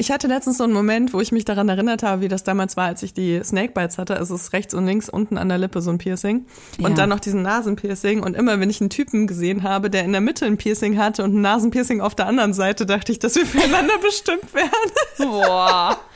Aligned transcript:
Ich 0.00 0.12
hatte 0.12 0.28
letztens 0.28 0.58
so 0.58 0.64
einen 0.64 0.72
Moment, 0.72 1.12
wo 1.12 1.20
ich 1.20 1.32
mich 1.32 1.44
daran 1.44 1.68
erinnert 1.68 2.04
habe, 2.04 2.22
wie 2.22 2.28
das 2.28 2.44
damals 2.44 2.76
war, 2.76 2.86
als 2.86 3.02
ich 3.02 3.14
die 3.14 3.40
Snakebites 3.42 3.98
hatte. 3.98 4.16
Also 4.16 4.36
es 4.36 4.42
ist 4.42 4.52
rechts 4.52 4.72
und 4.72 4.86
links 4.86 5.08
unten 5.08 5.36
an 5.36 5.48
der 5.48 5.58
Lippe 5.58 5.82
so 5.82 5.90
ein 5.90 5.98
Piercing. 5.98 6.46
Und 6.78 6.90
Ja. 6.90 6.96
dann 6.96 7.08
noch 7.08 7.18
diesen 7.18 7.42
Nasenpiercing. 7.42 8.22
Und 8.22 8.36
immer, 8.36 8.60
wenn 8.60 8.70
ich 8.70 8.80
einen 8.80 8.90
Typen 8.90 9.26
gesehen 9.26 9.64
habe, 9.64 9.90
der 9.90 10.04
in 10.04 10.12
der 10.12 10.20
Mitte 10.20 10.46
ein 10.46 10.56
Piercing 10.56 10.98
hatte 10.98 11.24
und 11.24 11.34
ein 11.34 11.40
Nasenpiercing 11.40 12.00
auf 12.00 12.14
der 12.14 12.26
anderen 12.28 12.54
Seite, 12.54 12.86
dachte 12.86 13.10
ich, 13.10 13.18
dass 13.18 13.34
wir 13.34 13.44
füreinander 13.46 13.98
bestimmt 14.00 14.54
wären. 14.54 14.70
Boah. 15.30 15.98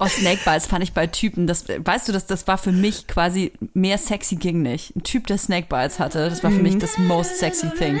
Oh, 0.00 0.08
Snakebites 0.08 0.66
fand 0.66 0.82
ich 0.82 0.92
bei 0.92 1.06
Typen, 1.06 1.46
das, 1.46 1.66
weißt 1.68 2.08
du, 2.08 2.12
das, 2.12 2.26
das 2.26 2.48
war 2.48 2.58
für 2.58 2.72
mich 2.72 3.06
quasi 3.06 3.52
mehr 3.74 3.96
sexy 3.96 4.34
ging 4.34 4.60
nicht. 4.60 4.94
Ein 4.96 5.04
Typ, 5.04 5.28
der 5.28 5.38
Snakebites 5.38 6.00
hatte, 6.00 6.28
das 6.28 6.42
war 6.42 6.50
für 6.50 6.60
mich 6.60 6.76
das 6.78 6.98
most 6.98 7.38
sexy 7.38 7.68
thing. 7.78 8.00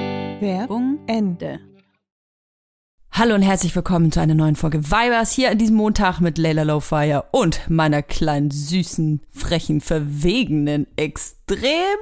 Werbung 0.39 0.99
Ende. 1.07 1.59
Hallo 3.11 3.35
und 3.35 3.41
herzlich 3.41 3.75
willkommen 3.75 4.11
zu 4.11 4.19
einer 4.19 4.33
neuen 4.33 4.55
Folge 4.55 4.83
Vibers 4.85 5.31
hier 5.31 5.51
an 5.51 5.57
diesem 5.57 5.75
Montag 5.75 6.19
mit 6.19 6.37
Layla 6.37 6.63
Lowfire 6.63 7.25
und 7.31 7.69
meiner 7.69 8.01
kleinen, 8.01 8.49
süßen, 8.49 9.21
frechen, 9.29 9.81
verwegenen, 9.81 10.87
extrem 10.95 11.97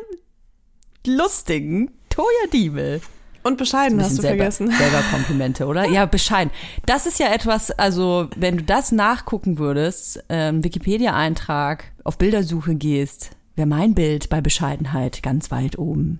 lustigen 1.05 1.91
Toya 2.09 2.47
Diebel. 2.53 3.01
Und 3.43 3.57
bescheiden 3.57 4.01
hast 4.01 4.17
du 4.17 4.21
selber, 4.21 4.37
vergessen. 4.37 4.71
Selber 4.71 5.01
Komplimente, 5.11 5.65
oder? 5.65 5.89
Ja, 5.89 6.05
bescheiden. 6.05 6.51
Das 6.85 7.05
ist 7.05 7.19
ja 7.19 7.33
etwas, 7.33 7.71
also 7.71 8.29
wenn 8.35 8.57
du 8.57 8.63
das 8.63 8.91
nachgucken 8.91 9.57
würdest, 9.57 10.23
ähm, 10.29 10.63
Wikipedia-Eintrag, 10.63 11.91
auf 12.03 12.17
Bildersuche 12.17 12.75
gehst, 12.75 13.31
wäre 13.55 13.67
mein 13.67 13.95
Bild 13.95 14.29
bei 14.29 14.41
Bescheidenheit 14.41 15.23
ganz 15.23 15.51
weit 15.51 15.77
oben. 15.77 16.19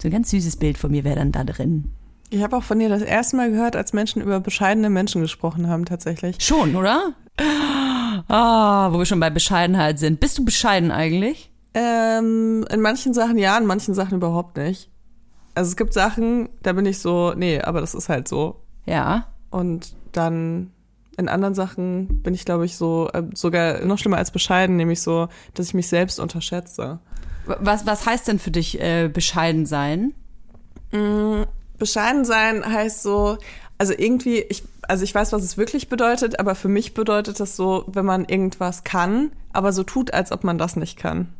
So 0.00 0.08
ein 0.08 0.12
ganz 0.12 0.30
süßes 0.30 0.56
Bild 0.56 0.78
von 0.78 0.90
mir 0.90 1.04
wäre 1.04 1.16
dann 1.16 1.32
da 1.32 1.44
drin. 1.44 1.92
Ich 2.30 2.42
habe 2.42 2.56
auch 2.56 2.62
von 2.62 2.78
dir 2.78 2.88
das 2.88 3.02
erste 3.02 3.36
Mal 3.36 3.50
gehört, 3.50 3.76
als 3.76 3.92
Menschen 3.92 4.22
über 4.22 4.40
bescheidene 4.40 4.88
Menschen 4.88 5.20
gesprochen 5.20 5.68
haben, 5.68 5.84
tatsächlich. 5.84 6.36
Schon, 6.40 6.76
oder? 6.76 7.14
Ah, 8.28 8.92
wo 8.92 8.98
wir 8.98 9.06
schon 9.06 9.20
bei 9.20 9.30
Bescheidenheit 9.30 9.98
sind. 9.98 10.20
Bist 10.20 10.38
du 10.38 10.44
bescheiden 10.44 10.90
eigentlich? 10.90 11.50
Ähm, 11.74 12.64
in 12.70 12.80
manchen 12.80 13.14
Sachen 13.14 13.38
ja, 13.38 13.56
in 13.58 13.66
manchen 13.66 13.94
Sachen 13.94 14.16
überhaupt 14.16 14.56
nicht. 14.56 14.90
Also 15.54 15.70
es 15.70 15.76
gibt 15.76 15.92
Sachen, 15.92 16.48
da 16.62 16.72
bin 16.72 16.86
ich 16.86 16.98
so, 16.98 17.34
nee, 17.34 17.60
aber 17.60 17.80
das 17.80 17.94
ist 17.94 18.08
halt 18.08 18.28
so. 18.28 18.62
Ja. 18.86 19.26
Und 19.50 19.94
dann 20.12 20.70
in 21.16 21.28
anderen 21.28 21.54
Sachen 21.54 22.22
bin 22.22 22.34
ich, 22.34 22.44
glaube 22.44 22.64
ich, 22.64 22.76
so, 22.76 23.08
äh, 23.12 23.24
sogar 23.34 23.84
noch 23.84 23.98
schlimmer 23.98 24.16
als 24.16 24.30
bescheiden, 24.30 24.76
nämlich 24.76 25.02
so, 25.02 25.28
dass 25.54 25.68
ich 25.68 25.74
mich 25.74 25.88
selbst 25.88 26.20
unterschätze. 26.20 27.00
Was, 27.46 27.86
was 27.86 28.06
heißt 28.06 28.28
denn 28.28 28.38
für 28.38 28.50
dich 28.50 28.80
äh, 28.80 29.08
bescheiden 29.08 29.66
sein? 29.66 30.14
Bescheiden 31.78 32.24
sein 32.24 32.64
heißt 32.64 33.02
so, 33.02 33.38
also 33.78 33.94
irgendwie, 33.96 34.40
ich, 34.40 34.64
also 34.82 35.04
ich 35.04 35.14
weiß, 35.14 35.32
was 35.32 35.42
es 35.42 35.56
wirklich 35.56 35.88
bedeutet, 35.88 36.38
aber 36.38 36.54
für 36.54 36.68
mich 36.68 36.94
bedeutet 36.94 37.40
das 37.40 37.56
so, 37.56 37.84
wenn 37.86 38.04
man 38.04 38.24
irgendwas 38.24 38.84
kann, 38.84 39.32
aber 39.52 39.72
so 39.72 39.84
tut, 39.84 40.12
als 40.12 40.32
ob 40.32 40.44
man 40.44 40.58
das 40.58 40.76
nicht 40.76 40.98
kann. 40.98 41.32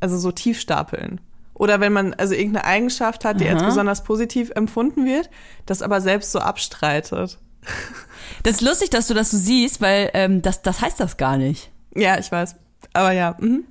Also 0.00 0.16
so 0.16 0.32
tief 0.32 0.60
stapeln. 0.60 1.20
Oder 1.54 1.80
wenn 1.80 1.92
man 1.92 2.14
also 2.14 2.34
irgendeine 2.34 2.64
Eigenschaft 2.64 3.24
hat, 3.24 3.40
die 3.40 3.48
als 3.48 3.64
besonders 3.64 4.04
positiv 4.04 4.52
empfunden 4.54 5.04
wird, 5.04 5.28
das 5.66 5.82
aber 5.82 6.00
selbst 6.00 6.32
so 6.32 6.38
abstreitet. 6.38 7.38
Das 8.44 8.54
ist 8.54 8.60
lustig, 8.60 8.90
dass 8.90 9.08
du 9.08 9.14
das 9.14 9.30
so 9.30 9.36
siehst, 9.36 9.80
weil 9.80 10.10
ähm, 10.14 10.42
das, 10.42 10.62
das 10.62 10.80
heißt 10.80 11.00
das 11.00 11.16
gar 11.16 11.36
nicht. 11.38 11.70
Ja, 11.94 12.18
ich 12.18 12.30
weiß. 12.30 12.54
Aber 12.92 13.12
ja, 13.12 13.36
mhm. 13.40 13.64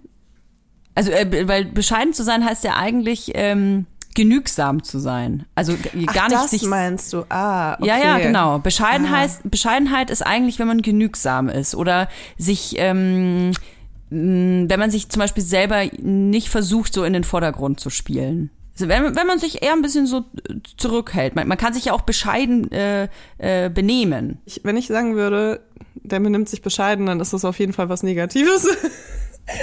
Also, 0.98 1.12
äh, 1.12 1.48
weil 1.48 1.66
bescheiden 1.66 2.14
zu 2.14 2.24
sein 2.24 2.44
heißt 2.44 2.64
ja 2.64 2.76
eigentlich 2.76 3.32
ähm, 3.36 3.86
genügsam 4.16 4.84
zu 4.84 4.98
sein. 4.98 5.46
Also 5.54 5.74
g- 5.76 6.06
gar 6.06 6.24
Ach, 6.26 6.30
nicht 6.30 6.42
das 6.44 6.50
sich. 6.52 6.64
meinst 6.64 7.14
du? 7.14 7.24
Ah, 7.30 7.76
okay. 7.76 7.86
Ja, 7.88 7.98
ja, 8.00 8.18
genau. 8.18 8.58
Bescheidenheit, 8.60 9.30
Ah. 9.30 9.40
Bescheidenheit 9.44 10.10
ist 10.10 10.24
eigentlich, 10.26 10.58
wenn 10.58 10.68
man 10.68 10.82
genügsam 10.82 11.50
ist 11.50 11.76
oder 11.76 12.10
sich, 12.38 12.74
ähm, 12.80 13.52
wenn 14.10 14.68
man 14.80 14.90
sich 14.90 15.10
zum 15.10 15.20
Beispiel 15.20 15.44
selber 15.44 15.84
nicht 16.02 16.50
versucht, 16.50 16.94
so 16.94 17.04
in 17.04 17.14
den 17.14 17.24
Vordergrund 17.24 17.80
zu 17.80 17.90
spielen. 17.92 18.50
Also 18.74 18.88
wenn, 18.88 19.16
wenn 19.16 19.28
man 19.28 19.38
sich 19.40 19.62
eher 19.64 19.74
ein 19.74 19.82
bisschen 19.82 20.08
so 20.08 20.20
äh, 20.50 20.54
zurückhält. 20.78 21.36
Man, 21.36 21.48
man 21.48 21.58
kann 21.58 21.74
sich 21.74 21.86
ja 21.86 21.94
auch 21.94 22.02
bescheiden 22.02 22.72
äh, 22.72 23.08
äh, 23.38 23.70
benehmen. 23.70 24.40
Ich, 24.46 24.62
wenn 24.64 24.78
ich 24.78 24.88
sagen 24.88 25.16
würde, 25.16 25.62
der 25.96 26.20
benimmt 26.22 26.48
sich 26.50 26.62
bescheiden, 26.62 27.06
dann 27.06 27.20
ist 27.20 27.34
das 27.34 27.44
auf 27.46 27.60
jeden 27.60 27.74
Fall 27.74 27.90
was 27.90 28.02
Negatives. 28.04 28.68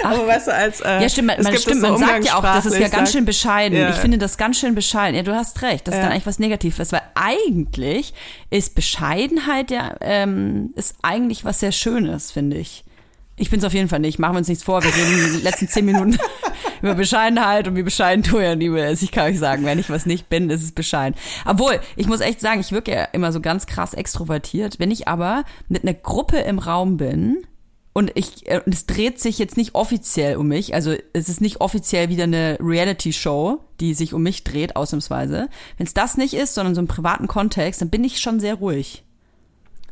Aber 0.03 0.27
weißt 0.27 0.47
du, 0.47 0.53
als 0.53 0.81
äh, 0.81 1.01
Ja, 1.01 1.09
stimmt, 1.09 1.27
man, 1.27 1.41
man, 1.43 1.57
stimmt, 1.57 1.81
so 1.81 1.87
man 1.87 1.97
sagt 1.97 2.25
ja 2.25 2.37
auch, 2.37 2.41
das 2.41 2.65
ist 2.65 2.77
ja 2.79 2.87
ganz 2.87 3.11
schön 3.11 3.25
bescheiden. 3.25 3.77
Ja. 3.77 3.89
Ich 3.89 3.95
finde 3.97 4.17
das 4.17 4.37
ganz 4.37 4.59
schön 4.59 4.73
bescheiden. 4.75 5.15
Ja, 5.15 5.23
du 5.23 5.35
hast 5.35 5.61
recht. 5.61 5.87
Das 5.87 5.93
ist 5.93 5.99
Ja. 5.99 6.03
dann 6.05 6.11
eigentlich 6.13 6.25
was 6.25 6.39
Negatives, 6.39 6.91
weil 6.91 7.01
eigentlich 7.13 8.13
ist 8.49 8.73
Bescheidenheit 8.75 9.69
ja, 9.71 9.95
ähm, 10.01 10.71
ist 10.75 10.95
eigentlich 11.03 11.45
was 11.45 11.59
sehr 11.59 11.71
Schönes, 11.71 12.31
finde 12.31 12.57
ich. 12.57 12.83
Ich 13.37 13.49
bin 13.49 13.59
es 13.59 13.65
auf 13.65 13.73
jeden 13.73 13.89
Fall 13.89 13.99
nicht. 13.99 14.17
Machen 14.17 14.35
wir 14.35 14.39
uns 14.39 14.47
nichts 14.47 14.63
vor. 14.63 14.81
Wir 14.81 14.95
reden 14.95 15.33
die 15.37 15.43
letzten 15.43 15.67
zehn 15.67 15.85
Minuten 15.85 16.17
über 16.81 16.95
Bescheidenheit 16.95 17.67
und 17.67 17.75
wie 17.75 17.83
bescheiden 17.83 18.23
du 18.23 18.39
ja 18.39 18.53
liebe 18.53 18.79
ist. 18.79 19.03
Ich 19.03 19.11
kann 19.11 19.25
euch 19.25 19.37
sagen, 19.39 19.65
wenn 19.65 19.77
ich 19.77 19.89
was 19.89 20.05
nicht 20.05 20.29
bin, 20.29 20.49
ist 20.49 20.63
es 20.63 20.71
bescheiden. 20.71 21.19
Obwohl, 21.45 21.79
ich 21.97 22.07
muss 22.07 22.21
echt 22.21 22.39
sagen, 22.39 22.61
ich 22.61 22.71
wirke 22.71 22.91
ja 22.93 23.03
immer 23.11 23.33
so 23.33 23.41
ganz 23.41 23.65
krass 23.67 23.93
extrovertiert. 23.93 24.79
Wenn 24.79 24.89
ich 24.89 25.09
aber 25.09 25.43
mit 25.67 25.83
einer 25.83 25.93
Gruppe 25.93 26.37
im 26.37 26.59
Raum 26.59 26.95
bin, 26.95 27.45
und 27.97 28.11
ich, 28.13 28.45
äh, 28.49 28.59
und 28.65 28.75
es 28.75 28.85
dreht 28.85 29.21
sich 29.21 29.39
jetzt 29.39 29.55
nicht 29.55 29.73
offiziell 29.73 30.35
um 30.35 30.49
mich, 30.49 30.75
also 30.75 30.93
es 31.13 31.29
ist 31.29 31.39
nicht 31.39 31.61
offiziell 31.61 32.09
wieder 32.09 32.25
eine 32.25 32.57
Reality-Show, 32.59 33.61
die 33.79 33.93
sich 33.93 34.13
um 34.13 34.21
mich 34.21 34.43
dreht, 34.43 34.75
ausnahmsweise. 34.75 35.47
Wenn 35.77 35.87
es 35.87 35.93
das 35.93 36.17
nicht 36.17 36.33
ist, 36.33 36.55
sondern 36.55 36.75
so 36.75 36.81
im 36.81 36.87
privaten 36.87 37.27
Kontext, 37.27 37.81
dann 37.81 37.89
bin 37.89 38.03
ich 38.03 38.19
schon 38.19 38.41
sehr 38.41 38.55
ruhig. 38.55 39.03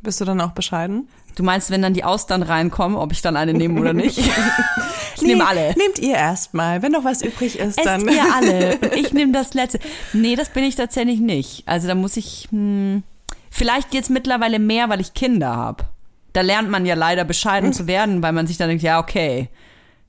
Bist 0.01 0.19
du 0.19 0.25
dann 0.25 0.41
auch 0.41 0.51
bescheiden? 0.51 1.07
Du 1.35 1.43
meinst, 1.43 1.71
wenn 1.71 1.81
dann 1.81 1.93
die 1.93 2.03
Austern 2.03 2.43
reinkommen, 2.43 2.97
ob 2.97 3.13
ich 3.13 3.21
dann 3.21 3.37
eine 3.37 3.53
nehme 3.53 3.79
oder 3.79 3.93
nicht? 3.93 4.17
ich 5.15 5.21
nehme 5.21 5.47
alle. 5.47 5.73
Nehmt 5.77 5.97
ihr 5.99 6.15
erstmal. 6.15 6.81
Wenn 6.81 6.91
noch 6.91 7.05
was 7.05 7.21
übrig 7.21 7.57
ist, 7.57 7.77
Esst 7.77 7.87
dann. 7.87 8.05
ihr 8.09 8.33
alle. 8.35 8.77
Und 8.81 8.95
ich 8.95 9.13
nehme 9.13 9.31
das 9.31 9.53
letzte. 9.53 9.79
Nee, 10.11 10.35
das 10.35 10.49
bin 10.49 10.65
ich 10.65 10.75
tatsächlich 10.75 11.21
nicht. 11.21 11.63
Also 11.67 11.87
da 11.87 11.95
muss 11.95 12.17
ich, 12.17 12.49
hm, 12.51 13.03
vielleicht 13.49 13.93
jetzt 13.93 14.09
mittlerweile 14.09 14.59
mehr, 14.59 14.89
weil 14.89 14.99
ich 14.99 15.13
Kinder 15.13 15.55
habe. 15.55 15.85
Da 16.33 16.41
lernt 16.41 16.69
man 16.69 16.85
ja 16.85 16.95
leider 16.95 17.23
bescheiden 17.23 17.73
zu 17.73 17.87
werden, 17.87 18.21
weil 18.23 18.33
man 18.33 18.47
sich 18.47 18.57
dann 18.57 18.67
denkt, 18.69 18.83
ja, 18.83 18.99
okay, 18.99 19.49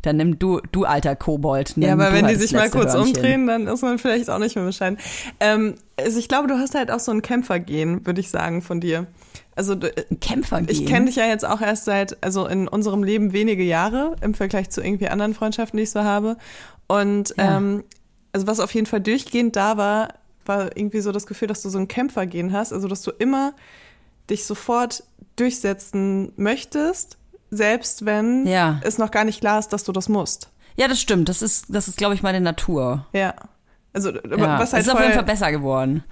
dann 0.03 0.17
nimm 0.17 0.39
du, 0.39 0.61
du 0.73 0.85
alter 0.85 1.17
Kobold. 1.17 1.77
Nimm 1.77 1.89
Ja, 1.89 1.95
aber 1.95 2.13
wenn 2.13 2.25
halt 2.27 2.37
die 2.37 2.41
sich 2.41 2.53
mal 2.53 2.71
kurz 2.71 2.93
Hörnchen. 2.93 3.17
umdrehen, 3.17 3.47
dann 3.47 3.67
ist 3.67 3.83
man 3.83 3.99
vielleicht 3.99 4.29
auch 4.31 4.39
nicht 4.39 4.55
mehr 4.57 4.65
bescheiden. 4.65 4.99
Ähm, 5.41 5.77
also 5.99 6.19
ich 6.19 6.29
glaube, 6.29 6.49
du 6.49 6.55
hast 6.55 6.75
halt 6.75 6.91
auch 6.91 7.01
so 7.01 7.13
ein 7.13 7.23
Kämpfergehen, 7.23 8.05
würde 8.07 8.21
ich 8.21 8.31
sagen, 8.31 8.61
von 8.63 8.81
dir. 8.81 9.07
Also 9.57 9.75
du, 9.75 9.87
Ein 10.11 10.21
Kämpfer 10.21 10.63
ich 10.67 10.85
kenne 10.87 11.07
dich 11.07 11.17
ja 11.17 11.27
jetzt 11.27 11.45
auch 11.45 11.61
erst 11.61 11.85
seit, 11.85 12.23
also 12.23 12.47
in 12.47 12.69
unserem 12.69 13.03
Leben 13.03 13.33
wenige 13.33 13.63
Jahre 13.63 14.17
im 14.21 14.35
Vergleich 14.35 14.69
zu 14.71 14.83
irgendwie 14.83 15.09
anderen 15.09 15.33
Freundschaften, 15.33 15.77
die 15.77 15.85
ich 15.85 15.91
so 15.91 16.03
habe. 16.03 16.37
Und 16.87 17.35
Ja. 17.39 17.57
ähm, 17.57 17.85
also 18.33 18.47
was 18.47 18.61
auf 18.61 18.75
jeden 18.75 18.87
Fall 18.87 19.01
durchgehend 19.01 19.55
da 19.57 19.77
war, 19.77 20.09
war 20.45 20.77
irgendwie 20.77 21.01
so 21.01 21.13
das 21.13 21.27
Gefühl, 21.27 21.49
dass 21.49 21.63
du 21.63 21.69
so 21.69 21.79
ein 21.79 21.89
Kämpfergehen 21.89 22.53
hast, 22.53 22.73
also 22.73 22.89
dass 22.89 23.03
du 23.03 23.11
immer 23.13 23.55
dich 24.31 24.47
sofort 24.47 25.03
durchsetzen 25.37 26.33
möchtest, 26.37 27.19
selbst 27.51 28.05
wenn 28.05 28.47
Ja. 28.47 28.81
es 28.83 28.99
noch 28.99 29.11
gar 29.11 29.25
nicht 29.25 29.41
klar 29.41 29.59
ist, 29.59 29.69
dass 29.73 29.85
du 29.85 29.93
das 29.93 30.09
musst. 30.09 30.51
Ja, 30.77 30.89
das 30.89 31.01
stimmt. 31.01 31.29
Das 31.29 31.43
ist, 31.43 31.67
das 31.69 31.87
ist, 31.89 31.97
glaube 31.97 32.15
ich, 32.15 32.23
meine 32.23 32.41
Natur. 32.41 33.07
Ja. 33.13 33.35
Also 33.93 34.11
Ja. 34.11 34.59
was 34.59 34.73
halt 34.73 34.83
ist 34.83 34.89
auf 34.89 34.97
voll, 34.97 35.03
jeden 35.03 35.15
Fall 35.15 35.25
besser 35.25 35.53
geworden. 35.53 36.03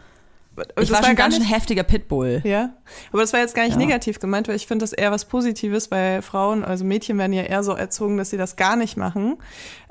das 0.54 0.66
Ich 0.84 0.90
war 0.92 0.98
schon 0.98 1.16
gar 1.16 1.24
ganz 1.30 1.34
schön 1.36 1.44
heftiger 1.44 1.82
Pitbull. 1.82 2.42
ja, 2.44 2.74
aber 3.10 3.22
das 3.22 3.32
war 3.32 3.40
jetzt 3.40 3.54
gar 3.54 3.62
nicht 3.64 3.72
Ja. 3.72 3.78
negativ 3.78 4.20
gemeint, 4.20 4.46
weil 4.48 4.54
ich 4.54 4.66
finde 4.66 4.82
das 4.84 4.92
eher 4.92 5.10
was 5.10 5.24
Positives, 5.24 5.90
weil 5.90 6.20
Frauen, 6.22 6.62
also 6.62 6.84
Mädchen 6.84 7.16
werden 7.18 7.32
ja 7.32 7.42
eher 7.42 7.64
so 7.64 7.72
erzogen, 7.72 8.18
dass 8.18 8.30
sie 8.30 8.36
das 8.36 8.54
gar 8.56 8.76
nicht 8.76 8.96
machen 8.98 9.38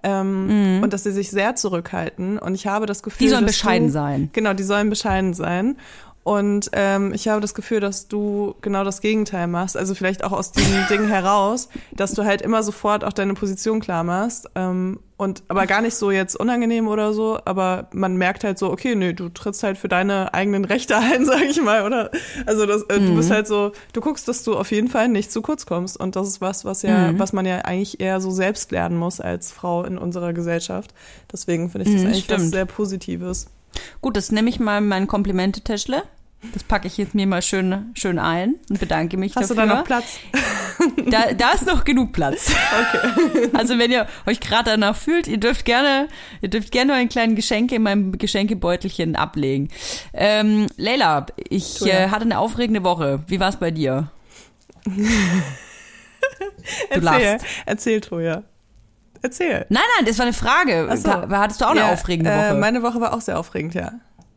ähm, 0.04 0.80
und 0.84 0.94
dass 0.94 1.04
sie 1.04 1.12
sich 1.12 1.32
sehr 1.32 1.56
zurückhalten. 1.56 2.38
Und 2.40 2.56
ich 2.56 2.68
habe 2.68 2.86
das 2.86 3.02
Gefühl, 3.04 3.26
Mhm. 3.26 3.30
Die 3.30 3.34
sollen 3.34 3.46
bescheiden 3.46 3.88
du, 3.88 3.94
sein. 3.94 4.30
Genau, 4.34 4.54
die 4.54 4.64
sollen 4.64 4.90
bescheiden 4.90 5.34
sein. 5.34 5.78
Und 6.24 6.70
ähm, 6.74 7.14
ich 7.16 7.28
habe 7.28 7.42
das 7.42 7.56
Gefühl, 7.56 7.80
dass 7.80 8.08
du 8.08 8.54
genau 8.62 8.84
das 8.84 9.02
Gegenteil 9.02 9.48
machst. 9.48 9.76
Also 9.76 9.96
vielleicht 9.96 10.24
auch 10.24 10.32
aus 10.32 10.52
diesem 10.52 10.86
Ding 10.90 11.08
heraus, 11.08 11.68
dass 11.94 12.14
du 12.14 12.24
halt 12.26 12.44
immer 12.44 12.62
sofort 12.62 13.04
auch 13.04 13.14
deine 13.14 13.34
Position 13.34 13.80
klar 13.80 14.04
machst. 14.04 14.48
Ähm, 14.54 15.00
und 15.18 15.44
aber 15.48 15.66
gar 15.68 15.82
nicht 15.82 15.96
so 15.96 16.10
jetzt 16.12 16.36
unangenehm 16.36 16.88
oder 16.88 17.14
so, 17.14 17.40
aber 17.46 17.88
man 17.92 18.18
merkt 18.18 18.44
halt 18.44 18.58
so, 18.60 18.72
okay, 18.72 18.96
nö, 18.96 19.14
du 19.14 19.30
trittst 19.30 19.62
halt 19.64 19.78
für 19.80 19.88
deine 19.88 20.34
eigenen 20.34 20.64
Rechte 20.66 20.96
ein, 20.98 21.26
sag 21.26 21.42
ich 21.42 21.62
mal, 21.62 21.86
oder? 21.86 22.12
Also 22.46 22.66
das, 22.68 22.84
äh, 22.84 23.00
du 23.00 23.16
bist 23.16 23.32
halt 23.32 23.48
so, 23.48 23.72
du 23.94 24.02
guckst, 24.02 24.28
dass 24.28 24.44
du 24.44 24.56
auf 24.56 24.72
jeden 24.72 24.90
Fall 24.90 25.08
nicht 25.10 25.32
zu 25.32 25.42
kurz 25.42 25.66
kommst. 25.66 26.00
Und 26.00 26.16
das 26.16 26.28
ist 26.28 26.40
was, 26.42 26.66
was 26.66 26.84
ja, 26.84 27.18
was 27.18 27.34
man 27.34 27.46
ja 27.48 27.60
eigentlich 27.60 28.00
eher 28.00 28.22
so 28.22 28.30
selbst 28.30 28.72
lernen 28.72 28.98
muss 28.98 29.20
als 29.20 29.52
Frau 29.52 29.84
in 29.84 29.98
unserer 29.98 30.34
Gesellschaft. 30.34 30.94
Deswegen 31.34 31.72
finde 31.72 31.88
ich 31.88 31.96
das 31.96 32.02
Mhm, 32.04 32.08
eigentlich 32.10 32.30
was 32.30 32.36
stimmt. 32.36 32.52
sehr 32.54 32.66
Positives. 32.66 33.48
Gut, 34.02 34.18
das 34.18 34.32
nehme 34.32 34.50
ich 34.50 34.60
mal 34.60 34.82
mein 34.82 35.08
Komplimente-Täschle. 35.08 36.04
Das 36.54 36.64
packe 36.64 36.88
ich 36.88 36.98
jetzt 36.98 37.14
mir 37.14 37.28
mal 37.28 37.44
schön, 37.44 37.92
schön 37.94 38.18
ein 38.18 38.56
und 38.68 38.80
bedanke 38.80 39.16
mich 39.16 39.36
Hast 39.36 39.52
dafür. 39.52 39.64
du 39.64 39.70
da 39.70 39.76
noch 39.76 39.84
Platz? 39.84 40.20
Da, 41.06 41.34
da 41.34 41.52
ist 41.52 41.68
noch 41.68 41.84
genug 41.84 42.12
Platz. 42.12 42.52
Okay. 42.90 43.50
Also 43.54 43.78
wenn 43.78 43.92
ihr 43.92 44.08
euch 44.26 44.40
gerade 44.40 44.72
danach 44.72 44.96
fühlt, 44.96 45.28
ihr 45.28 45.38
dürft 45.38 45.64
gerne, 45.66 46.08
ihr 46.42 46.50
dürft 46.50 46.72
gerne 46.72 46.94
einen 46.94 47.10
kleinen 47.10 47.36
Geschenke 47.36 47.76
in 47.76 47.84
meinem 47.84 48.18
Geschenkebeutelchen 48.18 49.16
ablegen. 49.16 49.70
Ähm, 50.14 50.66
Leila, 50.78 51.28
ich 51.38 51.86
äh, 51.86 52.10
hatte 52.10 52.24
eine 52.24 52.40
aufregende 52.40 52.84
Woche. 52.84 53.24
Wie 53.28 53.40
war 53.40 53.50
es 53.50 53.58
bei 53.58 53.70
dir? 53.70 54.10
Erzähl, 56.90 57.38
erzähl, 57.66 58.02
Toja. 58.02 58.44
Erzähl. 59.22 59.66
Nein, 59.70 59.84
nein, 59.98 60.06
das 60.08 60.18
war 60.18 60.26
eine 60.26 60.34
Frage. 60.34 60.88
Ach 60.90 60.98
so. 60.98 61.12
Hattest 61.12 61.62
du 61.62 61.66
auch 61.66 61.72
eine 61.72 61.82
Ja, 61.82 61.94
aufregende 61.94 62.32
Äh, 62.32 62.38
Woche? 62.52 62.56
meine 62.56 62.82
Woche 62.84 63.00
war 63.02 63.14
auch 63.14 63.22
sehr 63.22 63.38
aufregend, 63.40 63.74
ja. 63.76 63.92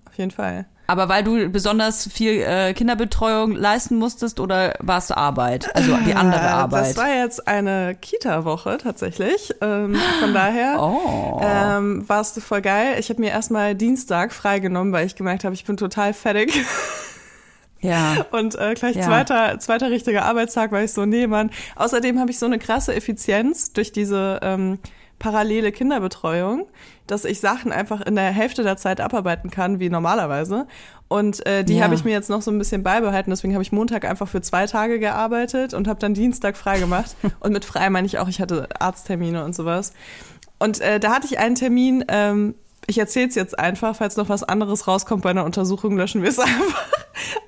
Auf 0.07 0.17
jeden 0.19 0.31
Fall. 0.31 0.67
Aber 0.87 1.09
weil 1.09 1.25
du 1.25 1.49
besonders 1.49 2.07
viel 2.13 2.43
äh, 2.43 2.75
Kinderbetreuung 2.75 3.53
leisten 3.53 3.97
musstest 3.97 4.39
oder 4.39 4.75
warst 4.81 5.09
du 5.09 5.17
Arbeit? 5.17 5.75
Also 5.75 5.97
die 6.07 6.15
andere 6.15 6.43
Äh, 6.43 6.47
Arbeit. 6.49 6.91
Das 6.91 6.97
war 6.99 7.09
jetzt 7.09 7.49
eine 7.49 7.95
Kita-Woche 7.99 8.77
tatsächlich. 8.83 9.55
Ähm, 9.63 9.97
von 10.21 10.35
daher 10.35 10.77
oh. 10.83 11.41
ähm, 11.43 12.07
war 12.07 12.21
es 12.21 12.39
voll 12.45 12.61
geil. 12.61 12.97
Ich 12.99 13.09
habe 13.09 13.23
mir 13.23 13.31
erstmal 13.31 13.75
Dienstag 13.75 14.33
freigenommen, 14.35 14.93
weil 14.93 15.07
ich 15.07 15.17
gemerkt 15.17 15.45
habe, 15.45 15.55
ich 15.55 15.65
bin 15.65 15.79
total 15.79 16.13
fertig. 16.13 16.53
ja. 17.85 18.27
Und 18.33 18.55
äh, 18.59 18.75
gleich 18.75 18.97
Ja. 18.97 19.03
zweiter, 19.03 19.59
zweiter 19.61 19.91
richtiger 19.91 20.25
Arbeitstag 20.25 20.73
war 20.73 20.83
ich 20.83 20.93
so, 20.93 21.05
nee, 21.07 21.27
Mann. 21.27 21.51
Außerdem 21.77 22.19
habe 22.19 22.31
ich 22.31 22.39
so 22.39 22.47
eine 22.47 22.59
krasse 22.59 22.95
Effizienz 22.95 23.73
durch 23.73 23.93
diese 23.93 24.41
ähm, 24.43 24.79
parallele 25.19 25.71
Kinderbetreuung, 25.71 26.67
dass 27.07 27.25
ich 27.25 27.39
Sachen 27.41 27.71
einfach 27.73 28.01
in 28.01 28.17
der 28.17 28.25
Hälfte 28.33 28.63
der 28.63 28.77
Zeit 28.77 29.01
abarbeiten 29.01 29.51
kann, 29.51 29.79
wie 29.79 29.89
normalerweise. 29.91 30.67
Und 31.09 31.47
äh, 31.47 31.63
die 31.65 31.77
Ja. 31.77 31.85
habe 31.85 31.95
ich 31.95 32.05
mir 32.05 32.11
jetzt 32.11 32.31
noch 32.31 32.43
so 32.43 32.51
ein 32.51 32.59
bisschen 32.59 32.83
beibehalten. 32.83 33.31
Deswegen 33.31 33.55
habe 33.55 33.63
ich 33.63 33.71
Montag 33.73 34.05
einfach 34.05 34.27
für 34.29 34.41
zwei 34.41 34.67
Tage 34.67 34.99
gearbeitet 34.99 35.73
und 35.75 35.87
habe 35.87 36.01
dann 36.01 36.15
Dienstag 36.15 36.57
frei 36.57 36.81
gemacht. 36.81 37.15
und 37.41 37.53
mit 37.53 37.65
frei 37.65 37.89
meine 37.91 38.07
ich 38.07 38.19
auch, 38.19 38.29
ich 38.29 38.41
hatte 38.41 38.69
Arzttermine 38.81 39.45
und 39.45 39.55
sowas. 39.55 39.93
Und 40.59 40.81
äh, 40.81 40.99
da 40.99 41.13
hatte 41.15 41.27
ich 41.27 41.39
einen 41.39 41.55
Termin, 41.55 42.05
ähm, 42.09 42.55
ich 42.87 42.99
erzähle 42.99 43.29
es 43.29 43.35
jetzt 43.35 43.59
einfach, 43.59 43.97
falls 43.97 44.17
noch 44.17 44.29
was 44.29 44.43
anderes 44.43 44.87
rauskommt 44.87 45.23
bei 45.23 45.31
einer 45.31 45.45
Untersuchung, 45.45 45.97
löschen 45.97 46.23
wir 46.23 46.29
es 46.31 46.39
einfach. 46.41 46.83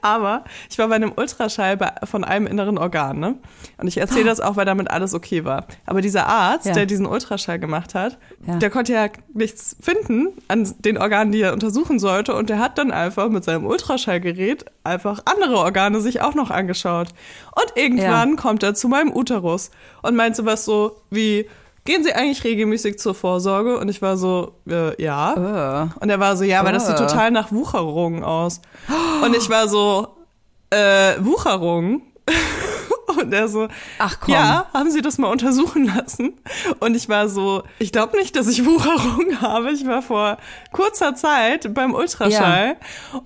Aber 0.01 0.45
ich 0.71 0.79
war 0.79 0.89
bei 0.89 0.95
einem 0.95 1.13
Ultraschall 1.15 1.77
bei, 1.77 1.93
von 2.05 2.23
einem 2.25 2.47
inneren 2.47 2.79
Organ, 2.79 3.19
ne? 3.19 3.35
Und 3.79 3.89
ich 3.89 3.99
erzähle 3.99 4.25
das 4.27 4.41
auch, 4.41 4.57
weil 4.57 4.65
damit 4.65 4.91
alles 4.91 5.13
okay 5.13 5.45
war. 5.45 5.67
Aber 5.85 6.01
dieser 6.01 6.27
Arzt, 6.27 6.67
Ja. 6.67 6.73
der 6.73 6.87
diesen 6.87 7.05
Ultraschall 7.07 7.59
gemacht 7.59 7.95
hat, 7.95 8.17
Ja. 8.47 8.57
der 8.57 8.71
konnte 8.71 8.93
ja 8.93 9.09
nichts 9.35 9.77
finden 9.81 10.29
an 10.49 10.73
den 10.79 10.97
Organen, 10.99 11.33
die 11.33 11.43
er 11.43 11.53
untersuchen 11.53 11.99
sollte. 11.99 12.35
Und 12.35 12.49
der 12.49 12.61
hat 12.61 12.79
dann 12.79 12.93
einfach 12.93 13.29
mit 13.29 13.43
seinem 13.45 13.67
Ultraschallgerät 13.67 14.67
einfach 14.85 15.21
andere 15.25 15.57
Organe 15.59 16.01
sich 16.01 16.21
auch 16.23 16.35
noch 16.35 16.51
angeschaut. 16.51 17.09
Und 17.53 17.73
irgendwann 17.77 18.37
kommt 18.37 18.63
er 18.63 18.75
zu 18.75 18.89
meinem 18.89 19.13
Uterus 19.15 19.71
und 20.03 20.15
meint 20.15 20.37
sowas 20.37 20.65
so 20.65 21.03
wie, 21.11 21.49
gehen 21.87 22.05
Sie 22.05 22.13
eigentlich 22.13 22.45
regelmäßig 22.45 22.99
zur 22.99 23.15
Vorsorge? 23.15 23.79
Und 23.79 23.89
ich 23.89 24.03
war 24.03 24.17
so, 24.19 24.53
äh, 24.69 25.01
ja. 25.03 25.89
Äh. 25.95 26.01
Und 26.03 26.11
er 26.11 26.21
war 26.21 26.37
so, 26.37 26.45
ja, 26.45 26.61
aber 26.61 26.73
das 26.73 26.87
sieht 26.87 26.97
Ah. 26.97 27.07
total 27.07 27.31
nach 27.31 27.51
Wucherung 27.53 28.23
aus. 28.23 28.61
Und 29.25 29.35
ich 29.35 29.49
war 29.49 29.69
so, 29.69 30.09
äh, 30.71 31.15
Wucherung? 31.21 32.03
Und 33.21 33.33
er 33.33 33.49
so, 33.49 33.69
Ach 33.99 34.19
komm. 34.21 34.35
ja, 34.35 34.67
haben 34.75 34.91
Sie 34.91 35.01
das 35.01 35.17
mal 35.17 35.29
untersuchen 35.31 35.87
lassen? 35.87 36.35
Und 36.81 36.95
ich 36.97 37.09
war 37.09 37.29
so, 37.29 37.63
ich 37.79 37.91
glaube 37.93 38.19
nicht, 38.19 38.37
dass 38.37 38.47
ich 38.49 38.65
Wucherung 38.67 39.41
habe. 39.41 39.71
Ich 39.73 39.87
war 39.87 40.03
vor 40.03 40.37
kurzer 40.73 41.15
Zeit 41.15 41.73
beim 41.73 41.95
Ultraschall 41.95 42.77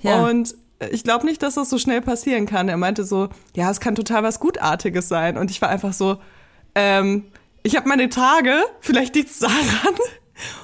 Ja. 0.00 0.11
Ja. 0.19 0.25
und 0.26 0.55
ich 0.90 1.02
glaube 1.02 1.26
nicht, 1.26 1.43
dass 1.43 1.55
das 1.55 1.69
so 1.71 1.79
schnell 1.79 2.00
passieren 2.02 2.47
kann. 2.47 2.69
Er 2.69 2.76
meinte 2.76 3.05
so, 3.05 3.29
ja, 3.55 3.71
es 3.71 3.81
kann 3.81 3.95
total 3.95 4.23
was 4.23 4.38
Gutartiges 4.38 5.09
sein. 5.09 5.37
Und 5.37 5.50
ich 5.50 5.61
war 5.61 5.69
einfach 5.71 5.93
so, 5.93 6.19
ähm, 6.75 7.25
ich 7.62 7.76
habe 7.76 7.88
meine 7.88 8.09
Tage, 8.09 8.52
vielleicht 8.81 9.14
liegt's 9.14 9.38
daran. 9.38 9.95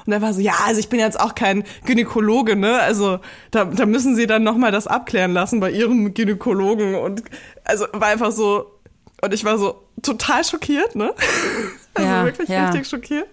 Und 0.07 0.12
er 0.12 0.23
war 0.23 0.33
so, 0.33 0.41
ja, 0.41 0.55
also 0.65 0.81
ich 0.81 0.88
bin 0.88 1.00
jetzt 1.00 1.21
auch 1.21 1.35
kein 1.35 1.65
Gynäkologe, 1.85 2.57
ne? 2.57 2.79
Also 2.81 3.19
da, 3.50 3.67
da 3.67 3.85
müssen 3.87 4.17
Sie 4.17 4.26
dann 4.26 4.43
noch 4.43 4.57
mal 4.57 4.73
das 4.73 4.87
abklären 4.87 5.33
lassen 5.33 5.61
bei 5.61 5.71
Ihrem 5.71 6.15
Gynäkologen. 6.15 6.95
Und 6.95 7.23
also 7.65 7.87
war 7.93 8.09
einfach 8.09 8.33
so, 8.33 8.73
und 9.23 9.35
ich 9.35 9.45
war 9.45 9.59
so 9.59 9.83
total 10.03 10.45
schockiert, 10.45 10.95
ne? 10.95 11.15
Also 11.99 12.09
Ja, 12.11 12.25
wirklich 12.26 12.49
ja. 12.50 12.69
richtig 12.69 12.88
schockiert. 12.88 13.26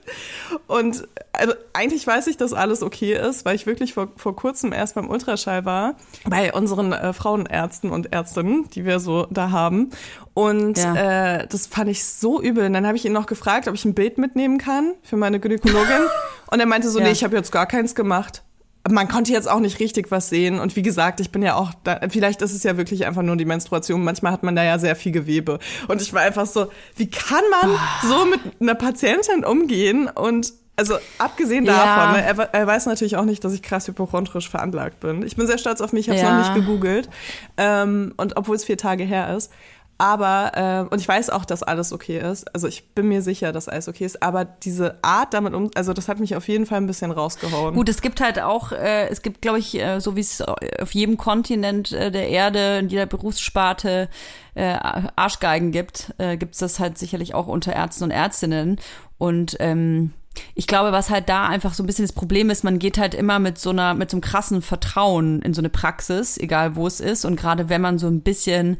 Und 0.67 1.05
also 1.33 1.53
eigentlich 1.73 2.07
weiß 2.07 2.27
ich, 2.27 2.37
dass 2.37 2.53
alles 2.53 2.81
okay 2.81 3.13
ist, 3.13 3.43
weil 3.43 3.57
ich 3.57 3.65
wirklich 3.65 3.93
vor, 3.93 4.07
vor 4.15 4.37
kurzem 4.37 4.71
erst 4.71 4.95
beim 4.95 5.09
Ultraschall 5.09 5.65
war, 5.65 5.95
bei 6.23 6.53
unseren 6.53 6.93
äh, 6.93 7.11
Frauenärzten 7.11 7.91
und 7.91 8.13
Ärztinnen, 8.13 8.69
die 8.69 8.85
wir 8.85 9.01
so 9.01 9.27
da 9.29 9.51
haben. 9.51 9.89
Und 10.33 10.77
Ja. 10.79 11.39
äh, 11.41 11.47
das 11.47 11.67
fand 11.67 11.89
ich 11.89 12.03
so 12.05 12.41
übel. 12.41 12.65
Und 12.65 12.73
dann 12.73 12.87
habe 12.87 12.97
ich 12.97 13.05
ihn 13.05 13.13
noch 13.13 13.27
gefragt, 13.27 13.67
ob 13.67 13.75
ich 13.75 13.85
ein 13.85 13.93
Bild 13.93 14.17
mitnehmen 14.17 14.57
kann 14.57 14.93
für 15.03 15.15
meine 15.17 15.39
Gynäkologin. 15.39 16.01
und 16.51 16.59
er 16.59 16.65
meinte 16.65 16.89
so, 16.89 16.99
Ja. 16.99 17.05
nee, 17.05 17.11
ich 17.11 17.23
habe 17.23 17.35
jetzt 17.35 17.51
gar 17.51 17.67
keins 17.67 17.93
gemacht. 17.93 18.41
Man 18.89 19.07
konnte 19.07 19.31
jetzt 19.31 19.49
auch 19.49 19.59
nicht 19.61 19.79
richtig 19.79 20.11
was 20.11 20.27
sehen. 20.29 20.59
Und 20.59 20.75
wie 20.75 20.81
gesagt, 20.81 21.19
ich 21.21 21.31
bin 21.31 21.41
ja 21.41 21.55
auch, 21.55 21.71
da, 21.85 22.01
vielleicht 22.09 22.41
ist 22.41 22.53
es 22.53 22.63
ja 22.63 22.75
wirklich 22.77 23.05
einfach 23.05 23.21
nur 23.21 23.37
die 23.37 23.45
Menstruation. 23.45 24.03
Manchmal 24.03 24.33
hat 24.33 24.43
man 24.43 24.55
da 24.55 24.63
ja 24.63 24.77
sehr 24.79 24.95
viel 24.97 25.11
Gewebe. 25.13 25.59
Und 25.87 26.01
ich 26.01 26.13
war 26.13 26.21
einfach 26.21 26.45
so, 26.47 26.67
wie 26.97 27.09
kann 27.09 27.43
man 27.49 27.77
so 28.09 28.25
mit 28.25 28.39
einer 28.59 28.75
Patientin 28.75 29.45
umgehen? 29.45 30.09
Und 30.09 30.51
also 30.75 30.95
abgesehen 31.19 31.63
Ja. 31.65 31.77
davon, 31.77 32.13
ne, 32.13 32.23
er, 32.25 32.39
er 32.53 32.67
weiß 32.67 32.87
natürlich 32.87 33.15
auch 33.15 33.25
nicht, 33.25 33.43
dass 33.45 33.53
ich 33.53 33.61
krass 33.61 33.87
hypochondrisch 33.87 34.49
veranlagt 34.49 34.99
bin. 34.99 35.23
Ich 35.25 35.35
bin 35.37 35.45
sehr 35.47 35.59
stolz 35.59 35.79
auf 35.79 35.93
mich, 35.93 36.07
ich 36.07 36.09
habe 36.09 36.17
es 36.17 36.23
Ja. 36.23 36.31
noch 36.31 36.39
nicht 36.39 36.55
gegoogelt. 36.55 37.07
Ähm, 37.57 38.13
und 38.17 38.35
obwohl 38.35 38.55
es 38.55 38.65
vier 38.65 38.77
Tage 38.77 39.03
her 39.03 39.33
ist. 39.37 39.51
Aber, 40.03 40.51
ähm, 40.55 40.87
und 40.89 40.99
ich 40.99 41.07
weiß 41.07 41.29
auch, 41.29 41.45
dass 41.45 41.63
alles 41.63 41.93
okay 41.93 42.19
ist. 42.19 42.53
Also 42.53 42.67
ich 42.67 42.89
bin 42.89 43.07
mir 43.07 43.21
sicher, 43.21 43.53
dass 43.53 43.69
alles 43.69 43.87
okay 43.87 44.03
ist. 44.03 44.21
Aber 44.21 44.43
diese 44.43 45.01
Art 45.01 45.33
damit 45.33 45.53
um, 45.53 45.71
also 45.75 45.93
das 45.93 46.09
hat 46.09 46.19
mich 46.19 46.35
auf 46.35 46.49
jeden 46.49 46.65
Fall 46.65 46.79
ein 46.79 46.87
bisschen 46.87 47.09
rausgehauen. 47.09 47.73
Gut, 47.73 47.87
es 47.87 48.01
gibt 48.01 48.19
halt 48.19 48.37
auch, 48.41 48.73
äh, 48.73 49.07
es 49.07 49.21
gibt, 49.21 49.41
glaube 49.41 49.59
ich, 49.59 49.79
äh, 49.79 50.01
so 50.01 50.17
wie 50.17 50.19
es 50.19 50.41
auf 50.41 50.93
jedem 50.93 51.15
Kontinent 51.15 51.93
äh, 51.93 52.11
der 52.11 52.27
Erde, 52.27 52.79
in 52.79 52.89
jeder 52.89 53.05
Berufssparte 53.05 54.09
äh, 54.55 54.75
Arschgeigen 55.15 55.71
gibt, 55.71 56.13
äh, 56.17 56.35
gibt 56.35 56.55
es 56.55 56.59
das 56.59 56.81
halt 56.81 56.97
sicherlich 56.97 57.33
auch 57.33 57.47
unter 57.47 57.71
Ärzten 57.71 58.03
und 58.03 58.11
Ärztinnen. 58.11 58.81
Und 59.17 59.55
ähm, 59.61 60.11
ich 60.53 60.67
glaube, 60.67 60.91
was 60.91 61.09
halt 61.11 61.29
da 61.29 61.47
einfach 61.47 61.73
so 61.73 61.81
ein 61.81 61.85
bisschen 61.85 62.03
das 62.03 62.13
Problem 62.13 62.49
ist, 62.49 62.65
man 62.65 62.77
geht 62.77 62.97
halt 62.97 63.13
immer 63.13 63.39
mit 63.39 63.57
so 63.57 63.69
einer, 63.69 63.93
mit 63.93 64.09
so 64.09 64.17
einem 64.17 64.21
krassen 64.21 64.61
Vertrauen 64.61 65.41
in 65.41 65.53
so 65.53 65.61
eine 65.61 65.69
Praxis, 65.69 66.37
egal 66.37 66.75
wo 66.75 66.87
es 66.87 66.99
ist. 66.99 67.23
Und 67.23 67.37
gerade 67.37 67.69
wenn 67.69 67.79
man 67.79 67.99
so 67.99 68.07
ein 68.07 68.19
bisschen 68.21 68.77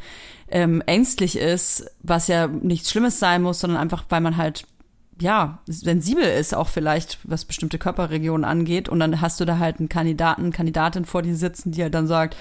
ähm, 0.53 0.83
ängstlich 0.85 1.35
ist, 1.35 1.85
was 2.03 2.27
ja 2.27 2.45
nichts 2.45 2.91
Schlimmes 2.91 3.17
sein 3.17 3.41
muss, 3.41 3.59
sondern 3.59 3.81
einfach, 3.81 4.05
weil 4.09 4.21
man 4.21 4.37
halt 4.37 4.65
ja, 5.19 5.59
sensibel 5.65 6.23
ist 6.23 6.53
auch 6.53 6.67
vielleicht, 6.67 7.19
was 7.23 7.45
bestimmte 7.45 7.77
Körperregionen 7.79 8.45
angeht. 8.45 8.89
Und 8.89 8.99
dann 8.99 9.21
hast 9.21 9.39
du 9.39 9.45
da 9.45 9.57
halt 9.57 9.79
einen 9.79 9.89
Kandidaten, 9.89 10.51
Kandidatin 10.51 11.05
vor 11.05 11.21
dir 11.21 11.35
sitzen, 11.35 11.71
die 11.71 11.81
halt 11.81 11.93
dann 11.93 12.07
sagt, 12.07 12.35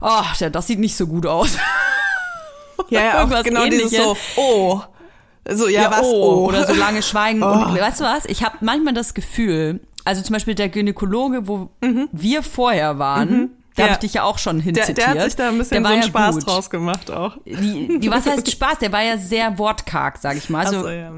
oh, 0.00 0.22
ja, 0.38 0.50
das 0.50 0.66
sieht 0.66 0.78
nicht 0.78 0.96
so 0.96 1.06
gut 1.06 1.26
aus. 1.26 1.56
ja, 2.90 3.00
ja, 3.00 3.10
auch 3.14 3.18
irgendwas 3.20 3.44
genau 3.44 3.64
dieses 3.66 3.90
so, 3.90 4.16
oh. 4.36 4.80
So, 5.48 5.68
ja, 5.68 5.90
was, 5.90 6.02
oh. 6.02 6.44
oh. 6.44 6.48
Oder 6.48 6.66
so 6.66 6.74
lange 6.74 7.02
schweigen. 7.02 7.42
Und 7.42 7.74
weißt 7.80 8.00
du 8.00 8.04
was? 8.04 8.24
Ich 8.26 8.44
habe 8.44 8.58
manchmal 8.60 8.94
das 8.94 9.14
Gefühl, 9.14 9.80
also 10.04 10.22
zum 10.22 10.34
Beispiel 10.34 10.54
der 10.54 10.68
Gynäkologe, 10.68 11.48
wo 11.48 11.70
wir 12.12 12.42
vorher 12.42 12.98
waren, 12.98 13.50
da 13.78 13.84
habe 13.84 13.90
Ja. 13.90 13.94
ich 13.94 13.98
dich 14.00 14.14
ja 14.14 14.22
auch 14.24 14.38
schon 14.38 14.56
der, 14.58 14.64
hinzitiert. 14.64 14.98
der 14.98 15.08
hat 15.08 15.20
sich 15.22 15.36
da 15.36 15.48
ein 15.48 15.58
bisschen 15.58 15.82
Der 15.82 15.88
so 15.90 15.92
einen 15.94 16.02
ja 16.02 16.08
Spaß 16.08 16.34
gut. 16.36 16.46
draus 16.46 16.68
gemacht 16.70 17.10
auch. 17.10 17.36
Die, 17.46 17.98
die, 18.00 18.10
was 18.10 18.26
heißt 18.26 18.50
Spaß? 18.52 18.78
Der 18.80 18.92
war 18.92 19.02
ja 19.02 19.16
sehr 19.16 19.58
wortkarg, 19.58 20.18
sag 20.18 20.36
ich 20.36 20.50
mal. 20.50 20.66
Also, 20.66 20.82
so, 20.82 20.88
ja. 20.88 21.12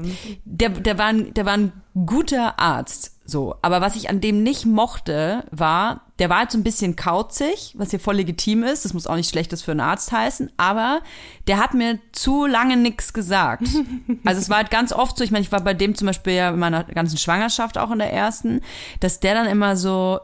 der, 0.45 0.69
der, 0.69 0.97
war 0.97 1.07
ein, 1.07 1.33
der 1.33 1.45
war 1.45 1.53
ein 1.53 1.73
guter 2.05 2.57
Arzt, 2.59 3.11
so. 3.25 3.55
Aber 3.61 3.81
was 3.81 3.95
ich 3.95 4.09
an 4.09 4.21
dem 4.21 4.43
nicht 4.43 4.65
mochte, 4.65 5.43
war, 5.51 6.01
der 6.19 6.29
war 6.29 6.37
halt 6.39 6.51
so 6.51 6.57
ein 6.57 6.63
bisschen 6.63 6.95
kauzig, 6.95 7.73
was 7.77 7.89
hier 7.89 7.99
voll 7.99 8.15
legitim 8.15 8.63
ist. 8.63 8.85
Das 8.85 8.93
muss 8.93 9.07
auch 9.07 9.15
nicht 9.15 9.29
Schlechtes 9.29 9.61
für 9.63 9.71
einen 9.71 9.79
Arzt 9.79 10.11
heißen. 10.11 10.51
Aber 10.57 11.01
der 11.47 11.57
hat 11.57 11.73
mir 11.73 11.99
zu 12.11 12.45
lange 12.45 12.77
nichts 12.77 13.11
gesagt. 13.13 13.63
Also 14.23 14.39
es 14.39 14.49
war 14.49 14.57
halt 14.57 14.69
ganz 14.71 14.93
oft 14.93 15.17
so, 15.17 15.23
ich 15.23 15.31
meine, 15.31 15.43
ich 15.43 15.51
war 15.51 15.61
bei 15.61 15.73
dem 15.73 15.95
zum 15.95 16.05
Beispiel 16.05 16.33
ja 16.33 16.49
in 16.51 16.59
meiner 16.59 16.83
ganzen 16.83 17.17
Schwangerschaft 17.17 17.77
auch 17.77 17.89
in 17.91 17.97
der 17.99 18.13
ersten, 18.13 18.61
dass 18.99 19.19
der 19.19 19.33
dann 19.33 19.47
immer 19.47 19.75
so, 19.75 20.19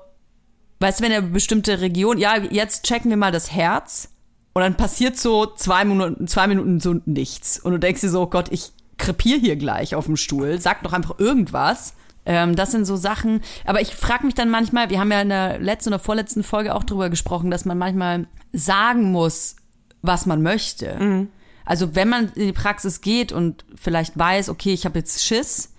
weißt 0.80 1.00
du, 1.00 1.04
wenn 1.04 1.12
er 1.12 1.22
bestimmte 1.22 1.82
Region, 1.82 2.18
ja, 2.18 2.38
jetzt 2.38 2.84
checken 2.84 3.10
wir 3.10 3.18
mal 3.18 3.32
das 3.32 3.52
Herz. 3.52 4.10
Und 4.54 4.64
dann 4.64 4.76
passiert 4.76 5.18
so 5.18 5.46
zwei 5.46 5.86
Minuten, 5.86 6.28
zwei 6.28 6.48
Minuten 6.48 6.80
so 6.80 6.96
nichts. 7.06 7.60
Und 7.60 7.74
du 7.74 7.80
denkst 7.80 8.02
dir 8.02 8.10
so, 8.10 8.24
oh 8.24 8.28
Gott, 8.28 8.48
ich 8.52 8.72
krepier 8.98 9.38
hier 9.38 9.56
gleich 9.56 9.94
auf 9.94 10.06
dem 10.06 10.18
Stuhl. 10.18 10.60
Sag 10.60 10.82
doch 10.84 10.94
einfach 10.94 11.20
irgendwas. 11.20 11.94
Ähm, 12.26 12.56
das 12.56 12.72
sind 12.72 12.86
so 12.86 12.96
Sachen. 12.96 13.42
Aber 13.66 13.82
ich 13.82 13.96
frage 13.96 14.26
mich 14.26 14.34
dann 14.34 14.50
manchmal, 14.50 14.90
wir 14.90 15.00
haben 15.00 15.12
ja 15.12 15.22
in 15.22 15.30
der 15.30 15.60
letzten 15.60 15.90
oder 15.90 16.00
vorletzten 16.00 16.44
Folge 16.44 16.74
auch 16.74 16.84
drüber 16.84 17.10
gesprochen, 17.10 17.52
dass 17.52 17.66
man 17.66 17.78
manchmal 17.78 18.28
sagen 18.52 19.12
muss, 19.12 19.58
was 20.02 20.26
man 20.26 20.42
möchte. 20.42 21.28
Also 21.66 21.96
wenn 21.96 22.10
man 22.10 22.32
in 22.34 22.48
die 22.48 22.54
Praxis 22.54 23.02
geht 23.02 23.32
und 23.32 23.66
vielleicht 23.76 24.18
weiß, 24.18 24.50
okay, 24.50 24.74
ich 24.74 24.86
habe 24.86 25.00
jetzt 25.00 25.24
Schiss, 25.24 25.74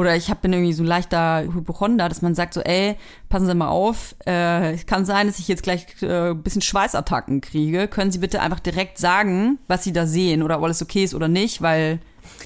oder 0.00 0.16
ich 0.16 0.30
hab, 0.30 0.40
bin 0.40 0.52
irgendwie 0.52 0.72
so 0.72 0.82
ein 0.82 0.86
leichter 0.86 1.42
Hypochonder, 1.42 2.08
dass 2.08 2.22
man 2.22 2.34
sagt 2.34 2.54
so, 2.54 2.60
ey, 2.62 2.96
passen 3.28 3.46
Sie 3.46 3.54
mal 3.54 3.68
auf, 3.68 4.16
äh, 4.26 4.72
es 4.72 4.86
kann 4.86 5.04
sein, 5.04 5.26
dass 5.26 5.38
ich 5.38 5.46
jetzt 5.46 5.62
gleich 5.62 5.86
äh, 6.02 6.30
ein 6.30 6.42
bisschen 6.42 6.62
Schweißattacken 6.62 7.40
kriege. 7.42 7.86
Können 7.86 8.10
Sie 8.10 8.18
bitte 8.18 8.40
einfach 8.40 8.60
direkt 8.60 8.96
sagen, 8.98 9.58
was 9.68 9.84
Sie 9.84 9.92
da 9.92 10.06
sehen 10.06 10.42
oder 10.42 10.56
ob 10.56 10.64
alles 10.64 10.80
okay 10.82 11.04
ist 11.04 11.14
oder 11.14 11.28
nicht, 11.28 11.60
weil, 11.62 12.00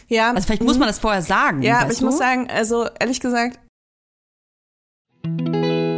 Ja, 0.09 0.31
also 0.33 0.43
vielleicht 0.47 0.65
muss 0.65 0.79
man 0.79 0.89
das 0.89 0.99
vorher 0.99 1.23
sagen. 1.23 1.63
ja, 1.63 1.79
aber 1.81 1.93
ich 1.93 1.99
du? 2.01 2.07
muss 2.07 2.19
sagen, 2.19 2.49
also 2.51 2.89
ehrlich 2.99 3.21
gesagt, 3.21 3.61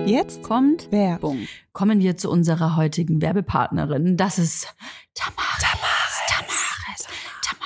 jetzt 0.07 0.43
kommt 0.43 0.91
Werbung. 0.93 1.49
Kommen 1.73 2.01
wir 2.01 2.17
zu 2.17 2.31
unserer 2.31 2.77
heutigen 2.77 3.21
Werbepartnerin. 3.23 4.17
Das 4.17 4.39
ist 4.39 4.75
Tamaris. 5.15 5.63
Tamaris. 5.63 6.21
Tamaris. 6.29 7.07
Tamaris. 7.43 7.66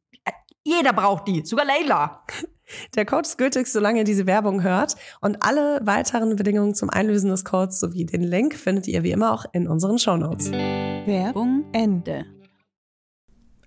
jeder 0.63 0.93
braucht 0.93 1.27
die, 1.27 1.45
sogar 1.45 1.65
Leila. 1.65 2.23
Der 2.95 3.05
Code 3.05 3.23
ist 3.23 3.37
gültig, 3.37 3.67
solange 3.67 3.99
ihr 3.99 4.03
diese 4.05 4.25
Werbung 4.27 4.63
hört. 4.63 4.95
Und 5.19 5.43
alle 5.43 5.81
weiteren 5.83 6.37
Bedingungen 6.37 6.73
zum 6.73 6.89
Einlösen 6.89 7.29
des 7.29 7.43
Codes 7.43 7.79
sowie 7.79 8.05
den 8.05 8.23
Link 8.23 8.55
findet 8.55 8.87
ihr 8.87 9.03
wie 9.03 9.11
immer 9.11 9.33
auch 9.33 9.45
in 9.51 9.67
unseren 9.67 9.99
Shownotes. 9.99 10.51
Werbung 10.51 11.65
Ende. 11.73 12.25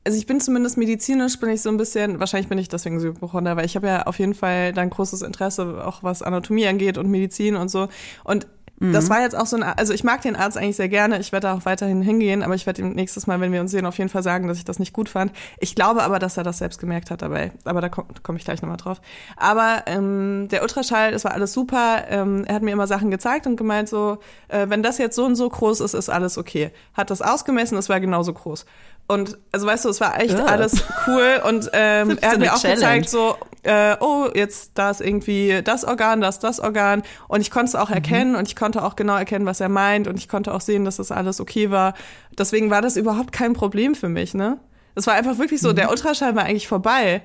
Also 0.06 0.18
ich 0.18 0.26
bin 0.26 0.38
zumindest 0.40 0.76
medizinisch, 0.76 1.38
bin 1.40 1.48
ich 1.48 1.62
so 1.62 1.70
ein 1.70 1.78
bisschen, 1.78 2.20
wahrscheinlich 2.20 2.48
bin 2.48 2.58
ich 2.58 2.68
deswegen 2.68 3.00
so 3.00 3.08
Hypochonder, 3.08 3.56
weil 3.56 3.64
ich 3.64 3.74
habe 3.74 3.86
ja 3.86 4.02
auf 4.02 4.18
jeden 4.18 4.34
Fall 4.34 4.72
dann 4.72 4.90
großes 4.90 5.22
Interesse, 5.22 5.82
auch 5.84 6.02
was 6.02 6.22
Anatomie 6.22 6.66
angeht 6.66 6.98
und 6.98 7.10
Medizin 7.10 7.56
und 7.56 7.68
so. 7.68 7.88
Und 8.22 8.46
das 8.80 9.08
war 9.08 9.20
jetzt 9.20 9.36
auch 9.36 9.46
so 9.46 9.56
ein, 9.56 9.62
also 9.62 9.92
ich 9.92 10.02
mag 10.02 10.20
den 10.22 10.34
Arzt 10.34 10.58
eigentlich 10.58 10.76
sehr 10.76 10.88
gerne, 10.88 11.20
ich 11.20 11.30
werde 11.30 11.46
da 11.46 11.54
auch 11.54 11.64
weiterhin 11.64 12.02
hingehen, 12.02 12.42
aber 12.42 12.54
ich 12.54 12.66
werde 12.66 12.82
ihm 12.82 12.92
nächstes 12.92 13.26
Mal, 13.26 13.40
wenn 13.40 13.52
wir 13.52 13.60
uns 13.60 13.70
sehen, 13.70 13.86
auf 13.86 13.98
jeden 13.98 14.10
Fall 14.10 14.22
sagen, 14.24 14.48
dass 14.48 14.58
ich 14.58 14.64
das 14.64 14.80
nicht 14.80 14.92
gut 14.92 15.08
fand. 15.08 15.32
Ich 15.58 15.74
glaube 15.76 16.02
aber, 16.02 16.18
dass 16.18 16.36
er 16.36 16.42
das 16.42 16.58
selbst 16.58 16.80
gemerkt 16.80 17.10
hat 17.10 17.22
dabei, 17.22 17.52
aber 17.64 17.80
da 17.80 17.88
komme 17.88 18.08
komm 18.22 18.36
ich 18.36 18.44
gleich 18.44 18.62
nochmal 18.62 18.76
drauf. 18.76 19.00
Aber 19.36 19.84
ähm, 19.86 20.48
der 20.50 20.62
Ultraschall, 20.62 21.12
das 21.12 21.24
war 21.24 21.32
alles 21.32 21.52
super, 21.52 22.04
ähm, 22.08 22.44
er 22.46 22.56
hat 22.56 22.62
mir 22.62 22.72
immer 22.72 22.88
Sachen 22.88 23.10
gezeigt 23.10 23.46
und 23.46 23.56
gemeint 23.56 23.88
so, 23.88 24.18
äh, 24.48 24.66
wenn 24.68 24.82
das 24.82 24.98
jetzt 24.98 25.14
so 25.14 25.24
und 25.24 25.36
so 25.36 25.48
groß 25.48 25.80
ist, 25.80 25.94
ist 25.94 26.08
alles 26.08 26.36
okay. 26.36 26.70
Hat 26.94 27.10
das 27.10 27.22
ausgemessen, 27.22 27.78
es 27.78 27.88
war 27.88 28.00
genauso 28.00 28.32
groß. 28.32 28.66
Und 29.06 29.36
also 29.52 29.66
weißt 29.66 29.84
du, 29.84 29.90
es 29.90 30.00
war 30.00 30.18
echt 30.20 30.38
Ja. 30.38 30.46
alles 30.46 30.82
cool 31.06 31.40
und 31.46 31.68
ähm, 31.74 32.16
er 32.22 32.30
hat 32.32 32.38
mir 32.38 32.54
auch 32.54 32.58
Challenge. 32.60 32.76
gezeigt, 33.02 33.10
so, 33.10 33.36
äh, 33.62 33.96
oh, 34.00 34.28
jetzt 34.34 34.72
da 34.74 34.90
ist 34.90 35.02
irgendwie 35.02 35.60
das 35.62 35.84
Organ, 35.84 36.22
das, 36.22 36.38
das 36.38 36.58
Organ. 36.58 37.02
Und 37.28 37.42
ich 37.42 37.50
konnte 37.50 37.66
es 37.66 37.74
Mhm. 37.74 37.80
auch 37.80 37.90
erkennen 37.90 38.34
und 38.34 38.48
ich 38.48 38.56
konnte 38.56 38.82
auch 38.82 38.96
genau 38.96 39.16
erkennen, 39.16 39.44
was 39.44 39.60
er 39.60 39.68
meint 39.68 40.08
und 40.08 40.16
ich 40.18 40.28
konnte 40.28 40.54
auch 40.54 40.62
sehen, 40.62 40.86
dass 40.86 40.96
das 40.96 41.10
alles 41.12 41.38
okay 41.40 41.70
war. 41.70 41.92
Deswegen 42.38 42.70
war 42.70 42.80
das 42.80 42.96
überhaupt 42.96 43.32
kein 43.32 43.52
Problem 43.52 43.94
für 43.94 44.08
mich, 44.08 44.32
ne? 44.32 44.58
Es 44.94 45.06
war 45.06 45.14
einfach 45.14 45.36
wirklich 45.38 45.60
so, 45.60 45.70
Mhm. 45.70 45.76
der 45.76 45.90
Ultraschall 45.90 46.34
war 46.34 46.44
eigentlich 46.44 46.68
vorbei. 46.68 47.22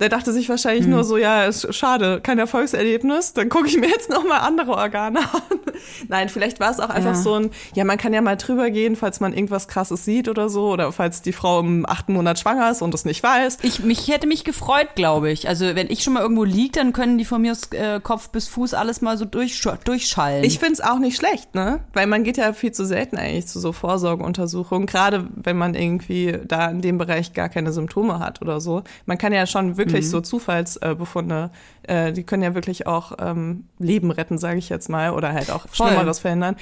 Der 0.00 0.08
dachte 0.08 0.32
sich 0.32 0.48
wahrscheinlich 0.48 0.86
nur 0.86 1.02
so, 1.04 1.16
ja, 1.16 1.44
ist 1.44 1.74
schade, 1.74 2.20
kein 2.22 2.38
Erfolgserlebnis, 2.38 3.32
dann 3.32 3.48
gucke 3.48 3.66
ich 3.66 3.76
mir 3.78 3.88
jetzt 3.88 4.10
noch 4.10 4.24
mal 4.24 4.38
andere 4.38 4.72
Organe 4.72 5.18
an. 5.20 5.42
Nein, 6.08 6.28
vielleicht 6.28 6.60
war 6.60 6.70
es 6.70 6.80
auch 6.80 6.90
einfach 6.90 7.14
Ja. 7.14 7.14
so 7.14 7.34
ein, 7.34 7.50
ja, 7.74 7.84
man 7.84 7.98
kann 7.98 8.12
ja 8.12 8.20
mal 8.20 8.36
drüber 8.36 8.70
gehen, 8.70 8.96
falls 8.96 9.20
man 9.20 9.32
irgendwas 9.32 9.68
krasses 9.68 10.04
sieht 10.04 10.28
oder 10.28 10.48
so, 10.48 10.70
oder 10.70 10.92
falls 10.92 11.22
die 11.22 11.32
Frau 11.32 11.60
im 11.60 11.84
achten 11.88 12.12
Monat 12.12 12.38
schwanger 12.38 12.70
ist 12.70 12.82
und 12.82 12.94
es 12.94 13.04
nicht 13.04 13.22
weiß. 13.22 13.58
Ich 13.62 13.80
mich 13.80 14.08
hätte 14.08 14.26
mich 14.26 14.44
gefreut, 14.44 14.88
glaube 14.94 15.30
ich. 15.30 15.48
Also 15.48 15.64
wenn 15.74 15.90
ich 15.90 16.02
schon 16.04 16.12
mal 16.14 16.22
irgendwo 16.22 16.44
lieg, 16.44 16.72
dann 16.74 16.92
können 16.92 17.18
die 17.18 17.24
von 17.24 17.42
mir 17.42 17.52
aus 17.52 17.70
äh, 17.72 18.00
Kopf 18.00 18.28
bis 18.30 18.48
Fuß 18.48 18.74
alles 18.74 19.00
mal 19.00 19.16
so 19.18 19.24
durch, 19.24 19.60
durchschallen. 19.84 20.44
Ich 20.44 20.58
find's 20.58 20.80
auch 20.80 20.98
nicht 20.98 21.16
schlecht, 21.16 21.54
ne? 21.54 21.80
Weil 21.92 22.06
man 22.06 22.22
geht 22.24 22.36
ja 22.36 22.52
viel 22.52 22.72
zu 22.72 22.84
selten 22.84 23.16
eigentlich 23.16 23.46
zu 23.48 23.58
so 23.60 23.72
Vorsorgeuntersuchungen, 23.72 24.86
gerade 24.86 25.26
wenn 25.34 25.56
man 25.56 25.74
irgendwie 25.74 26.38
da 26.46 26.66
in 26.66 26.80
dem 26.80 26.98
Bereich 26.98 27.32
gar 27.32 27.48
keine 27.48 27.72
Symptome 27.72 28.18
hat 28.18 28.42
oder 28.42 28.60
so. 28.60 28.82
Man 29.06 29.18
kann 29.18 29.32
ja 29.32 29.46
schon 29.46 29.76
wirklich 29.76 29.87
so 30.10 30.20
Zufallsbefunde, 30.20 31.50
äh, 31.82 32.12
die 32.12 32.22
können 32.24 32.42
ja 32.42 32.54
wirklich 32.54 32.86
auch 32.86 33.12
ähm, 33.18 33.64
Leben 33.78 34.10
retten, 34.10 34.38
sage 34.38 34.58
ich 34.58 34.68
jetzt 34.68 34.88
mal, 34.88 35.10
oder 35.12 35.32
halt 35.32 35.50
auch 35.50 35.66
Voll. 35.68 35.88
Schlimmeres 35.88 36.18
verhindern. 36.18 36.56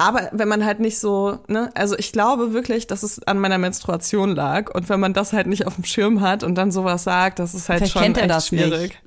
Aber 0.00 0.28
wenn 0.32 0.46
man 0.46 0.64
halt 0.64 0.78
nicht 0.78 0.98
so, 1.00 1.40
ne, 1.48 1.70
also 1.74 1.98
ich 1.98 2.12
glaube 2.12 2.52
wirklich, 2.52 2.86
dass 2.86 3.02
es 3.02 3.20
an 3.24 3.38
meiner 3.40 3.58
Menstruation 3.58 4.34
lag. 4.36 4.72
Und 4.72 4.88
wenn 4.88 5.00
man 5.00 5.12
das 5.12 5.32
halt 5.32 5.48
nicht 5.48 5.66
auf 5.66 5.74
dem 5.74 5.84
Schirm 5.84 6.20
hat 6.20 6.44
und 6.44 6.54
dann 6.54 6.70
sowas 6.70 7.02
sagt, 7.02 7.40
das 7.40 7.52
ist 7.54 7.68
halt 7.68 7.78
Vielleicht 7.80 7.92
schon 7.94 8.02
kennt 8.02 8.16
er 8.18 8.22
echt 8.24 8.34
das 8.34 8.46
schwierig. 8.46 8.80
nicht. 8.90 9.02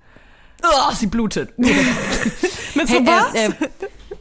oh, 0.64 0.92
sie 0.94 1.08
blutet. 1.08 1.54
Mit 2.76 2.88
so 2.88 2.96
Hey, 2.96 3.06
was? 3.06 3.34
äh, 3.34 3.46
äh, 3.46 3.70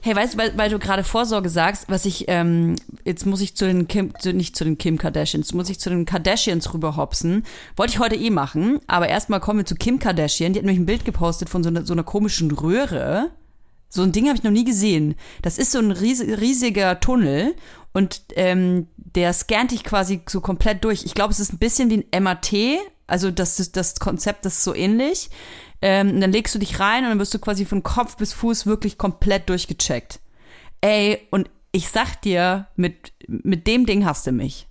hey, 0.02 0.16
weißt 0.16 0.35
du, 0.35 0.38
weil, 0.38 0.57
weil 0.57 0.71
du 0.71 0.78
gerade 0.78 1.04
Vorsorge 1.04 1.49
sagst, 1.49 1.85
was 1.88 2.05
ich, 2.05 2.24
ähm, 2.29 2.77
jetzt 3.05 3.27
muss 3.27 3.40
ich 3.40 3.57
zu 3.57 3.66
den 3.66 3.88
Kim, 3.88 4.12
zu, 4.18 4.33
nicht 4.33 4.57
zu 4.57 4.64
den 4.64 4.79
Kim 4.79 4.98
Kardashians, 4.98 5.53
muss 5.53 5.70
ich 5.70 5.79
zu 5.79 5.90
den 5.90 6.05
Kardashians 6.05 6.72
rüberhopsen. 6.72 7.44
Wollte 7.77 7.92
ich 7.92 7.98
heute 7.98 8.16
eh 8.16 8.31
machen, 8.31 8.81
aber 8.87 9.09
erstmal 9.09 9.40
kommen 9.40 9.61
wir 9.61 9.66
zu 9.66 9.74
Kim 9.74 9.98
Kardashian. 9.98 10.53
Die 10.53 10.59
hat 10.59 10.64
nämlich 10.64 10.81
ein 10.81 10.87
Bild 10.87 11.05
gepostet 11.05 11.48
von 11.48 11.62
so 11.62 11.68
einer, 11.68 11.85
so 11.85 11.92
einer 11.92 12.05
komischen 12.05 12.51
Röhre. 12.51 13.31
So 13.88 14.03
ein 14.03 14.12
Ding 14.12 14.29
habe 14.29 14.37
ich 14.37 14.44
noch 14.44 14.53
nie 14.53 14.64
gesehen. 14.64 15.16
Das 15.42 15.59
ist 15.59 15.72
so 15.72 15.79
ein 15.79 15.90
ries 15.90 16.20
riesiger 16.20 17.01
Tunnel 17.01 17.55
und 17.92 18.22
ähm, 18.37 18.87
der 18.96 19.33
scannt 19.33 19.72
dich 19.72 19.83
quasi 19.83 20.20
so 20.29 20.40
komplett 20.40 20.85
durch. 20.85 21.05
Ich 21.05 21.14
glaube, 21.14 21.33
es 21.33 21.40
ist 21.40 21.53
ein 21.53 21.59
bisschen 21.59 21.90
wie 21.90 22.07
ein 22.12 22.22
MAT, 22.22 22.53
also 23.09 23.33
das, 23.33 23.72
das 23.72 23.96
Konzept 23.96 24.46
ist 24.46 24.62
so 24.62 24.74
ähnlich. 24.74 25.31
Ähm, 25.83 26.21
dann 26.21 26.33
legst 26.33 26.55
du 26.55 26.59
dich 26.59 26.79
rein 26.79 27.05
und 27.05 27.11
dann 27.11 27.19
wirst 27.19 27.35
du 27.35 27.38
quasi 27.38 27.64
von 27.64 27.83
Kopf 27.83 28.16
bis 28.16 28.33
Fuß 28.33 28.66
wirklich 28.66 28.99
komplett 28.99 29.49
durchgecheckt. 29.49 30.21
Ey, 30.81 31.27
und 31.31 31.49
ich 31.73 31.88
sag 31.88 32.21
dir, 32.23 32.66
mit, 32.77 33.12
mit 33.27 33.66
dem 33.66 33.87
Ding 33.87 34.05
hast 34.05 34.27
du 34.27 34.33
mich. 34.33 34.66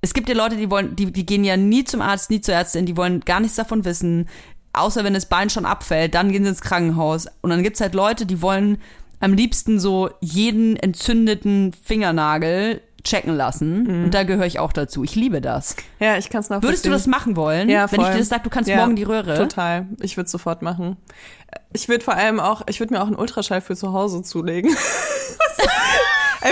Es 0.00 0.14
gibt 0.14 0.28
ja 0.28 0.34
Leute, 0.34 0.56
die 0.56 0.70
wollen, 0.70 0.96
die, 0.96 1.12
die 1.12 1.26
gehen 1.26 1.44
ja 1.44 1.56
nie 1.56 1.84
zum 1.84 2.00
Arzt, 2.00 2.30
nie 2.30 2.40
zur 2.40 2.54
Ärztin, 2.54 2.86
die 2.86 2.96
wollen 2.96 3.20
gar 3.20 3.38
nichts 3.38 3.56
davon 3.56 3.84
wissen. 3.84 4.28
Außer 4.72 5.04
wenn 5.04 5.14
das 5.14 5.28
Bein 5.28 5.50
schon 5.50 5.66
abfällt, 5.66 6.14
dann 6.14 6.32
gehen 6.32 6.42
sie 6.42 6.50
ins 6.50 6.62
Krankenhaus. 6.62 7.26
Und 7.40 7.50
dann 7.50 7.62
gibt's 7.62 7.80
halt 7.80 7.94
Leute, 7.94 8.26
die 8.26 8.42
wollen 8.42 8.78
am 9.20 9.34
liebsten 9.34 9.78
so 9.78 10.10
jeden 10.20 10.76
entzündeten 10.76 11.72
Fingernagel 11.72 12.80
checken 13.04 13.34
lassen. 13.36 14.04
Und 14.04 14.10
da 14.12 14.22
gehöre 14.24 14.46
ich 14.46 14.58
auch 14.58 14.72
dazu. 14.72 15.02
Ich 15.04 15.14
liebe 15.16 15.40
das. 15.40 15.76
Ja, 16.00 16.16
ich 16.18 16.30
kann 16.30 16.40
es 16.40 16.48
nachvollziehen. 16.48 16.68
Würdest 16.68 16.86
du 16.86 16.90
das 16.90 17.06
machen 17.06 17.36
wollen? 17.36 17.68
Ja, 17.68 17.90
wenn 17.90 18.00
ich 18.00 18.06
voll. 18.06 18.12
dir 18.14 18.18
das 18.20 18.28
sage, 18.28 18.42
du 18.44 18.50
kannst 18.50 18.68
Ja, 18.70 18.76
morgen 18.76 18.96
die 18.96 19.02
Röhre? 19.02 19.34
Total. 19.36 19.86
Ich 20.00 20.16
würde 20.16 20.30
sofort 20.30 20.62
machen. 20.62 20.96
Ich 21.72 21.88
würde 21.88 22.04
vor 22.04 22.14
allem 22.14 22.38
auch, 22.40 22.62
ich 22.68 22.80
würde 22.80 22.94
mir 22.94 23.02
auch 23.02 23.06
einen 23.06 23.16
Ultraschall 23.16 23.60
für 23.60 23.76
zu 23.76 23.92
Hause 23.92 24.22
zulegen. 24.22 24.74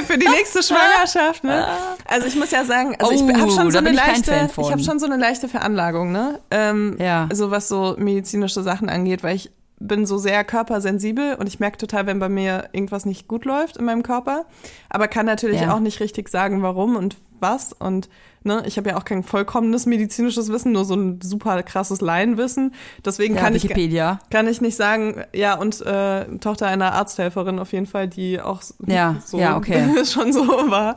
Für 0.07 0.17
die 0.17 0.29
nächste 0.29 0.63
Schwangerschaft, 0.63 1.43
ne? 1.43 1.67
Also 2.07 2.27
ich 2.29 2.37
muss 2.37 2.53
ja 2.53 2.65
sagen, 2.65 2.95
also 3.01 3.13
ich 3.13 3.23
Oh, 3.23 3.29
habe 3.41 3.51
schon 3.51 3.71
so 3.73 3.79
eine 3.79 3.91
ich 3.91 3.97
leichte, 3.97 4.49
ich 4.61 4.71
habe 4.71 4.83
schon 4.83 5.01
so 5.01 5.07
eine 5.07 5.17
leichte 5.17 5.49
Veranlagung, 5.49 6.13
ne? 6.13 6.39
Ähm, 6.53 6.97
Ja. 7.01 7.27
Also 7.29 7.51
was 7.51 7.67
so 7.69 7.97
medizinische 7.99 8.63
Sachen 8.63 8.89
angeht, 8.89 9.25
weil 9.25 9.35
ich 9.35 9.51
bin 9.81 10.07
so 10.07 10.19
sehr 10.19 10.45
körpersensibel 10.45 11.35
und 11.35 11.47
ich 11.47 11.59
merke 11.59 11.79
total, 11.79 12.07
wenn 12.07 12.19
bei 12.19 12.29
mir 12.29 12.69
irgendwas 12.73 13.07
nicht 13.07 13.27
gut 13.29 13.45
läuft 13.45 13.77
in 13.79 13.85
meinem 13.87 14.03
Körper, 14.03 14.45
aber 14.89 15.09
kann 15.09 15.27
natürlich 15.27 15.63
Ja. 15.63 15.75
auch 15.75 15.81
nicht 15.81 16.01
richtig 16.01 16.29
sagen, 16.29 16.63
warum 16.63 16.97
und 16.97 17.17
was 17.41 17.73
und 17.73 18.11
ne, 18.45 18.63
ich 18.67 18.77
habe 18.77 18.91
ja 18.91 18.97
auch 18.99 19.05
kein 19.05 19.23
vollkommenes 19.23 19.87
medizinisches 19.87 20.51
Wissen, 20.53 20.73
nur 20.73 20.85
so 20.85 20.95
ein 20.95 21.21
super 21.23 21.63
krasses 21.63 22.03
Laienwissen. 22.03 22.75
Deswegen 23.05 23.35
Ja, 23.35 23.41
kann 23.41 23.55
ich 23.55 23.65
Wikipedia. 23.65 24.19
kann 24.31 24.47
ich 24.47 24.61
nicht 24.61 24.77
sagen, 24.77 25.25
ja, 25.35 25.55
und 25.59 25.81
äh, 25.81 26.27
Tochter 26.39 26.67
einer 26.67 26.93
Arzthelferin 26.93 27.59
auf 27.59 27.73
jeden 27.73 27.87
Fall, 27.87 28.09
die 28.09 28.39
auch 28.41 28.63
Ja, 28.87 29.17
so 29.25 29.39
ja, 29.39 29.57
okay. 29.57 30.05
schon 30.05 30.33
so 30.35 30.47
war. 30.47 30.97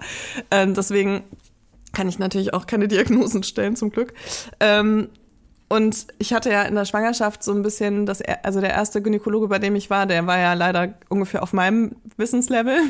Ähm, 0.52 0.74
deswegen 0.74 1.24
kann 1.94 2.10
ich 2.10 2.20
natürlich 2.20 2.54
auch 2.54 2.66
keine 2.68 2.88
Diagnosen 2.90 3.44
stellen, 3.44 3.76
zum 3.78 3.90
Glück. 3.92 4.14
Ähm, 4.60 5.08
und 5.70 6.08
ich 6.20 6.34
hatte 6.34 6.52
ja 6.52 6.64
in 6.64 6.76
der 6.76 6.86
Schwangerschaft 6.86 7.44
so 7.44 7.52
ein 7.54 7.64
bisschen, 7.64 8.06
das, 8.06 8.22
er- 8.22 8.46
also 8.46 8.62
der 8.62 8.72
erste 8.72 9.02
Gynäkologe, 9.02 9.48
bei 9.48 9.60
dem 9.60 9.76
ich 9.76 9.90
war, 9.90 10.06
der 10.06 10.26
war 10.28 10.38
ja 10.38 10.54
leider 10.54 10.94
ungefähr 11.10 11.42
auf 11.44 11.54
meinem 11.54 11.96
Wissenslevel. 12.18 12.78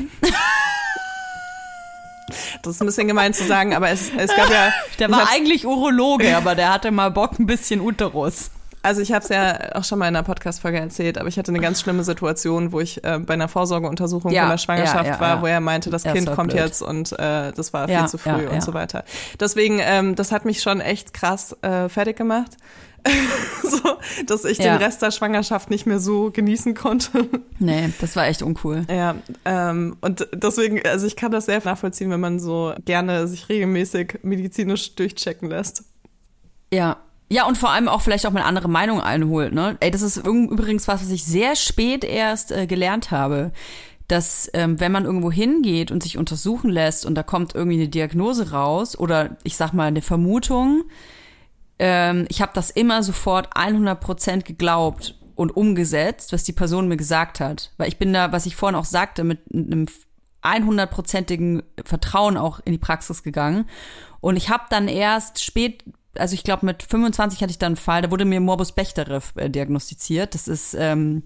Das 2.62 2.76
ist 2.76 2.80
ein 2.80 2.86
bisschen 2.86 3.06
gemein 3.06 3.34
zu 3.34 3.44
sagen, 3.44 3.74
aber 3.74 3.90
es, 3.90 4.10
es 4.16 4.34
gab 4.34 4.48
ja. 4.50 4.72
Der 4.98 5.10
war 5.10 5.28
eigentlich 5.30 5.66
Urologe, 5.66 6.34
aber 6.34 6.54
der 6.54 6.72
hatte 6.72 6.90
mal 6.90 7.10
Bock 7.10 7.38
ein 7.38 7.44
bisschen 7.44 7.80
Uterus. 7.82 8.50
Also 8.84 9.00
ich 9.00 9.12
habe 9.12 9.22
es 9.22 9.30
ja 9.30 9.74
auch 9.76 9.84
schon 9.84 9.98
mal 9.98 10.08
in 10.08 10.14
einer 10.14 10.24
Podcast-Folge 10.24 10.78
erzählt, 10.78 11.16
aber 11.16 11.26
ich 11.26 11.38
hatte 11.38 11.50
eine 11.50 11.60
ganz 11.60 11.80
schlimme 11.80 12.04
Situation, 12.04 12.70
wo 12.70 12.80
ich 12.80 13.02
äh, 13.02 13.18
bei 13.18 13.32
einer 13.32 13.48
Vorsorgeuntersuchung 13.48 14.30
Ja, 14.30 14.42
von 14.42 14.50
der 14.50 14.58
Schwangerschaft 14.58 15.06
ja, 15.06 15.14
ja, 15.14 15.20
war, 15.20 15.40
wo 15.40 15.46
er 15.46 15.60
meinte, 15.60 15.88
das 15.88 16.02
Kind 16.02 16.30
kommt 16.30 16.50
blöd. 16.50 16.62
jetzt 16.62 16.82
und 16.82 17.12
äh, 17.12 17.50
das 17.52 17.72
war 17.72 17.88
viel 17.88 18.06
zu 18.08 18.18
früh 18.18 18.46
und 18.46 18.62
so 18.62 18.74
weiter. 18.74 19.04
Deswegen, 19.40 19.80
ähm, 19.80 20.14
das 20.16 20.32
hat 20.32 20.44
mich 20.44 20.60
schon 20.60 20.82
echt 20.82 21.14
krass 21.14 21.56
äh, 21.62 21.88
fertig 21.88 22.18
gemacht. 22.18 22.58
so, 23.62 23.78
dass 24.26 24.44
ich 24.44 24.58
den 24.58 24.76
Rest 24.76 25.00
der 25.00 25.10
Schwangerschaft 25.10 25.70
nicht 25.70 25.86
mehr 25.86 25.98
so 25.98 26.30
genießen 26.30 26.74
konnte. 26.74 27.26
Nee, 27.58 27.90
das 28.02 28.16
war 28.16 28.26
echt 28.26 28.42
uncool. 28.42 28.84
ja, 28.90 29.14
ähm, 29.46 29.96
und 30.02 30.28
deswegen, 30.34 30.82
also 30.86 31.06
ich 31.06 31.16
kann 31.16 31.32
das 31.32 31.46
sehr 31.46 31.62
nachvollziehen, 31.64 32.10
wenn 32.10 32.20
man 32.20 32.38
so 32.38 32.74
gerne 32.84 33.26
sich 33.28 33.48
regelmäßig 33.48 34.18
medizinisch 34.22 34.94
durchchecken 34.94 35.48
lässt. 35.48 35.84
Ja. 36.70 36.98
Ja, 37.34 37.48
und 37.48 37.58
vor 37.58 37.70
allem 37.70 37.88
auch 37.88 38.00
vielleicht 38.00 38.26
auch 38.26 38.30
mal 38.30 38.42
andere 38.42 38.68
Meinung 38.68 39.00
einholt, 39.00 39.52
ne? 39.52 39.76
Ey, 39.80 39.90
das 39.90 40.02
ist 40.02 40.24
üb- 40.24 40.48
übrigens 40.52 40.86
was, 40.86 41.02
was 41.02 41.10
ich 41.10 41.24
sehr 41.24 41.56
spät 41.56 42.04
erst 42.04 42.52
äh, 42.52 42.68
gelernt 42.68 43.10
habe. 43.10 43.50
Dass, 44.06 44.48
ähm, 44.54 44.78
wenn 44.78 44.92
man 44.92 45.04
irgendwo 45.04 45.32
hingeht 45.32 45.90
und 45.90 46.00
sich 46.00 46.16
untersuchen 46.16 46.70
lässt 46.70 47.04
und 47.04 47.16
da 47.16 47.24
kommt 47.24 47.52
irgendwie 47.56 47.78
eine 47.80 47.88
Diagnose 47.88 48.52
raus 48.52 48.96
oder 48.96 49.36
ich 49.42 49.56
sag 49.56 49.72
mal 49.72 49.88
eine 49.88 50.00
Vermutung, 50.00 50.84
ähm, 51.80 52.24
ich 52.28 52.40
habe 52.40 52.52
das 52.54 52.70
immer 52.70 53.02
sofort 53.02 53.56
100% 53.56 54.44
geglaubt 54.44 55.18
und 55.34 55.56
umgesetzt, 55.56 56.32
was 56.32 56.44
die 56.44 56.52
Person 56.52 56.86
mir 56.86 56.96
gesagt 56.96 57.40
hat. 57.40 57.72
Weil 57.78 57.88
ich 57.88 57.98
bin 57.98 58.12
da, 58.12 58.30
was 58.30 58.46
ich 58.46 58.54
vorhin 58.54 58.78
auch 58.78 58.84
sagte, 58.84 59.24
mit 59.24 59.40
einem 59.52 59.86
100%igen 60.44 61.64
Vertrauen 61.84 62.36
auch 62.36 62.60
in 62.64 62.70
die 62.70 62.78
Praxis 62.78 63.24
gegangen. 63.24 63.64
Und 64.20 64.36
ich 64.36 64.50
habe 64.50 64.66
dann 64.70 64.86
erst 64.86 65.42
spät, 65.42 65.82
also 66.18 66.34
ich 66.34 66.44
glaube 66.44 66.66
mit 66.66 66.82
25 66.82 67.40
hatte 67.42 67.50
ich 67.50 67.58
dann 67.58 67.72
einen 67.72 67.76
Fall, 67.76 68.02
da 68.02 68.10
wurde 68.10 68.24
mir 68.24 68.40
Morbus 68.40 68.72
Bechterew 68.72 69.20
äh, 69.36 69.50
diagnostiziert. 69.50 70.34
Das 70.34 70.48
ist, 70.48 70.74
ähm, 70.78 71.22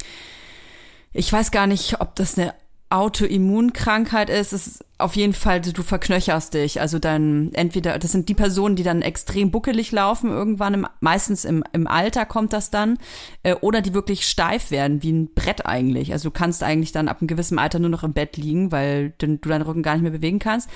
ich 1.13 1.33
weiß 1.33 1.51
gar 1.51 1.67
nicht, 1.67 2.01
ob 2.01 2.15
das 2.17 2.39
eine 2.39 2.55
Autoimmunkrankheit 2.91 4.31
ist, 4.31 4.55
es 4.55 4.67
ist 4.67 4.85
auf 4.97 5.15
jeden 5.15 5.35
Fall, 5.35 5.61
du 5.61 5.83
verknöcherst 5.83 6.55
dich. 6.55 6.81
Also 6.81 6.99
dann 6.99 7.53
entweder, 7.53 7.99
das 7.99 8.13
sind 8.13 8.29
die 8.29 8.35
Personen, 8.35 8.77
die 8.77 8.83
dann 8.83 9.03
extrem 9.03 9.51
buckelig 9.51 9.93
laufen, 9.93 10.31
irgendwann, 10.31 10.75
im, 10.75 10.87
meistens 11.01 11.45
im, 11.45 11.63
im 11.73 11.87
Alter 11.87 12.25
kommt 12.25 12.53
das 12.53 12.71
dann, 12.71 12.99
äh, 13.43 13.55
oder 13.55 13.83
die 13.83 13.95
wirklich 13.95 14.27
steif 14.27 14.71
werden, 14.71 15.03
wie 15.03 15.13
ein 15.13 15.35
Brett 15.35 15.67
eigentlich. 15.67 16.13
Also 16.13 16.31
du 16.31 16.33
kannst 16.33 16.63
eigentlich 16.63 16.93
dann 16.93 17.09
ab 17.09 17.19
einem 17.21 17.29
gewissen 17.29 17.59
Alter 17.59 17.79
nur 17.79 17.91
noch 17.91 18.05
im 18.05 18.15
Bett 18.15 18.37
liegen, 18.39 18.73
weil 18.73 19.13
du, 19.19 19.37
du 19.37 19.49
deinen 19.49 19.63
Rücken 19.63 19.83
gar 19.83 19.93
nicht 19.93 20.03
mehr 20.03 20.11
bewegen 20.11 20.39
kannst. 20.39 20.71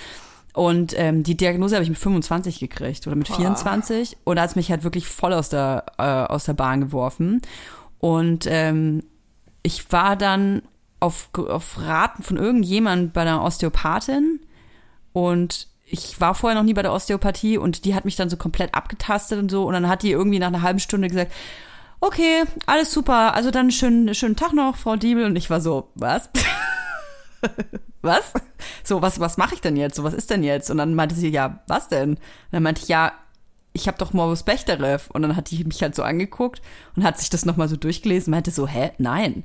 Und 0.54 0.92
ähm, 0.98 1.22
die 1.22 1.36
Diagnose 1.36 1.76
habe 1.76 1.82
ich 1.82 1.88
mit 1.88 1.98
25 1.98 2.60
gekriegt 2.60 3.06
oder 3.06 3.16
mit 3.16 3.28
24 3.28 4.18
und 4.24 4.36
da 4.36 4.42
hat's 4.42 4.56
mich 4.56 4.70
halt 4.70 4.84
wirklich 4.84 5.08
voll 5.08 5.32
aus 5.32 5.48
der, 5.48 5.86
äh, 5.96 6.02
aus 6.02 6.44
der 6.44 6.52
Bahn 6.52 6.80
geworfen. 6.80 7.40
Und 7.98 8.46
ähm, 8.46 9.02
ich 9.62 9.90
war 9.92 10.16
dann 10.16 10.62
auf, 11.00 11.30
auf 11.34 11.80
Raten 11.80 12.22
von 12.22 12.36
irgendjemand 12.36 13.12
bei 13.12 13.22
einer 13.22 13.42
Osteopathin. 13.42 14.40
Und 15.12 15.68
ich 15.84 16.20
war 16.20 16.34
vorher 16.34 16.58
noch 16.58 16.64
nie 16.64 16.74
bei 16.74 16.82
der 16.82 16.92
Osteopathie. 16.92 17.58
Und 17.58 17.84
die 17.84 17.94
hat 17.94 18.04
mich 18.04 18.16
dann 18.16 18.30
so 18.30 18.36
komplett 18.36 18.74
abgetastet 18.74 19.38
und 19.38 19.50
so. 19.50 19.64
Und 19.64 19.72
dann 19.72 19.88
hat 19.88 20.02
die 20.02 20.10
irgendwie 20.10 20.38
nach 20.38 20.48
einer 20.48 20.62
halben 20.62 20.80
Stunde 20.80 21.08
gesagt, 21.08 21.32
okay, 22.00 22.44
alles 22.66 22.92
super, 22.92 23.34
also 23.34 23.50
dann 23.50 23.70
schönen, 23.70 24.14
schönen 24.14 24.36
Tag 24.36 24.52
noch, 24.52 24.76
Frau 24.76 24.96
Diebel. 24.96 25.24
Und 25.24 25.36
ich 25.36 25.48
war 25.48 25.60
so, 25.60 25.88
was? 25.94 26.28
was? 28.02 28.32
So, 28.84 29.02
was, 29.02 29.20
was 29.20 29.36
mache 29.36 29.54
ich 29.54 29.60
denn 29.60 29.76
jetzt? 29.76 29.96
So, 29.96 30.04
was 30.04 30.14
ist 30.14 30.30
denn 30.30 30.42
jetzt? 30.42 30.70
Und 30.70 30.78
dann 30.78 30.94
meinte 30.94 31.14
sie, 31.14 31.28
ja, 31.28 31.62
was 31.66 31.88
denn? 31.88 32.10
Und 32.10 32.18
dann 32.50 32.62
meinte 32.62 32.82
ich, 32.82 32.88
ja, 32.88 33.12
ich 33.72 33.86
habe 33.86 33.98
doch 33.98 34.12
Morbus 34.12 34.42
Bechterew. 34.42 34.98
Und 35.12 35.22
dann 35.22 35.36
hat 35.36 35.50
die 35.50 35.64
mich 35.64 35.82
halt 35.82 35.94
so 35.94 36.02
angeguckt 36.02 36.62
und 36.96 37.04
hat 37.04 37.18
sich 37.18 37.30
das 37.30 37.44
nochmal 37.44 37.68
so 37.68 37.76
durchgelesen, 37.76 38.30
meinte 38.30 38.50
so, 38.50 38.66
hä, 38.66 38.92
nein. 38.98 39.44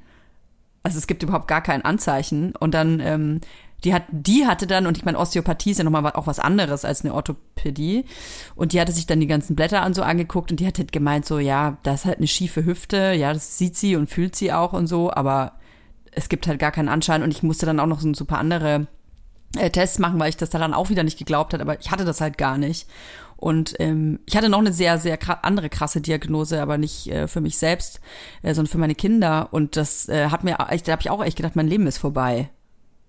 Also 0.84 0.98
es 0.98 1.08
gibt 1.08 1.24
überhaupt 1.24 1.48
gar 1.48 1.62
kein 1.62 1.84
Anzeichen. 1.84 2.56
Und 2.56 2.74
dann, 2.74 3.00
ähm, 3.00 3.42
die 3.84 3.94
hat, 3.94 4.04
die 4.10 4.48
hatte 4.48 4.66
dann, 4.66 4.88
und 4.88 4.98
ich 4.98 5.06
meine, 5.06 5.20
Osteopathie 5.20 5.72
ist 5.72 5.78
ja 5.78 5.84
nochmal 5.84 6.12
auch 6.14 6.28
was 6.28 6.40
anderes 6.40 6.84
als 6.84 7.04
eine 7.04 7.14
Orthopädie. 7.14 8.06
Und 8.56 8.74
die 8.74 8.82
hatte 8.82 8.92
sich 8.92 9.06
dann 9.06 9.20
die 9.20 9.28
ganzen 9.28 9.56
Blätter 9.56 9.82
an 9.82 9.94
so 9.94 10.02
angeguckt 10.02 10.52
und 10.52 10.60
die 10.60 10.68
hat 10.68 10.80
halt 10.80 10.92
gemeint, 10.92 11.26
so, 11.26 11.40
ja, 11.40 11.78
das 11.84 12.02
ist 12.02 12.06
halt 12.06 12.18
eine 12.18 12.28
schiefe 12.28 12.66
Hüfte, 12.66 13.14
ja, 13.14 13.34
das 13.34 13.58
sieht 13.58 13.76
sie 13.76 13.96
und 13.96 14.10
fühlt 14.10 14.36
sie 14.36 14.52
auch 14.52 14.74
und 14.74 14.88
so, 14.88 15.12
aber 15.12 15.54
es 16.18 16.30
gibt 16.30 16.48
halt 16.48 16.60
gar 16.60 16.72
keinen 16.72 16.90
Anschein 16.90 17.22
und 17.22 17.32
ich 17.32 17.44
musste 17.44 17.66
dann 17.66 17.80
auch 17.80 17.86
noch 17.86 18.00
so 18.00 18.08
ein 18.08 18.16
super 18.16 18.40
andere 18.40 18.88
äh, 19.56 19.70
Tests 19.70 20.00
machen, 20.00 20.20
weil 20.20 20.30
ich 20.30 20.38
das 20.38 20.50
dann 20.50 20.74
auch 20.74 20.90
wieder 20.90 21.04
nicht 21.04 21.20
geglaubt 21.20 21.54
hat, 21.54 21.62
aber 21.62 21.80
ich 21.80 21.92
hatte 21.92 22.06
das 22.06 22.22
halt 22.22 22.38
gar 22.38 22.58
nicht. 22.58 22.88
Und 23.38 23.76
ähm, 23.80 24.20
ich 24.26 24.36
hatte 24.36 24.50
noch 24.50 24.60
eine 24.60 24.74
sehr, 24.74 24.98
sehr 24.98 25.16
kra 25.16 25.40
andere 25.44 25.70
krasse 25.70 26.02
Diagnose, 26.02 26.60
aber 26.60 26.80
nicht 26.80 27.08
äh, 27.08 27.28
für 27.28 27.40
mich 27.40 27.60
selbst, 27.60 28.02
äh, 28.42 28.56
sondern 28.56 28.72
für 28.72 28.80
meine 28.80 28.96
Kinder. 28.96 29.50
Und 29.52 29.78
das 29.78 30.10
äh, 30.10 30.30
hat 30.30 30.44
mir, 30.44 30.58
ich, 30.72 30.82
da 30.82 30.94
habe 30.94 31.04
ich 31.04 31.12
auch 31.12 31.24
echt 31.24 31.38
gedacht, 31.38 31.56
mein 31.56 31.68
Leben 31.68 31.86
ist 31.86 32.00
vorbei. 32.00 32.50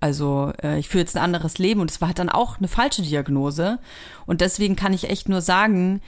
Also 0.01 0.53
äh, 0.63 0.79
ich 0.79 0.91
führe 0.91 1.01
jetzt 1.01 1.17
ein 1.17 1.25
anderes 1.25 1.57
Leben 1.57 1.81
und 1.81 1.91
es 1.91 2.03
war 2.03 2.09
halt 2.09 2.19
dann 2.19 2.29
auch 2.29 2.59
eine 2.59 2.69
falsche 2.69 3.01
Diagnose. 3.01 3.79
Und 4.27 4.43
deswegen 4.43 4.77
kann 4.77 4.93
ich 4.93 5.09
echt 5.09 5.31
nur 5.31 5.41
sagen, 5.41 6.03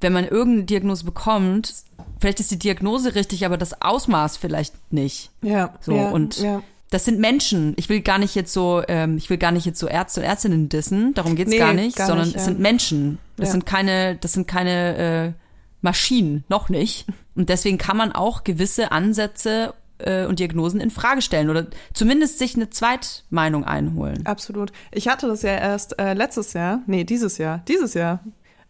wenn 0.00 0.12
man 0.12 0.26
irgendeine 0.26 0.64
Diagnose 0.64 1.04
bekommt, 1.04 1.74
vielleicht 2.20 2.40
ist 2.40 2.50
die 2.50 2.58
Diagnose 2.58 3.14
richtig, 3.14 3.44
aber 3.44 3.56
das 3.56 3.80
Ausmaß 3.82 4.36
vielleicht 4.36 4.74
nicht. 4.92 5.30
Ja. 5.42 5.74
So 5.80 5.92
ja, 5.92 6.10
und 6.10 6.40
ja. 6.40 6.62
das 6.90 7.04
sind 7.04 7.18
Menschen. 7.18 7.74
Ich 7.76 7.88
will 7.88 8.00
gar 8.00 8.18
nicht 8.18 8.34
jetzt 8.34 8.52
so, 8.52 8.82
ähm, 8.88 9.16
ich 9.16 9.30
will 9.30 9.38
gar 9.38 9.52
nicht 9.52 9.66
jetzt 9.66 9.78
so 9.78 9.86
Ärzte 9.86 10.20
und 10.20 10.26
Ärztinnen 10.26 10.68
dissen. 10.68 11.14
Darum 11.14 11.34
geht's 11.34 11.50
Nee, 11.50 11.58
gar 11.58 11.72
nicht, 11.72 11.96
gar 11.96 12.06
sondern 12.06 12.26
nicht, 12.26 12.36
es 12.36 12.42
ja. 12.42 12.46
sind 12.46 12.60
Menschen. 12.60 13.18
Das 13.36 13.52
sind 13.52 13.66
keine, 13.66 14.16
das 14.16 14.32
sind 14.32 14.48
keine 14.48 14.96
äh, 14.96 15.32
Maschinen, 15.80 16.44
noch 16.48 16.68
nicht. 16.68 17.06
Und 17.34 17.48
deswegen 17.48 17.78
kann 17.78 17.96
man 17.96 18.12
auch 18.12 18.42
gewisse 18.42 18.90
Ansätze 18.90 19.74
äh, 19.98 20.26
und 20.26 20.38
Diagnosen 20.38 20.80
in 20.80 20.90
Frage 20.90 21.22
stellen 21.22 21.50
oder 21.50 21.66
zumindest 21.92 22.38
sich 22.38 22.56
eine 22.56 22.70
Zweitmeinung 22.70 23.64
einholen. 23.64 24.26
Absolut. 24.26 24.72
Ich 24.90 25.08
hatte 25.08 25.28
das 25.28 25.42
ja 25.42 25.52
erst 25.52 25.98
äh, 25.98 26.14
letztes 26.14 26.52
Jahr, 26.52 26.82
nee, 26.86 27.04
dieses 27.04 27.38
Jahr, 27.38 27.62
dieses 27.68 27.94
Jahr, 27.94 28.20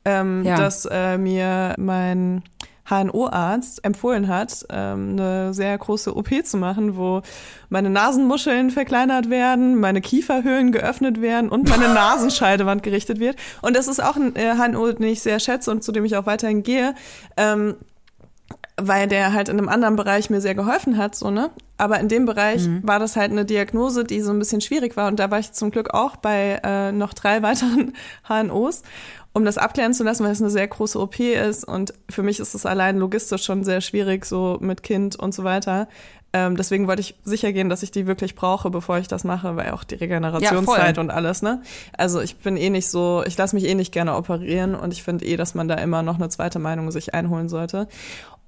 ähm, 0.05 0.45
Ja. 0.45 0.57
dass 0.57 0.87
äh, 0.91 1.19
mir 1.19 1.75
mein 1.79 2.43
HNO-Arzt 2.91 3.85
empfohlen 3.85 4.29
hat, 4.29 4.65
ähm, 4.71 5.11
eine 5.13 5.53
sehr 5.53 5.77
große 5.77 6.17
OP 6.17 6.29
zu 6.45 6.57
machen, 6.57 6.97
wo 6.97 7.21
meine 7.69 7.91
Nasenmuscheln 7.91 8.71
verkleinert 8.71 9.29
werden, 9.29 9.79
meine 9.79 10.01
Kieferhöhlen 10.01 10.73
geöffnet 10.73 11.21
werden 11.21 11.51
und 11.51 11.69
meine 11.69 11.89
Nasenscheidewand 11.95 12.83
gerichtet 12.83 13.21
wird. 13.21 13.37
Und 13.61 13.77
das 13.77 13.89
ist 13.89 14.03
auch 14.03 14.17
ein 14.17 14.35
äh, 14.37 14.55
HNO, 14.55 14.93
den 14.93 15.07
ich 15.07 15.21
sehr 15.21 15.39
schätze 15.39 15.71
und 15.71 15.85
zu 15.85 15.93
dem 15.93 16.05
ich 16.07 16.17
auch 16.17 16.25
weiterhin 16.27 16.63
gehe. 16.63 16.95
Ähm, 17.37 17.77
weil 18.81 19.09
der 19.09 19.33
halt 19.33 19.49
in 19.49 19.59
einem 19.59 19.69
anderen 19.69 19.97
Bereich 19.97 20.31
mir 20.31 20.41
sehr 20.41 20.55
geholfen 20.55 20.97
hat, 20.97 21.15
so, 21.15 21.31
ne? 21.31 21.51
Aber 21.77 22.01
in 22.01 22.09
dem 22.09 22.27
Bereich 22.27 22.69
war 22.83 22.99
das 22.99 23.15
halt 23.15 23.31
eine 23.31 23.45
Diagnose, 23.45 24.03
die 24.03 24.21
so 24.21 24.33
ein 24.33 24.39
bisschen 24.39 24.61
schwierig 24.61 24.97
war. 24.97 25.07
Und 25.07 25.21
da 25.21 25.31
war 25.31 25.39
ich 25.39 25.53
zum 25.53 25.71
Glück 25.71 25.95
auch 25.95 26.17
bei 26.17 26.61
äh, 26.65 26.91
noch 26.91 27.15
drei 27.15 27.43
weiteren 27.43 27.93
HNOs, 28.29 28.83
um 29.33 29.45
das 29.45 29.59
abklären 29.59 29.95
zu 29.95 30.03
lassen, 30.03 30.25
weil 30.25 30.33
es 30.33 30.41
eine 30.41 30.51
sehr 30.51 30.67
große 30.67 30.99
OP 30.99 31.21
ist. 31.21 31.65
Und 31.65 31.95
für 32.11 32.23
mich 32.25 32.41
ist 32.41 32.55
es 32.55 32.67
allein 32.67 32.99
logistisch 32.99 33.45
schon 33.45 33.63
sehr 33.63 33.81
schwierig, 33.81 34.25
so 34.25 34.59
mit 34.61 34.83
Kind 34.83 35.15
und 35.17 35.33
so 35.35 35.45
weiter. 35.45 35.87
Ähm, 36.33 36.57
deswegen 36.57 36.87
wollte 36.87 37.01
ich 37.01 37.15
sicher 37.25 37.53
gehen, 37.53 37.71
dass 37.71 37.83
ich 37.83 37.91
die 37.91 38.07
wirklich 38.07 38.35
brauche, 38.35 38.69
bevor 38.69 38.99
ich 38.99 39.09
das 39.09 39.25
mache, 39.25 39.57
weil 39.57 39.71
auch 39.71 39.83
die 39.83 39.95
Regenerationszeit 39.95 40.97
voll. 40.97 41.05
und 41.05 41.11
alles, 41.11 41.41
ne? 41.41 41.63
Also 41.97 42.21
ich 42.21 42.37
bin 42.37 42.59
eh 42.59 42.69
nicht 42.69 42.91
so, 42.91 43.23
ich 43.27 43.39
lasse 43.39 43.57
mich 43.57 43.65
eh 43.67 43.75
nicht 43.75 43.93
gerne 43.93 44.15
operieren 44.15 44.75
und 44.75 44.93
ich 44.93 45.03
finde 45.03 45.25
eh, 45.25 45.37
dass 45.37 45.55
man 45.55 45.69
da 45.69 45.77
immer 45.77 46.03
noch 46.03 46.17
eine 46.17 46.29
zweite 46.29 46.59
Meinung 46.59 46.91
sich 46.91 47.15
einholen 47.15 47.49
sollte. 47.49 47.89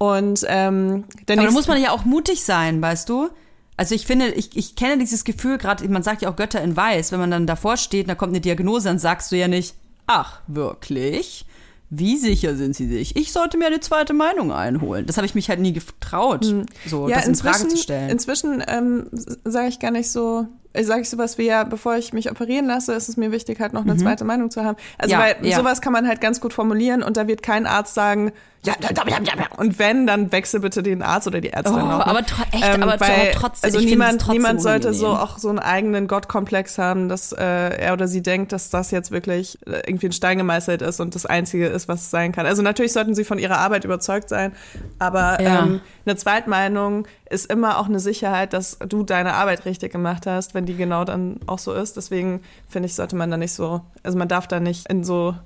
Und 0.02 0.46
ähm, 0.48 1.04
der 1.28 1.36
Aber 1.36 1.46
da 1.46 1.52
muss 1.52 1.68
man 1.68 1.80
ja 1.80 1.90
auch 1.90 2.06
mutig 2.06 2.42
sein, 2.42 2.80
weißt 2.80 3.06
du? 3.06 3.28
Also 3.76 3.94
ich 3.94 4.06
finde, 4.06 4.28
ich, 4.28 4.56
ich 4.56 4.74
kenne 4.74 4.96
dieses 4.96 5.24
Gefühl, 5.24 5.58
gerade, 5.58 5.86
man 5.90 6.02
sagt 6.02 6.22
ja 6.22 6.30
auch 6.30 6.36
Götter 6.36 6.62
in 6.62 6.74
Weiß, 6.74 7.12
wenn 7.12 7.20
man 7.20 7.30
dann 7.30 7.46
davor 7.46 7.76
steht, 7.76 8.08
da 8.08 8.14
kommt 8.14 8.32
eine 8.32 8.40
Diagnose, 8.40 8.88
dann 8.88 8.98
sagst 8.98 9.30
du 9.30 9.36
ja 9.36 9.46
nicht, 9.46 9.74
ach, 10.06 10.40
wirklich? 10.46 11.44
Wie 11.90 12.16
sicher 12.16 12.56
sind 12.56 12.74
sie 12.74 12.88
sich? 12.88 13.14
Ich 13.14 13.30
sollte 13.30 13.58
mir 13.58 13.66
eine 13.66 13.80
zweite 13.80 14.14
Meinung 14.14 14.52
einholen. 14.52 15.04
Das 15.04 15.18
habe 15.18 15.26
ich 15.26 15.34
mich 15.34 15.50
halt 15.50 15.60
nie 15.60 15.74
getraut, 15.74 16.46
so 16.86 17.06
das 17.06 17.26
in 17.26 17.34
Frage 17.34 17.68
zu 17.68 17.76
stellen. 17.76 18.08
Inzwischen 18.08 18.64
ähm, 18.68 19.08
sage 19.44 19.68
ich 19.68 19.80
gar 19.80 19.90
nicht 19.90 20.10
so, 20.10 20.46
sage 20.80 21.00
ich 21.02 21.10
sowas 21.10 21.36
wie 21.38 21.46
ja, 21.46 21.64
bevor 21.64 21.96
ich 21.96 22.12
mich 22.12 22.30
operieren 22.30 22.66
lasse, 22.66 22.92
ist 22.94 23.08
es 23.08 23.16
mir 23.16 23.32
wichtig, 23.32 23.60
halt 23.60 23.72
noch 23.72 23.82
eine 23.84 23.96
zweite 23.96 24.24
Meinung 24.24 24.50
zu 24.50 24.64
haben. 24.64 24.76
Also 24.98 25.14
Mhm. 25.16 25.20
Ja, 25.20 25.26
weil 25.40 25.46
ja. 25.46 25.56
sowas 25.56 25.80
kann 25.80 25.92
man 25.92 26.06
halt 26.06 26.20
ganz 26.20 26.40
gut 26.40 26.52
formulieren 26.52 27.02
und 27.02 27.16
da 27.16 27.26
wird 27.26 27.42
kein 27.42 27.66
Arzt 27.66 27.94
sagen, 27.94 28.32
ja, 28.62 28.74
ja, 28.82 28.90
ja, 28.94 29.04
ja, 29.08 29.18
ja. 29.38 29.46
und 29.56 29.78
wenn, 29.78 30.06
dann 30.06 30.32
wechsel 30.32 30.60
bitte 30.60 30.82
den 30.82 31.00
Arzt 31.02 31.26
oder 31.26 31.40
die 31.40 31.48
Ärztin 31.50 31.76
Oh, 31.76 31.78
auch. 31.78 31.98
ne? 31.98 32.06
aber 32.06 32.18
echt, 32.52 32.64
aber 32.82 32.92
tro- 32.96 33.00
weil, 33.00 33.30
trotzdem, 33.32 33.68
also 33.68 33.80
niemand, 33.80 34.20
trotzdem 34.20 34.32
niemand 34.42 34.60
sollte 34.60 34.92
so 34.92 35.08
auch 35.08 35.38
so 35.38 35.48
einen 35.48 35.58
eigenen 35.60 36.06
Gottkomplex 36.08 36.76
haben, 36.76 37.08
dass 37.08 37.32
äh, 37.32 37.42
er 37.42 37.94
oder 37.94 38.06
sie 38.06 38.20
denkt, 38.22 38.52
dass 38.52 38.68
das 38.68 38.90
jetzt 38.90 39.12
wirklich 39.12 39.58
äh, 39.66 39.80
irgendwie 39.86 40.08
ein 40.08 40.12
Stein 40.12 40.36
gemeißelt 40.36 40.82
ist 40.82 41.00
und 41.00 41.14
das 41.14 41.24
Einzige 41.24 41.68
ist, 41.68 41.88
was 41.88 42.02
es 42.02 42.10
sein 42.10 42.32
kann. 42.32 42.44
Also 42.44 42.60
natürlich 42.60 42.92
sollten 42.92 43.14
sie 43.14 43.24
von 43.24 43.38
ihrer 43.38 43.56
Arbeit 43.58 43.86
überzeugt 43.86 44.28
sein, 44.28 44.52
aber 44.98 45.40
Ja. 45.40 45.62
ähm, 45.62 45.80
eine 46.04 46.16
Zweitmeinung 46.16 47.06
ist 47.30 47.46
immer 47.46 47.78
auch 47.78 47.86
eine 47.86 48.00
Sicherheit, 48.00 48.52
dass 48.52 48.78
du 48.86 49.04
deine 49.04 49.34
Arbeit 49.34 49.64
richtig 49.64 49.92
gemacht 49.92 50.26
hast, 50.26 50.52
wenn 50.52 50.66
die 50.66 50.76
genau 50.76 51.04
dann 51.04 51.38
auch 51.46 51.60
so 51.60 51.72
ist. 51.72 51.96
Deswegen 51.96 52.42
finde 52.68 52.86
ich, 52.86 52.94
sollte 52.96 53.14
man 53.14 53.30
da 53.30 53.36
nicht 53.36 53.52
so, 53.52 53.82
also 54.02 54.18
man 54.18 54.28
darf 54.28 54.48
da 54.48 54.58
nicht 54.58 54.88
in 54.88 55.04
so, 55.04 55.36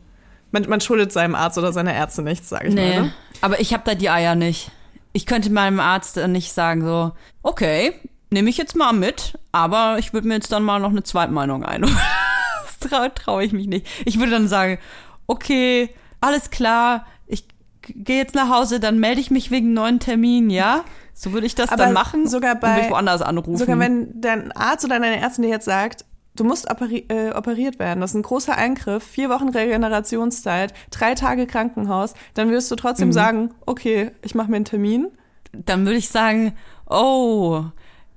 man, 0.51 0.66
man 0.68 0.81
schuldet 0.81 1.12
seinem 1.12 1.35
Arzt 1.35 1.59
oder 1.59 1.73
seiner 1.73 1.94
Ärzte 1.94 2.23
nichts, 2.23 2.49
sage 2.49 2.68
ich 2.68 2.75
nee, 2.75 2.97
mal. 2.97 3.03
Ne? 3.03 3.12
aber 3.42 3.61
ich 3.61 3.75
habe 3.75 3.83
da 3.85 3.94
die 3.94 4.09
Eier 4.09 4.35
nicht. 4.35 4.70
Ich 5.12 5.27
könnte 5.27 5.51
meinem 5.51 5.79
Arzt 5.79 6.16
nicht 6.16 6.53
sagen 6.53 6.83
so, 6.83 7.12
okay, 7.42 7.92
nehme 8.31 8.49
ich 8.49 8.57
jetzt 8.57 8.75
mal 8.75 8.94
mit, 8.94 9.38
aber 9.53 9.97
ich 9.99 10.14
würde 10.14 10.27
mir 10.27 10.35
jetzt 10.35 10.51
dann 10.51 10.62
mal 10.62 10.81
noch 10.81 10.90
eine 10.90 11.03
Zweitmeinung 11.03 11.64
einholen. 11.64 11.97
das 12.64 12.90
traue 12.90 13.14
trau 13.14 13.40
ich 13.40 13.53
mich 13.53 13.66
nicht. 13.66 13.87
Ich 14.07 14.18
würde 14.18 14.33
dann 14.33 14.49
sagen, 14.49 14.79
okay, 15.27 15.90
alles 16.23 16.51
klar, 16.51 17.07
ich 17.27 17.44
gehe 17.83 18.16
jetzt 18.16 18.35
nach 18.35 18.49
Hause, 18.49 18.81
dann 18.81 18.99
melde 18.99 19.20
ich 19.20 19.31
mich 19.31 19.51
wegen 19.51 19.75
neuen 19.75 20.01
Termin, 20.01 20.49
ja? 20.49 20.85
So 21.14 21.33
würde 21.33 21.46
ich 21.46 21.55
das 21.55 21.70
Aber 21.70 21.85
dann 21.85 21.92
machen. 21.94 22.27
sogar 22.29 22.55
und 22.55 22.61
bei- 22.61 22.81
ich 22.83 22.90
woanders 22.90 23.22
anrufen. 23.22 23.57
Sogar 23.57 23.79
wenn 23.79 24.20
dein 24.20 24.53
Arzt 24.53 24.85
oder 24.85 24.98
deine 24.98 25.20
Ärztin 25.20 25.42
dir 25.44 25.50
jetzt 25.50 25.64
sagt, 25.64 26.05
du 26.37 26.42
musst 26.44 26.68
operi 26.70 27.05
äh, 27.09 27.31
operiert 27.33 27.79
werden, 27.79 28.00
das 28.00 28.11
ist 28.11 28.16
ein 28.16 28.22
großer 28.22 28.57
Eingriff, 28.57 29.05
vier 29.05 29.31
Wochen 29.31 29.48
Regenerationszeit, 29.50 30.74
drei 30.90 31.14
Tage 31.14 31.46
Krankenhaus, 31.46 32.14
dann 32.35 32.50
wirst 32.50 32.70
du 32.70 32.74
Mhm. 32.74 32.79
trotzdem 32.79 33.12
sagen, 33.12 33.55
okay, 33.66 34.11
ich 34.22 34.35
mache 34.35 34.50
mir 34.50 34.57
einen 34.57 34.64
Termin. 34.64 35.09
dann 35.53 35.85
würde 35.87 35.98
ich 35.98 36.09
sagen, 36.09 36.53
oh, 36.90 37.62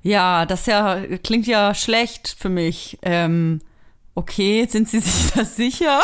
ja, 0.01 0.47
das 0.47 0.65
ja 0.65 0.97
klingt 1.23 1.45
ja 1.45 1.75
schlecht 1.75 2.35
für 2.39 2.49
mich. 2.49 2.97
Ähm, 3.03 3.61
okay, 4.15 4.65
sind 4.67 4.89
Sie 4.89 4.99
sich 5.01 5.31
da 5.33 5.45
sicher? 5.45 5.99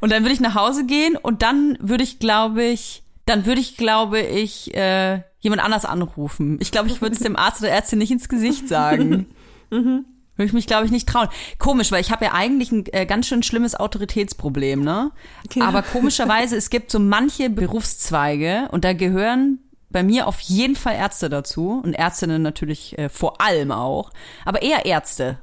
Und 0.00 0.12
dann 0.12 0.22
würde 0.22 0.34
ich 0.34 0.40
nach 0.40 0.54
Hause 0.54 0.84
gehen 0.84 1.16
und 1.16 1.40
dann 1.42 1.78
würde 1.80 2.04
ich, 2.04 2.18
glaube 2.18 2.64
ich, 2.64 3.02
dann 3.30 3.46
würde 3.46 3.60
ich, 3.60 3.76
glaube 3.76 4.20
ich, 4.20 4.74
äh, 4.74 5.22
jemand 5.38 5.62
anders 5.62 5.84
anrufen. 5.84 6.58
Ich 6.60 6.70
glaube, 6.72 6.88
ich 6.88 7.00
würde 7.00 7.14
es 7.14 7.22
dem 7.22 7.36
Arzt 7.36 7.62
oder 7.62 7.70
Ärztin 7.70 7.98
nicht 7.98 8.10
ins 8.10 8.28
Gesicht 8.28 8.68
sagen. 8.68 9.26
Würde 10.40 10.46
ich 10.46 10.52
mich, 10.54 10.66
glaube 10.66 10.86
ich, 10.86 10.90
nicht 10.90 11.06
trauen. 11.06 11.28
Komisch, 11.58 11.92
weil 11.92 12.00
ich 12.00 12.10
habe 12.10 12.24
ja 12.24 12.32
eigentlich 12.32 12.72
ein 12.72 12.86
äh, 12.92 13.04
ganz 13.04 13.26
schön 13.26 13.42
schlimmes 13.42 13.74
Autoritätsproblem, 13.74 14.82
ne? 14.82 15.12
Ja. 15.52 15.68
Aber 15.68 15.82
komischerweise, 15.82 16.56
es 16.56 16.70
gibt 16.70 16.90
so 16.90 16.98
manche 16.98 17.50
Berufszweige 17.50 18.68
und 18.70 18.84
da 18.84 18.94
gehören 18.94 19.58
bei 19.90 20.02
mir 20.02 20.26
auf 20.26 20.40
jeden 20.40 20.76
Fall 20.76 20.94
Ärzte 20.94 21.28
dazu 21.28 21.82
und 21.84 21.92
Ärztinnen 21.92 22.40
natürlich 22.40 22.98
äh, 22.98 23.10
vor 23.10 23.42
allem 23.42 23.70
auch, 23.70 24.12
aber 24.46 24.62
eher 24.62 24.86
Ärzte, 24.86 25.38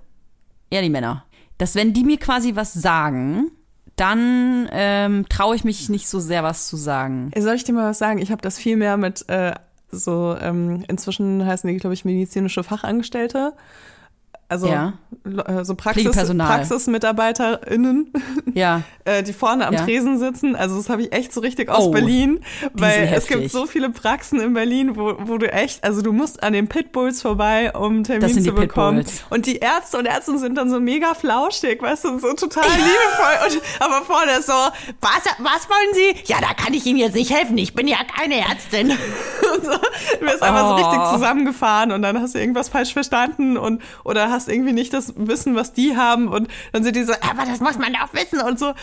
eher 0.71 0.81
die 0.81 0.89
Männer. 0.89 1.25
Dass 1.59 1.75
wenn 1.75 1.93
die 1.93 2.03
mir 2.03 2.17
quasi 2.17 2.55
was 2.55 2.73
sagen, 2.73 3.51
dann 3.97 4.69
ähm, 4.71 5.25
traue 5.27 5.55
ich 5.55 5.63
mich 5.63 5.89
nicht 5.89 6.07
so 6.07 6.19
sehr 6.19 6.43
was 6.43 6.67
zu 6.67 6.77
sagen. 6.77 7.31
Soll 7.37 7.55
ich 7.55 7.63
dir 7.63 7.73
mal 7.73 7.89
was 7.89 7.97
sagen? 7.97 8.19
Ich 8.19 8.31
habe 8.31 8.41
das 8.41 8.57
viel 8.57 8.77
mehr 8.77 8.95
mit 8.95 9.27
äh, 9.27 9.53
so, 9.91 10.37
ähm, 10.39 10.85
inzwischen 10.87 11.45
heißen 11.45 11.67
die, 11.69 11.77
glaube 11.77 11.93
ich, 11.93 12.05
medizinische 12.05 12.63
Fachangestellte. 12.63 13.53
Also 14.49 14.67
Ja. 14.67 14.93
Äh, 15.25 15.65
so 15.65 15.75
Praxis. 15.75 16.09
PraxismitarbeiterInnen, 16.95 18.11
Ja, 18.53 18.81
äh, 19.05 19.21
die 19.23 19.33
vorne 19.33 19.67
am 19.67 19.73
Ja. 19.73 19.83
Tresen 19.83 20.17
sitzen. 20.19 20.55
Also 20.55 20.77
das 20.77 20.89
habe 20.89 21.01
ich 21.01 21.11
echt 21.13 21.33
so 21.33 21.41
richtig 21.41 21.69
aus 21.69 21.85
Oh, 21.85 21.91
Berlin, 21.91 22.39
weil 22.73 23.11
es 23.13 23.27
gibt 23.27 23.51
so 23.51 23.65
viele 23.65 23.89
Praxen 23.89 24.39
in 24.39 24.53
Berlin, 24.53 24.95
wo, 24.95 25.15
wo 25.19 25.37
du 25.37 25.51
echt, 25.51 25.83
also 25.83 26.01
du 26.01 26.13
musst 26.13 26.41
an 26.43 26.53
den 26.53 26.67
Pitbulls 26.69 27.21
vorbei, 27.21 27.71
um 27.73 27.95
einen 27.95 28.03
Termin 28.05 28.21
Das 28.21 28.33
sind 28.33 28.45
zu 28.45 28.51
die 28.51 28.59
bekommen. 28.61 28.99
Pitbulls. 28.99 29.23
Und 29.29 29.45
die 29.45 29.57
Ärzte 29.57 29.97
und 29.97 30.05
Ärztinnen 30.05 30.39
sind 30.39 30.55
dann 30.55 30.69
so 30.69 30.79
mega 30.79 31.13
flauschig, 31.13 31.81
weißt 31.81 32.05
du, 32.05 32.19
so 32.19 32.33
total 32.33 32.63
liebevoll. 32.65 33.47
Und, 33.57 33.61
aber 33.81 34.05
vorne 34.05 34.31
ist 34.39 34.47
so, 34.47 34.53
was, 34.53 35.23
was 35.39 35.67
wollen 35.69 35.93
Sie? 35.93 36.15
Ja, 36.31 36.37
da 36.41 36.53
kann 36.53 36.73
ich 36.73 36.85
Ihnen 36.85 36.99
jetzt 36.99 37.15
nicht 37.15 37.33
helfen. 37.33 37.57
Ich 37.57 37.73
bin 37.75 37.87
ja 37.87 37.97
keine 38.17 38.35
Ärztin. 38.39 38.91
und 39.55 39.65
so, 39.65 39.71
du 40.19 40.25
wirst 40.25 40.41
einfach 40.41 40.69
so 40.69 40.73
Oh. 40.73 40.75
richtig 40.89 41.11
zusammengefahren 41.11 41.91
und 41.91 42.01
dann 42.01 42.19
hast 42.21 42.35
du 42.35 42.39
irgendwas 42.39 42.69
falsch 42.69 42.93
verstanden 42.93 43.57
und 43.57 43.81
oder 44.03 44.29
hast 44.37 44.47
irgendwie 44.47 44.73
nicht 44.73 44.93
das 44.93 45.13
Wissen, 45.15 45.55
was 45.55 45.73
die 45.73 45.97
haben 45.97 46.27
und 46.27 46.47
dann 46.71 46.83
sind 46.83 46.95
die 46.95 47.03
so, 47.03 47.13
aber 47.13 47.45
das 47.45 47.59
muss 47.59 47.77
man 47.77 47.93
doch 47.93 48.13
wissen 48.13 48.39
und 48.41 48.59
so. 48.59 48.73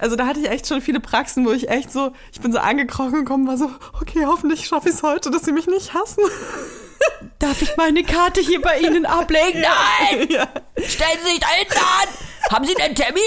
Also 0.00 0.16
da 0.16 0.26
hatte 0.26 0.40
ich 0.40 0.50
echt 0.50 0.66
schon 0.66 0.80
viele 0.80 1.00
Praxen, 1.00 1.44
wo 1.46 1.52
ich 1.52 1.68
echt 1.68 1.92
so, 1.92 2.12
ich 2.32 2.40
bin 2.40 2.52
so 2.52 2.58
angekrochen 2.58 3.12
gekommen, 3.12 3.46
war 3.46 3.56
so, 3.56 3.70
okay, 4.00 4.24
hoffentlich 4.26 4.66
schaffe 4.66 4.88
ich 4.88 4.94
es 4.96 5.02
heute, 5.02 5.30
dass 5.30 5.44
sie 5.44 5.52
mich 5.52 5.66
nicht 5.66 5.94
hassen. 5.94 6.22
darf 7.38 7.60
ich 7.62 7.76
meine 7.76 8.02
Karte 8.04 8.40
hier 8.40 8.60
bei 8.60 8.78
Ihnen 8.78 9.06
ablegen? 9.06 9.60
Nein! 10.10 10.26
ja. 10.30 10.48
Stellen 10.76 11.18
Sie 11.24 11.30
sich 11.30 11.40
da 11.40 11.48
hinten 11.48 11.78
an! 11.78 12.08
Haben 12.50 12.64
Sie 12.64 12.76
einen 12.80 12.94
Termin? 12.94 13.22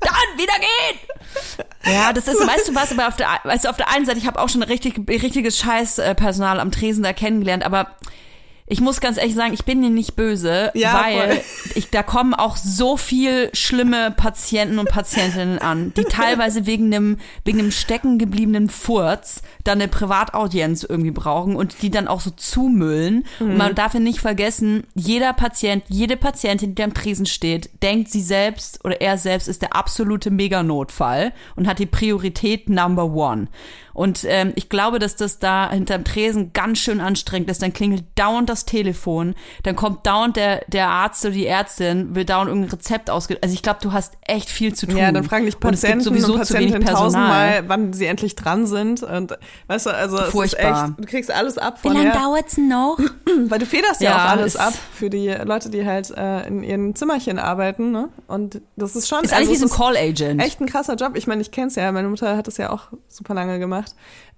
Dann 0.00 0.38
wieder 0.38 0.54
gehen! 0.58 0.98
Ja, 1.84 2.12
das 2.12 2.28
ist, 2.28 2.46
weißt 2.46 2.68
du 2.68 2.74
was, 2.74 2.92
aber 2.92 3.08
auf 3.08 3.16
der, 3.16 3.28
weißt 3.44 3.64
du, 3.64 3.68
auf 3.68 3.76
der 3.76 3.90
einen 3.90 4.06
Seite, 4.06 4.18
ich 4.18 4.26
habe 4.26 4.40
auch 4.40 4.48
schon 4.48 4.62
richtig, 4.62 4.98
richtiges 5.08 5.58
Scheißpersonal 5.58 6.60
am 6.60 6.70
Tresen 6.70 7.02
da 7.02 7.12
kennengelernt, 7.12 7.64
aber 7.64 7.90
ich 8.68 8.80
muss 8.80 9.00
ganz 9.00 9.16
ehrlich 9.16 9.34
sagen, 9.34 9.54
ich 9.54 9.64
bin 9.64 9.80
dir 9.80 9.90
nicht 9.90 10.16
böse, 10.16 10.70
Ja, 10.74 11.04
weil 11.04 11.40
ich, 11.74 11.90
da 11.90 12.02
kommen 12.02 12.34
auch 12.34 12.56
so 12.56 12.96
viel 12.96 13.50
schlimme 13.52 14.10
Patienten 14.10 14.78
und 14.78 14.88
Patientinnen 14.88 15.58
an, 15.60 15.92
die 15.96 16.02
teilweise 16.08 16.66
wegen 16.66 16.86
einem, 16.92 17.18
wegen 17.44 17.60
einem 17.60 17.70
stecken 17.70 18.18
gebliebenen 18.18 18.68
Furz 18.68 19.42
dann 19.64 19.80
eine 19.80 19.88
Privataudienz 19.88 20.82
irgendwie 20.84 21.10
brauchen 21.12 21.54
und 21.56 21.82
die 21.82 21.90
dann 21.90 22.08
auch 22.08 22.20
so 22.20 22.30
zumüllen. 22.30 23.24
Und 23.40 23.50
Mhm. 23.50 23.56
man 23.56 23.74
darf 23.74 23.94
ja 23.94 24.00
nicht 24.00 24.20
vergessen, 24.20 24.84
jeder 24.94 25.32
Patient, 25.32 25.84
jede 25.88 26.16
Patientin, 26.16 26.74
die 26.74 26.82
am 26.82 26.94
Tresen 26.94 27.26
steht, 27.26 27.70
denkt, 27.82 28.10
sie 28.10 28.20
selbst 28.22 28.84
oder 28.84 29.00
er 29.00 29.18
selbst 29.18 29.46
ist 29.48 29.62
der 29.62 29.76
absolute 29.76 30.30
Meganotfall 30.30 31.32
und 31.54 31.66
hat 31.68 31.78
die 31.78 31.86
Priorität 31.86 32.68
Number 32.68 33.04
One. 33.04 33.48
Und 33.96 34.24
ähm, 34.28 34.52
ich 34.56 34.68
glaube, 34.68 34.98
dass 34.98 35.16
das 35.16 35.38
da 35.38 35.70
hinterm 35.70 36.04
Tresen 36.04 36.52
ganz 36.52 36.80
schön 36.80 37.00
anstrengend 37.00 37.50
ist. 37.50 37.62
Dann 37.62 37.72
klingelt 37.72 38.04
dauernd 38.14 38.50
das 38.50 38.66
Telefon, 38.66 39.34
dann 39.62 39.74
kommt 39.74 40.06
dauernd 40.06 40.36
der, 40.36 40.60
der 40.66 40.88
Arzt 40.90 41.24
oder 41.24 41.32
die 41.32 41.46
Ärztin, 41.46 42.14
will 42.14 42.26
dauernd 42.26 42.48
irgendein 42.48 42.72
Rezept 42.72 43.08
ausge... 43.08 43.38
Also 43.40 43.54
ich 43.54 43.62
glaube, 43.62 43.78
du 43.80 43.92
hast 43.94 44.18
echt 44.20 44.50
viel 44.50 44.74
zu 44.74 44.86
tun. 44.86 44.98
Ja, 44.98 45.10
dann 45.12 45.24
fragen 45.24 45.46
dich 45.46 45.54
Und 45.54 45.60
Patienten 45.60 46.02
sowieso 46.02 46.34
und 46.34 46.40
wenig 46.40 46.48
Patientinnen 46.50 46.84
Personal. 46.84 47.62
tausendmal, 47.62 47.68
wann 47.68 47.92
sie 47.94 48.04
endlich 48.04 48.36
dran 48.36 48.66
sind. 48.66 49.02
Und 49.02 49.38
weißt 49.68 49.86
du, 49.86 49.90
also 49.94 50.18
es 50.18 50.28
Furchtbar. 50.28 50.84
ist 50.84 50.90
echt, 50.90 50.98
du 51.00 51.04
kriegst 51.06 51.30
alles 51.30 51.56
ab 51.56 51.78
Wie 51.80 51.88
von 51.88 51.96
lange 51.96 52.12
her. 52.12 52.20
dauert's 52.20 52.58
noch? 52.58 52.98
Weil 53.48 53.58
du 53.60 53.64
federst 53.64 54.02
ja, 54.02 54.10
Ja, 54.10 54.24
auch 54.26 54.30
alles 54.32 54.56
ab 54.56 54.74
für 54.92 55.08
die 55.08 55.28
Leute, 55.28 55.70
die 55.70 55.86
halt 55.86 56.10
äh, 56.10 56.46
in 56.46 56.62
ihren 56.62 56.94
Zimmerchen 56.94 57.38
arbeiten. 57.38 57.92
Ne? 57.92 58.10
Und 58.26 58.60
das 58.76 58.94
ist 58.94 59.08
schon 59.08 59.24
Ist 59.24 59.32
eigentlich 59.32 59.48
wie 59.50 59.56
so 59.56 59.66
ein 59.66 59.70
Call-Agent. 59.70 60.42
echt 60.42 60.60
ein 60.60 60.66
krasser 60.66 60.96
Job. 60.96 61.12
Ich 61.16 61.26
meine, 61.26 61.40
ich 61.40 61.50
kenn's 61.50 61.76
ja. 61.76 61.90
Meine 61.92 62.08
Mutter 62.08 62.36
hat 62.36 62.46
das 62.46 62.58
ja 62.58 62.68
auch 62.68 62.88
super 63.08 63.32
lange 63.32 63.58
gemacht. 63.58 63.85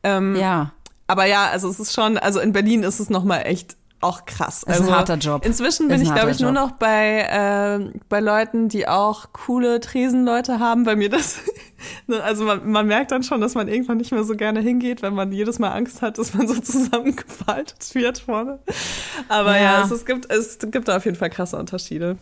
Ähm, 0.02 0.37
Ja. 0.37 0.72
Aber 1.06 1.24
ja, 1.24 1.46
also 1.46 1.70
es 1.70 1.80
ist 1.80 1.94
schon, 1.94 2.18
also 2.18 2.38
in 2.38 2.52
Berlin 2.52 2.82
ist 2.82 3.00
es 3.00 3.08
nochmal 3.08 3.42
echt 3.46 3.76
auch 4.00 4.26
krass. 4.26 4.58
Ist 4.58 4.66
ein 4.68 4.74
also 4.82 4.92
harter 4.94 5.16
Job. 5.16 5.44
Inzwischen 5.44 5.88
bin 5.88 6.00
ich, 6.00 6.12
glaube 6.14 6.30
ich, 6.30 6.38
nur 6.38 6.52
noch 6.52 6.72
bei, 6.72 7.22
äh, 7.82 7.98
bei 8.08 8.20
Leuten, 8.20 8.68
die 8.68 8.87
auch 8.87 9.32
coole 9.32 9.80
Tresenleute 9.80 10.61
haben, 10.61 10.87
weil 10.87 10.94
mir 10.96 11.08
das, 11.08 11.38
ne, 12.06 12.22
also 12.22 12.44
man, 12.44 12.70
man 12.70 12.87
merkt 12.87 13.11
dann 13.11 13.22
schon, 13.24 13.40
dass 13.40 13.54
man 13.54 13.66
irgendwann 13.66 13.96
nicht 13.96 14.12
mehr 14.12 14.22
so 14.22 14.37
gerne 14.37 14.61
hingeht, 14.61 15.02
wenn 15.02 15.14
man 15.14 15.32
jedes 15.32 15.58
Mal 15.58 15.70
Angst 15.70 16.00
hat, 16.02 16.18
dass 16.18 16.34
man 16.34 16.46
so 16.46 16.54
zusammengefaltet 16.61 17.92
wird 17.94 18.18
vorne. 18.20 18.61
Aber 19.28 19.56
ja, 19.56 19.78
Ja. 19.78 19.84
es, 19.84 19.90
es, 19.90 20.04
gibt, 20.06 20.30
es 20.30 20.58
gibt 20.61 20.87
da 20.88 20.96
auf 20.98 21.04
jeden 21.04 21.16
Fall 21.16 21.30
krasse 21.30 21.56
Unterschiede. 21.56 22.18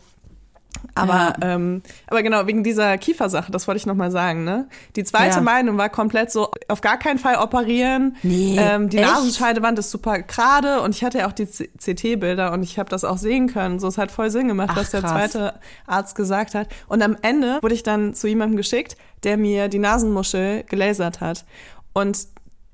Aber, 0.94 1.34
Ja. 1.40 1.54
ähm, 1.54 1.82
aber 2.06 2.22
genau, 2.22 2.46
wegen 2.46 2.62
dieser 2.64 2.96
Kiefersache, 2.98 3.52
das 3.52 3.66
wollte 3.68 3.76
ich 3.78 3.86
nochmal 3.86 4.10
sagen, 4.10 4.44
ne? 4.44 4.68
Die 4.96 5.04
zweite 5.04 5.36
Ja. 5.36 5.40
Meinung 5.42 5.76
war 5.78 5.88
komplett 5.88 6.30
so, 6.30 6.50
auf 6.68 6.80
gar 6.80 6.98
keinen 6.98 7.18
Fall 7.18 7.36
operieren. 7.36 8.16
Nee, 8.22 8.56
ähm, 8.58 8.88
die 8.88 8.98
echt? 8.98 9.06
Nasenscheidewand 9.08 9.78
ist 9.78 9.90
super 9.90 10.20
gerade 10.22 10.80
und 10.80 10.94
ich 10.94 11.04
hatte 11.04 11.18
ja 11.18 11.26
auch 11.28 11.32
die 11.32 11.46
CT-Bilder 11.46 12.52
und 12.52 12.62
ich 12.62 12.78
habe 12.78 12.88
das 12.88 13.04
auch 13.04 13.18
sehen 13.18 13.48
können. 13.48 13.78
So, 13.78 13.88
es 13.88 13.98
hat 13.98 14.10
voll 14.10 14.30
Sinn 14.30 14.48
gemacht, 14.48 14.70
Ach, 14.72 14.76
was 14.76 14.90
der 14.90 15.00
krass. 15.00 15.12
zweite 15.12 15.54
Arzt 15.86 16.14
gesagt 16.14 16.54
hat. 16.54 16.68
Und 16.88 17.02
am 17.02 17.16
Ende 17.22 17.58
wurde 17.62 17.74
ich 17.74 17.82
dann 17.82 18.14
zu 18.14 18.26
jemandem 18.28 18.56
geschickt, 18.56 18.96
der 19.22 19.36
mir 19.36 19.68
die 19.68 19.78
Nasenmuschel 19.78 20.64
gelasert 20.64 21.20
hat. 21.20 21.44
Und 21.92 22.26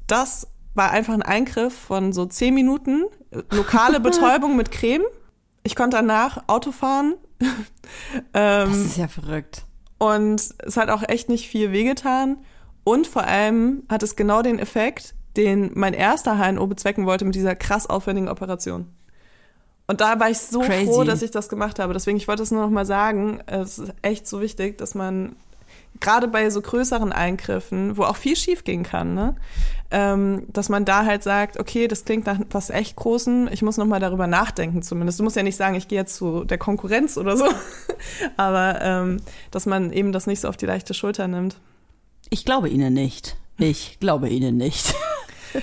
das 0.06 0.46
war 0.74 0.90
einfach 0.90 1.14
ein 1.14 1.22
Eingriff 1.22 1.74
von 1.76 2.12
so 2.12 2.26
zehn 2.26 2.54
Minuten, 2.54 3.04
lokale 3.50 4.00
Betäubung 4.00 4.56
mit 4.56 4.70
Creme. 4.70 5.02
Ich 5.64 5.76
konnte 5.76 5.96
danach 5.96 6.42
Auto 6.48 6.72
fahren. 6.72 7.14
Das 8.32 8.68
ähm, 8.68 8.86
ist 8.86 8.96
ja 8.96 9.08
verrückt. 9.08 9.64
und 9.98 10.42
es 10.58 10.76
hat 10.76 10.90
auch 10.90 11.02
echt 11.08 11.28
nicht 11.28 11.48
viel 11.48 11.72
wehgetan. 11.72 12.38
Und 12.84 13.06
vor 13.06 13.24
allem 13.24 13.84
hat 13.88 14.02
es 14.02 14.16
genau 14.16 14.42
den 14.42 14.58
Effekt, 14.58 15.14
den 15.36 15.70
mein 15.74 15.94
erster 15.94 16.36
HNO 16.38 16.66
bezwecken 16.66 17.06
wollte 17.06 17.24
mit 17.24 17.34
dieser 17.34 17.54
krass 17.54 17.88
aufwendigen 17.88 18.28
Operation. 18.28 18.88
Und 19.86 20.00
da 20.00 20.18
war 20.18 20.30
ich 20.30 20.38
so 20.38 20.60
Crazy. 20.60 20.86
froh, 20.86 21.04
dass 21.04 21.22
ich 21.22 21.30
das 21.30 21.48
gemacht 21.48 21.78
habe. 21.78 21.92
Deswegen, 21.92 22.16
ich 22.16 22.28
wollte 22.28 22.42
es 22.42 22.50
nur 22.50 22.62
noch 22.62 22.70
mal 22.70 22.86
sagen, 22.86 23.40
es 23.46 23.78
ist 23.78 23.94
echt 24.02 24.26
so 24.26 24.40
wichtig, 24.40 24.78
dass 24.78 24.94
man 24.94 25.36
gerade 26.02 26.28
bei 26.28 26.50
so 26.50 26.60
größeren 26.60 27.12
Eingriffen, 27.12 27.96
wo 27.96 28.02
auch 28.02 28.16
viel 28.16 28.36
schief 28.36 28.64
gehen 28.64 28.82
kann, 28.82 29.14
ne, 29.14 29.34
ähm, 29.90 30.44
dass 30.52 30.68
man 30.68 30.84
da 30.84 31.04
halt 31.06 31.22
sagt, 31.22 31.58
okay, 31.58 31.88
das 31.88 32.04
klingt 32.04 32.26
nach 32.26 32.38
was 32.50 32.68
echt 32.70 32.96
Großem, 32.96 33.48
ich 33.50 33.62
muss 33.62 33.76
noch 33.78 33.86
mal 33.86 34.00
darüber 34.00 34.26
nachdenken 34.26 34.82
zumindest. 34.82 35.18
Du 35.20 35.24
musst 35.24 35.36
ja 35.36 35.42
nicht 35.42 35.56
sagen, 35.56 35.74
ich 35.74 35.88
gehe 35.88 35.98
jetzt 35.98 36.16
zu 36.16 36.44
der 36.44 36.58
Konkurrenz 36.58 37.16
oder 37.16 37.36
so, 37.36 37.46
aber 38.36 38.80
ähm, 38.82 39.16
dass 39.50 39.64
man 39.66 39.92
eben 39.92 40.12
das 40.12 40.26
nicht 40.26 40.40
so 40.40 40.48
auf 40.48 40.56
die 40.58 40.66
leichte 40.66 40.92
Schulter 40.94 41.28
nimmt. 41.28 41.56
Ich 42.30 42.44
glaube 42.44 42.68
Ihnen 42.68 42.92
nicht. 42.94 43.36
Ich 43.58 43.98
glaube 44.00 44.28
Ihnen 44.28 44.56
nicht. 44.56 44.94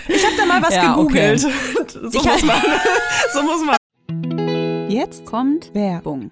Ich 0.08 0.24
habe 0.26 0.36
da 0.38 0.46
mal 0.46 0.62
was 0.62 0.76
Ja, 0.76 0.98
okay. 0.98 1.36
gegoogelt. 1.36 1.42
So, 2.12 2.20
Ich- 2.20 2.24
muss 2.26 2.44
man, 2.44 2.62
so 3.34 3.42
muss 3.42 3.62
man. 3.66 4.90
Jetzt 4.90 5.26
kommt 5.26 5.74
Werbung. 5.74 6.32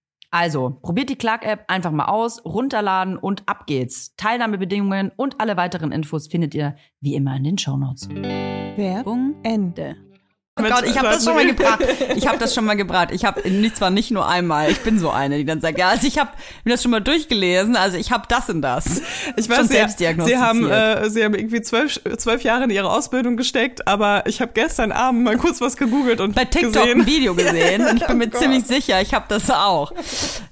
Also, 0.31 0.77
probiert 0.81 1.09
die 1.09 1.17
Clark-App 1.17 1.65
einfach 1.67 1.91
mal 1.91 2.05
aus, 2.05 2.43
runterladen 2.45 3.17
und 3.17 3.43
ab 3.47 3.67
geht's. 3.67 4.15
Teilnahmebedingungen 4.15 5.11
und 5.17 5.41
alle 5.41 5.57
weiteren 5.57 5.91
Infos 5.91 6.27
findet 6.27 6.55
ihr 6.55 6.75
wie 7.01 7.15
immer 7.15 7.35
in 7.35 7.43
den 7.43 7.57
Shownotes. 7.57 8.07
Werbung 8.09 9.35
Ende. 9.43 10.10
Oh 10.59 10.63
Gott, 10.63 10.83
ich 10.85 10.97
habe 10.97 11.07
das 11.07 11.23
schon 11.23 11.33
mal 11.35 11.47
gebracht. 11.47 11.79
Ich 12.17 12.27
habe 12.27 12.37
das 12.37 12.53
schon 12.53 12.65
mal 12.65 12.75
gebracht. 12.75 13.07
Ich 13.13 13.23
habe 13.23 13.49
nicht 13.49 13.77
zwar 13.77 13.89
nicht 13.89 14.11
nur 14.11 14.27
einmal. 14.27 14.69
Ich 14.69 14.81
bin 14.81 14.99
so 14.99 15.09
eine, 15.09 15.37
die 15.37 15.45
dann 15.45 15.61
sagt, 15.61 15.79
ja, 15.79 15.87
also 15.87 16.05
ich 16.05 16.19
habe 16.19 16.31
mir 16.65 16.73
das 16.73 16.81
schon 16.83 16.91
mal 16.91 16.99
durchgelesen. 16.99 17.77
Also 17.77 17.95
ich 17.97 18.11
habe 18.11 18.25
das 18.27 18.49
und 18.49 18.61
das. 18.61 19.01
Ich 19.37 19.45
Schon 19.45 19.55
weiß, 19.55 19.67
sie, 19.69 19.73
selbst 19.73 19.97
sie 19.99 20.07
haben, 20.37 20.69
äh, 20.69 21.09
sie 21.09 21.23
haben 21.23 21.35
irgendwie 21.35 21.61
zwölf, 21.61 22.01
zwölf 22.17 22.43
Jahre 22.43 22.65
in 22.65 22.69
ihre 22.69 22.91
Ausbildung 22.91 23.37
gesteckt, 23.37 23.87
aber 23.87 24.23
ich 24.27 24.41
habe 24.41 24.51
gestern 24.53 24.91
Abend 24.91 25.23
mal 25.23 25.37
kurz 25.37 25.61
was 25.61 25.77
gegoogelt 25.77 26.19
und 26.19 26.35
bei 26.35 26.43
TikTok 26.43 26.73
gesehen. 26.73 26.99
ein 27.01 27.05
Video 27.07 27.33
gesehen 27.33 27.87
und 27.87 27.95
ich 28.01 28.05
bin 28.05 28.17
mir 28.17 28.29
Oh 28.33 28.37
ziemlich 28.37 28.65
sicher, 28.65 29.01
ich 29.01 29.13
habe 29.13 29.25
das 29.29 29.49
auch. 29.49 29.93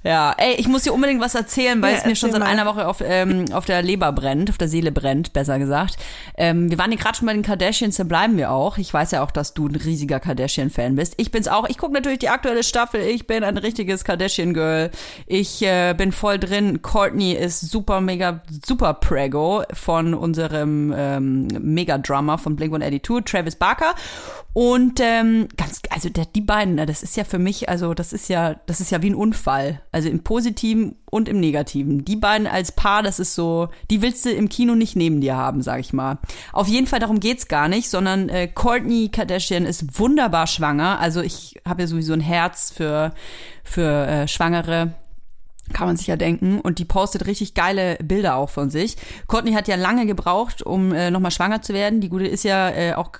Ja, 0.02 0.34
ey, 0.38 0.54
ich 0.54 0.66
muss 0.66 0.84
dir 0.84 0.94
unbedingt 0.94 1.20
was 1.20 1.34
erzählen, 1.34 1.80
weil 1.82 1.92
Ja, 1.92 1.98
es 1.98 2.06
mir 2.06 2.16
schon 2.16 2.30
seit 2.32 2.40
mal. 2.40 2.46
einer 2.46 2.64
Woche 2.64 2.88
auf, 2.88 3.02
ähm, 3.04 3.44
auf 3.52 3.66
der 3.66 3.82
Leber 3.82 4.12
brennt, 4.12 4.48
auf 4.48 4.56
der 4.56 4.68
Seele 4.68 4.92
brennt, 4.92 5.34
besser 5.34 5.58
gesagt. 5.58 5.96
Ähm, 6.38 6.70
wir 6.70 6.78
waren 6.78 6.90
hier 6.90 6.98
gerade 6.98 7.18
schon 7.18 7.26
bei 7.26 7.34
den 7.34 7.42
Kardashians, 7.42 7.96
da 7.98 8.04
bleiben 8.04 8.38
wir 8.38 8.50
auch. 8.50 8.78
Ich 8.78 8.92
weiß 8.94 9.10
ja 9.10 9.22
auch, 9.22 9.30
dass 9.30 9.52
du 9.52 9.68
ein 9.68 9.76
riesiger 9.90 10.20
Kardashian-Fan 10.20 10.94
bist. 10.94 11.14
Ich 11.16 11.30
bin's 11.30 11.48
auch. 11.48 11.68
Ich 11.68 11.76
gucke 11.76 11.92
natürlich 11.92 12.20
die 12.20 12.28
aktuelle 12.28 12.62
Staffel. 12.62 13.00
Ich 13.00 13.26
bin 13.26 13.42
ein 13.42 13.56
richtiges 13.56 14.04
Kardashian-Girl. 14.04 14.90
Ich 15.26 15.62
äh, 15.62 15.94
bin 15.94 16.12
voll 16.12 16.38
drin. 16.38 16.80
Courtney 16.80 17.32
ist 17.32 17.60
super, 17.60 18.00
mega, 18.00 18.42
super 18.64 18.94
Prego 18.94 19.64
von 19.72 20.14
unserem 20.14 20.94
ähm, 20.96 21.48
Mega-Drummer 21.60 22.38
von 22.38 22.54
Blink-182, 22.56 23.24
Travis 23.24 23.56
Barker. 23.56 23.94
Und 24.52 25.00
ähm, 25.00 25.48
ganz, 25.56 25.82
also 25.90 26.08
der, 26.08 26.26
die 26.26 26.40
beiden, 26.40 26.76
das 26.76 27.02
ist 27.02 27.16
ja 27.16 27.24
für 27.24 27.38
mich, 27.38 27.68
also 27.68 27.94
das 27.94 28.12
ist 28.12 28.28
ja, 28.28 28.54
das 28.66 28.80
ist 28.80 28.90
ja 28.90 29.02
wie 29.02 29.10
ein 29.10 29.14
Unfall. 29.14 29.80
Also 29.92 30.08
im 30.08 30.22
Positiven 30.22 30.96
und 31.10 31.28
im 31.28 31.40
Negativen. 31.40 32.04
Die 32.04 32.16
beiden 32.16 32.46
als 32.46 32.72
Paar, 32.72 33.02
das 33.02 33.18
ist 33.18 33.34
so, 33.34 33.68
die 33.90 34.02
willst 34.02 34.24
du 34.24 34.30
im 34.30 34.48
Kino 34.48 34.74
nicht 34.74 34.96
neben 34.96 35.20
dir 35.20 35.36
haben, 35.36 35.62
sag 35.62 35.80
ich 35.80 35.92
mal. 35.92 36.18
Auf 36.52 36.68
jeden 36.68 36.86
Fall 36.86 37.00
darum 37.00 37.20
geht's 37.20 37.48
gar 37.48 37.68
nicht, 37.68 37.90
sondern 37.90 38.28
äh, 38.28 38.48
Courtney 38.48 39.08
Kardashian 39.08 39.66
ist 39.66 39.98
wunderbar 39.98 40.46
schwanger. 40.46 40.98
Also 41.00 41.20
ich 41.20 41.60
habe 41.66 41.82
ja 41.82 41.86
sowieso 41.86 42.12
ein 42.12 42.20
Herz 42.20 42.70
für 42.70 43.12
für 43.64 44.06
äh, 44.06 44.28
Schwangere. 44.28 44.94
Kann 45.72 45.86
man 45.86 45.96
sich 45.96 46.08
ja 46.08 46.16
denken. 46.16 46.60
Und 46.60 46.80
die 46.80 46.84
postet 46.84 47.26
richtig 47.26 47.54
geile 47.54 47.96
Bilder 48.02 48.34
auch 48.36 48.50
von 48.50 48.70
sich. 48.70 48.96
Courtney 49.28 49.52
hat 49.52 49.68
ja 49.68 49.76
lange 49.76 50.04
gebraucht, 50.04 50.62
um 50.62 50.92
äh, 50.92 51.10
nochmal 51.10 51.30
schwanger 51.30 51.62
zu 51.62 51.72
werden. 51.72 52.00
Die 52.00 52.08
Gute 52.08 52.26
ist 52.26 52.42
ja 52.42 52.70
äh, 52.70 52.94
auch 52.94 53.12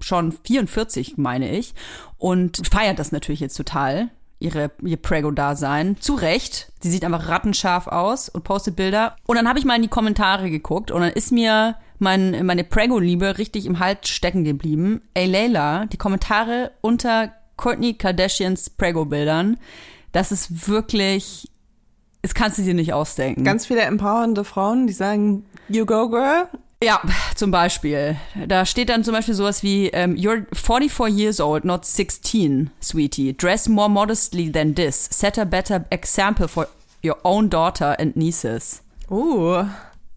schon 0.00 0.32
44, 0.32 1.16
meine 1.16 1.50
ich. 1.50 1.74
Und 2.16 2.62
feiert 2.70 2.98
das 2.98 3.10
natürlich 3.10 3.40
jetzt 3.40 3.56
total. 3.56 4.10
Ihre, 4.38 4.70
ihr 4.82 4.96
Prego-Dasein. 4.96 5.96
Zu 6.00 6.14
Recht. 6.14 6.72
Sie 6.80 6.90
sieht 6.90 7.04
einfach 7.04 7.28
rattenscharf 7.28 7.86
aus 7.86 8.28
und 8.28 8.44
postet 8.44 8.76
Bilder. 8.76 9.16
Und 9.26 9.36
dann 9.36 9.48
habe 9.48 9.58
ich 9.58 9.64
mal 9.64 9.76
in 9.76 9.82
die 9.82 9.88
Kommentare 9.88 10.50
geguckt 10.50 10.90
und 10.90 11.00
dann 11.00 11.12
ist 11.12 11.32
mir 11.32 11.76
mein, 11.98 12.44
meine 12.44 12.64
Prego-Liebe 12.64 13.38
richtig 13.38 13.66
im 13.66 13.78
Hals 13.78 14.08
stecken 14.08 14.44
geblieben. 14.44 15.00
Ey, 15.14 15.26
Layla, 15.26 15.86
die 15.86 15.96
Kommentare 15.96 16.72
unter 16.80 17.32
Courtney 17.56 17.94
Kardashians 17.94 18.70
Prego-Bildern, 18.70 19.56
das 20.12 20.32
ist 20.32 20.68
wirklich, 20.68 21.50
das 22.22 22.34
kannst 22.34 22.58
du 22.58 22.62
dir 22.62 22.74
nicht 22.74 22.92
ausdenken. 22.92 23.44
Ganz 23.44 23.66
viele 23.66 23.82
empowernde 23.82 24.44
Frauen, 24.44 24.86
die 24.86 24.92
sagen, 24.92 25.46
you 25.68 25.86
go 25.86 26.08
girl. 26.08 26.48
Ja, 26.82 27.00
zum 27.34 27.50
Beispiel. 27.50 28.16
Da 28.46 28.66
steht 28.66 28.90
dann 28.90 29.02
zum 29.02 29.14
Beispiel 29.14 29.34
sowas 29.34 29.62
wie, 29.62 29.88
ähm, 29.88 30.14
you're 30.14 30.44
44 30.52 31.08
years 31.16 31.40
old, 31.40 31.64
not 31.64 31.84
16, 31.86 32.70
sweetie. 32.82 33.34
Dress 33.34 33.68
more 33.68 33.88
modestly 33.88 34.52
than 34.52 34.74
this. 34.74 35.08
Set 35.10 35.38
a 35.38 35.44
better 35.44 35.86
example 35.90 36.48
for 36.48 36.68
your 37.04 37.16
own 37.24 37.48
daughter 37.48 37.98
and 37.98 38.14
nieces. 38.16 38.82
Uh, 39.10 39.64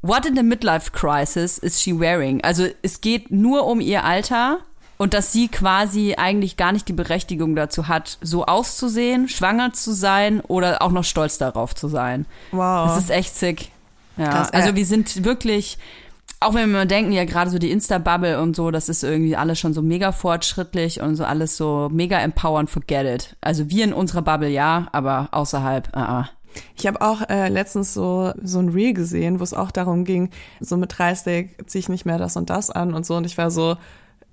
What 0.02 0.26
in 0.26 0.36
the 0.36 0.44
midlife 0.44 0.94
crisis 0.94 1.58
is 1.58 1.82
she 1.82 1.92
wearing? 1.98 2.42
Also 2.44 2.68
es 2.82 3.02
geht 3.02 3.32
nur 3.32 3.66
um 3.66 3.82
ihr 3.82 4.06
Alter 4.06 4.60
und 4.98 5.14
dass 5.14 5.34
sie 5.34 5.50
quasi 5.50 6.16
eigentlich 6.18 6.56
gar 6.56 6.72
nicht 6.72 6.88
die 6.88 6.94
Berechtigung 6.94 7.54
dazu 7.56 7.90
hat, 7.90 8.18
so 8.22 8.46
auszusehen, 8.46 9.28
schwanger 9.28 9.74
zu 9.74 9.92
sein 9.92 10.40
oder 10.40 10.82
auch 10.82 10.92
noch 10.92 11.04
stolz 11.04 11.38
darauf 11.38 11.76
zu 11.76 11.90
sein. 11.90 12.26
wow. 12.52 12.88
Das 12.88 12.98
ist 12.98 13.10
echt 13.10 13.36
sick. 13.36 13.72
Ja, 14.16 14.30
Krass, 14.30 14.52
also 14.52 14.70
äh. 14.70 14.76
wir 14.76 14.86
sind 14.86 15.26
wirklich, 15.26 15.78
auch 16.42 16.54
wenn 16.54 16.70
wir 16.70 16.80
mal 16.80 16.88
denken, 16.88 17.12
ja 17.12 17.26
gerade 17.26 17.50
so 17.50 17.60
die 17.60 17.72
Insta-Bubble 17.72 18.42
und 18.42 18.56
so, 18.56 18.72
das 18.72 18.88
ist 18.88 19.04
irgendwie 19.04 19.36
alles 19.36 19.60
schon 19.60 19.74
so 19.74 19.82
mega 19.82 20.12
fortschrittlich 20.12 21.02
und 21.02 21.16
so 21.16 21.26
alles 21.26 21.58
so 21.58 21.90
mega 21.92 22.20
empowernd, 22.20 22.70
forget 22.70 23.06
it. 23.06 23.36
Also 23.42 23.70
wir 23.70 23.84
in 23.84 23.94
unserer 23.94 24.22
Bubble 24.22 24.50
ja, 24.50 24.88
aber 24.92 25.30
außerhalb, 25.32 25.90
ah, 25.94 26.20
ah. 26.22 26.30
Ich 26.76 26.88
habe 26.88 27.02
auch 27.02 27.30
äh, 27.30 27.48
letztens 27.50 27.94
so 27.94 28.34
so 28.42 28.60
ein 28.60 28.70
Reel 28.70 28.94
gesehen, 28.94 29.40
wo 29.40 29.44
es 29.44 29.54
auch 29.54 29.70
darum 29.70 30.04
ging, 30.04 30.32
so 30.60 30.78
mit 30.78 30.98
30 30.98 31.50
ziehe 31.68 31.80
ich 31.80 31.90
nicht 31.90 32.06
mehr 32.06 32.18
das 32.18 32.38
und 32.38 32.50
das 32.50 32.72
an 32.72 32.94
und 32.94 33.06
so 33.06 33.16
und 33.16 33.26
ich 33.26 33.38
war 33.38 33.52
so 33.52 33.78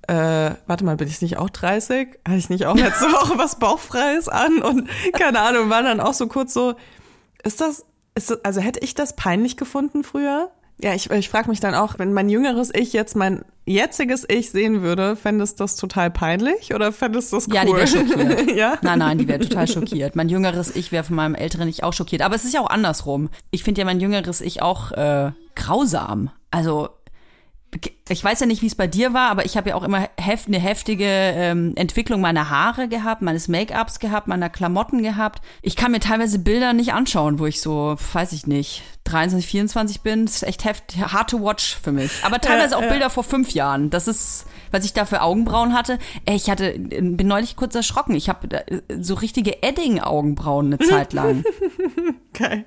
äh, 0.08 0.52
warte 0.66 0.84
mal, 0.84 0.96
bin 0.96 1.08
ich 1.08 1.20
nicht 1.20 1.36
auch 1.36 1.50
30? 1.50 2.08
Hatte 2.26 2.38
ich 2.38 2.48
nicht 2.48 2.66
auch 2.66 2.76
letzte 2.76 3.06
Woche 3.12 3.38
was 3.38 3.58
Bauchfreies 3.58 4.28
an 4.28 4.62
und 4.62 4.88
keine 5.12 5.40
Ahnung, 5.40 5.68
war 5.68 5.82
dann 5.82 6.00
auch 6.00 6.14
so 6.14 6.26
kurz 6.28 6.54
so, 6.54 6.74
ist 7.42 7.60
das, 7.60 7.84
ist 8.14 8.30
das 8.30 8.44
also 8.44 8.60
hätte 8.60 8.80
ich 8.80 8.94
das 8.94 9.16
peinlich 9.16 9.56
gefunden 9.56 10.04
früher? 10.04 10.50
Ja, 10.82 10.94
ich, 10.94 11.10
ich 11.10 11.28
frage 11.28 11.48
mich 11.48 11.60
dann 11.60 11.74
auch, 11.74 11.98
wenn 11.98 12.12
mein 12.12 12.28
jüngeres 12.28 12.70
Ich 12.74 12.92
jetzt 12.92 13.16
mein 13.16 13.44
jetziges 13.64 14.26
Ich 14.28 14.50
sehen 14.50 14.82
würde, 14.82 15.16
fändest 15.16 15.58
du 15.58 15.64
das 15.64 15.76
total 15.76 16.10
peinlich 16.10 16.74
oder 16.74 16.92
fändest 16.92 17.32
du 17.32 17.36
das 17.36 17.48
cool? 17.48 17.54
Ja, 17.54 17.64
die 17.64 17.72
wär 17.72 17.86
schockiert. 17.86 18.50
ja? 18.56 18.78
Nein, 18.82 18.98
nein, 18.98 19.18
die 19.18 19.26
wäre 19.26 19.40
total 19.40 19.66
schockiert. 19.66 20.16
Mein 20.16 20.28
jüngeres 20.28 20.74
Ich 20.76 20.92
wäre 20.92 21.04
von 21.04 21.16
meinem 21.16 21.34
älteren 21.34 21.68
Ich 21.68 21.82
auch 21.82 21.92
schockiert. 21.92 22.22
Aber 22.22 22.34
es 22.34 22.44
ist 22.44 22.54
ja 22.54 22.60
auch 22.60 22.70
andersrum. 22.70 23.30
Ich 23.50 23.64
finde 23.64 23.80
ja 23.80 23.84
mein 23.84 24.00
jüngeres 24.00 24.40
Ich 24.40 24.62
auch 24.62 24.92
äh, 24.92 25.32
grausam. 25.54 26.30
Also 26.50 26.90
ich 28.08 28.22
weiß 28.22 28.40
ja 28.40 28.46
nicht, 28.46 28.62
wie 28.62 28.66
es 28.66 28.74
bei 28.74 28.86
dir 28.86 29.12
war, 29.12 29.30
aber 29.30 29.44
ich 29.44 29.56
habe 29.56 29.70
ja 29.70 29.74
auch 29.74 29.82
immer 29.82 30.08
heft, 30.16 30.46
eine 30.46 30.58
heftige 30.58 31.04
ähm, 31.04 31.72
Entwicklung 31.76 32.20
meiner 32.20 32.48
Haare 32.48 32.88
gehabt, 32.88 33.22
meines 33.22 33.48
Make-ups 33.48 33.98
gehabt, 33.98 34.28
meiner 34.28 34.48
Klamotten 34.48 35.02
gehabt. 35.02 35.42
Ich 35.62 35.76
kann 35.76 35.90
mir 35.92 36.00
teilweise 36.00 36.38
Bilder 36.38 36.72
nicht 36.72 36.92
anschauen, 36.92 37.38
wo 37.38 37.46
ich 37.46 37.60
so, 37.60 37.96
weiß 38.12 38.32
ich 38.32 38.46
nicht, 38.46 38.82
23, 39.04 39.46
24 39.46 40.00
bin. 40.02 40.26
Das 40.26 40.36
ist 40.36 40.42
echt 40.44 40.64
heftig, 40.64 41.00
hard 41.00 41.30
to 41.30 41.42
watch 41.42 41.76
für 41.82 41.92
mich. 41.92 42.12
Aber 42.22 42.40
teilweise 42.40 42.76
auch 42.76 42.88
Bilder 42.88 43.10
vor 43.10 43.24
fünf 43.24 43.50
Jahren. 43.50 43.90
Das 43.90 44.06
ist, 44.08 44.46
was 44.70 44.84
ich 44.84 44.92
da 44.92 45.04
für 45.04 45.22
Augenbrauen 45.22 45.74
hatte. 45.74 45.98
Ey, 46.24 46.36
ich 46.36 46.48
hatte, 46.48 46.78
bin 46.78 47.26
neulich 47.26 47.56
kurz 47.56 47.74
erschrocken. 47.74 48.14
Ich 48.14 48.28
habe 48.28 48.64
so 49.00 49.14
richtige 49.14 49.62
Edding-Augenbrauen 49.62 50.66
eine 50.66 50.78
Zeit 50.78 51.12
lang. 51.12 51.44
Geil. 52.32 52.64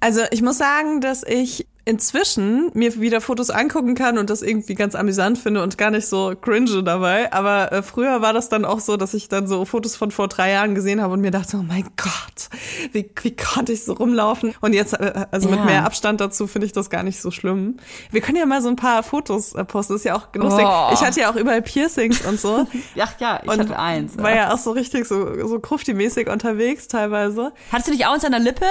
Also 0.00 0.22
ich 0.30 0.42
muss 0.42 0.58
sagen, 0.58 1.00
dass 1.00 1.24
ich 1.24 1.66
inzwischen 1.88 2.70
mir 2.74 3.00
wieder 3.00 3.22
Fotos 3.22 3.48
angucken 3.48 3.94
kann 3.94 4.18
und 4.18 4.28
das 4.28 4.42
irgendwie 4.42 4.74
ganz 4.74 4.94
amüsant 4.94 5.38
finde 5.38 5.62
und 5.62 5.78
gar 5.78 5.90
nicht 5.90 6.06
so 6.06 6.34
cringe 6.38 6.82
dabei. 6.82 7.32
Aber 7.32 7.72
äh, 7.72 7.82
früher 7.82 8.20
war 8.20 8.34
das 8.34 8.50
dann 8.50 8.66
auch 8.66 8.80
so, 8.80 8.98
dass 8.98 9.14
ich 9.14 9.28
dann 9.28 9.46
so 9.46 9.64
Fotos 9.64 9.96
von 9.96 10.10
vor 10.10 10.28
drei 10.28 10.50
Jahren 10.50 10.74
gesehen 10.74 11.00
habe 11.00 11.14
und 11.14 11.22
mir 11.22 11.30
dachte, 11.30 11.56
oh 11.56 11.64
mein 11.66 11.84
Gott, 11.96 12.50
wie, 12.92 13.10
wie 13.22 13.34
konnte 13.34 13.72
ich 13.72 13.84
so 13.84 13.94
rumlaufen? 13.94 14.54
Und 14.60 14.74
jetzt, 14.74 14.92
äh, 15.00 15.26
also 15.30 15.48
mit 15.48 15.60
Ja. 15.60 15.64
mehr 15.64 15.84
Abstand 15.86 16.20
dazu, 16.20 16.46
finde 16.46 16.66
ich 16.66 16.72
das 16.72 16.90
gar 16.90 17.02
nicht 17.02 17.22
so 17.22 17.30
schlimm. 17.30 17.78
Wir 18.10 18.20
können 18.20 18.36
ja 18.36 18.44
mal 18.44 18.60
so 18.60 18.68
ein 18.68 18.76
paar 18.76 19.02
Fotos 19.02 19.54
äh, 19.54 19.64
posten, 19.64 19.94
das 19.94 20.02
ist 20.02 20.04
ja 20.04 20.14
auch 20.14 20.28
lustig. 20.34 20.66
Oh. 20.68 20.90
Ich 20.92 21.00
hatte 21.00 21.20
ja 21.20 21.30
auch 21.30 21.36
überall 21.36 21.62
Piercings 21.62 22.20
und 22.26 22.38
so. 22.38 22.66
Ach 23.00 23.12
ja, 23.18 23.40
ich 23.42 23.50
und 23.50 23.60
hatte 23.60 23.78
eins. 23.78 24.18
War 24.18 24.34
ja 24.36 24.52
auch 24.52 24.58
so 24.58 24.72
richtig 24.72 25.06
so, 25.06 25.46
so 25.48 25.56
krufti-mäßig 25.56 26.30
unterwegs 26.30 26.86
teilweise. 26.86 27.52
Hattest 27.72 27.88
du 27.88 27.92
nicht 27.92 28.06
auch 28.06 28.12
eins 28.12 28.24
an 28.26 28.32
der 28.32 28.40
Lippe? 28.42 28.66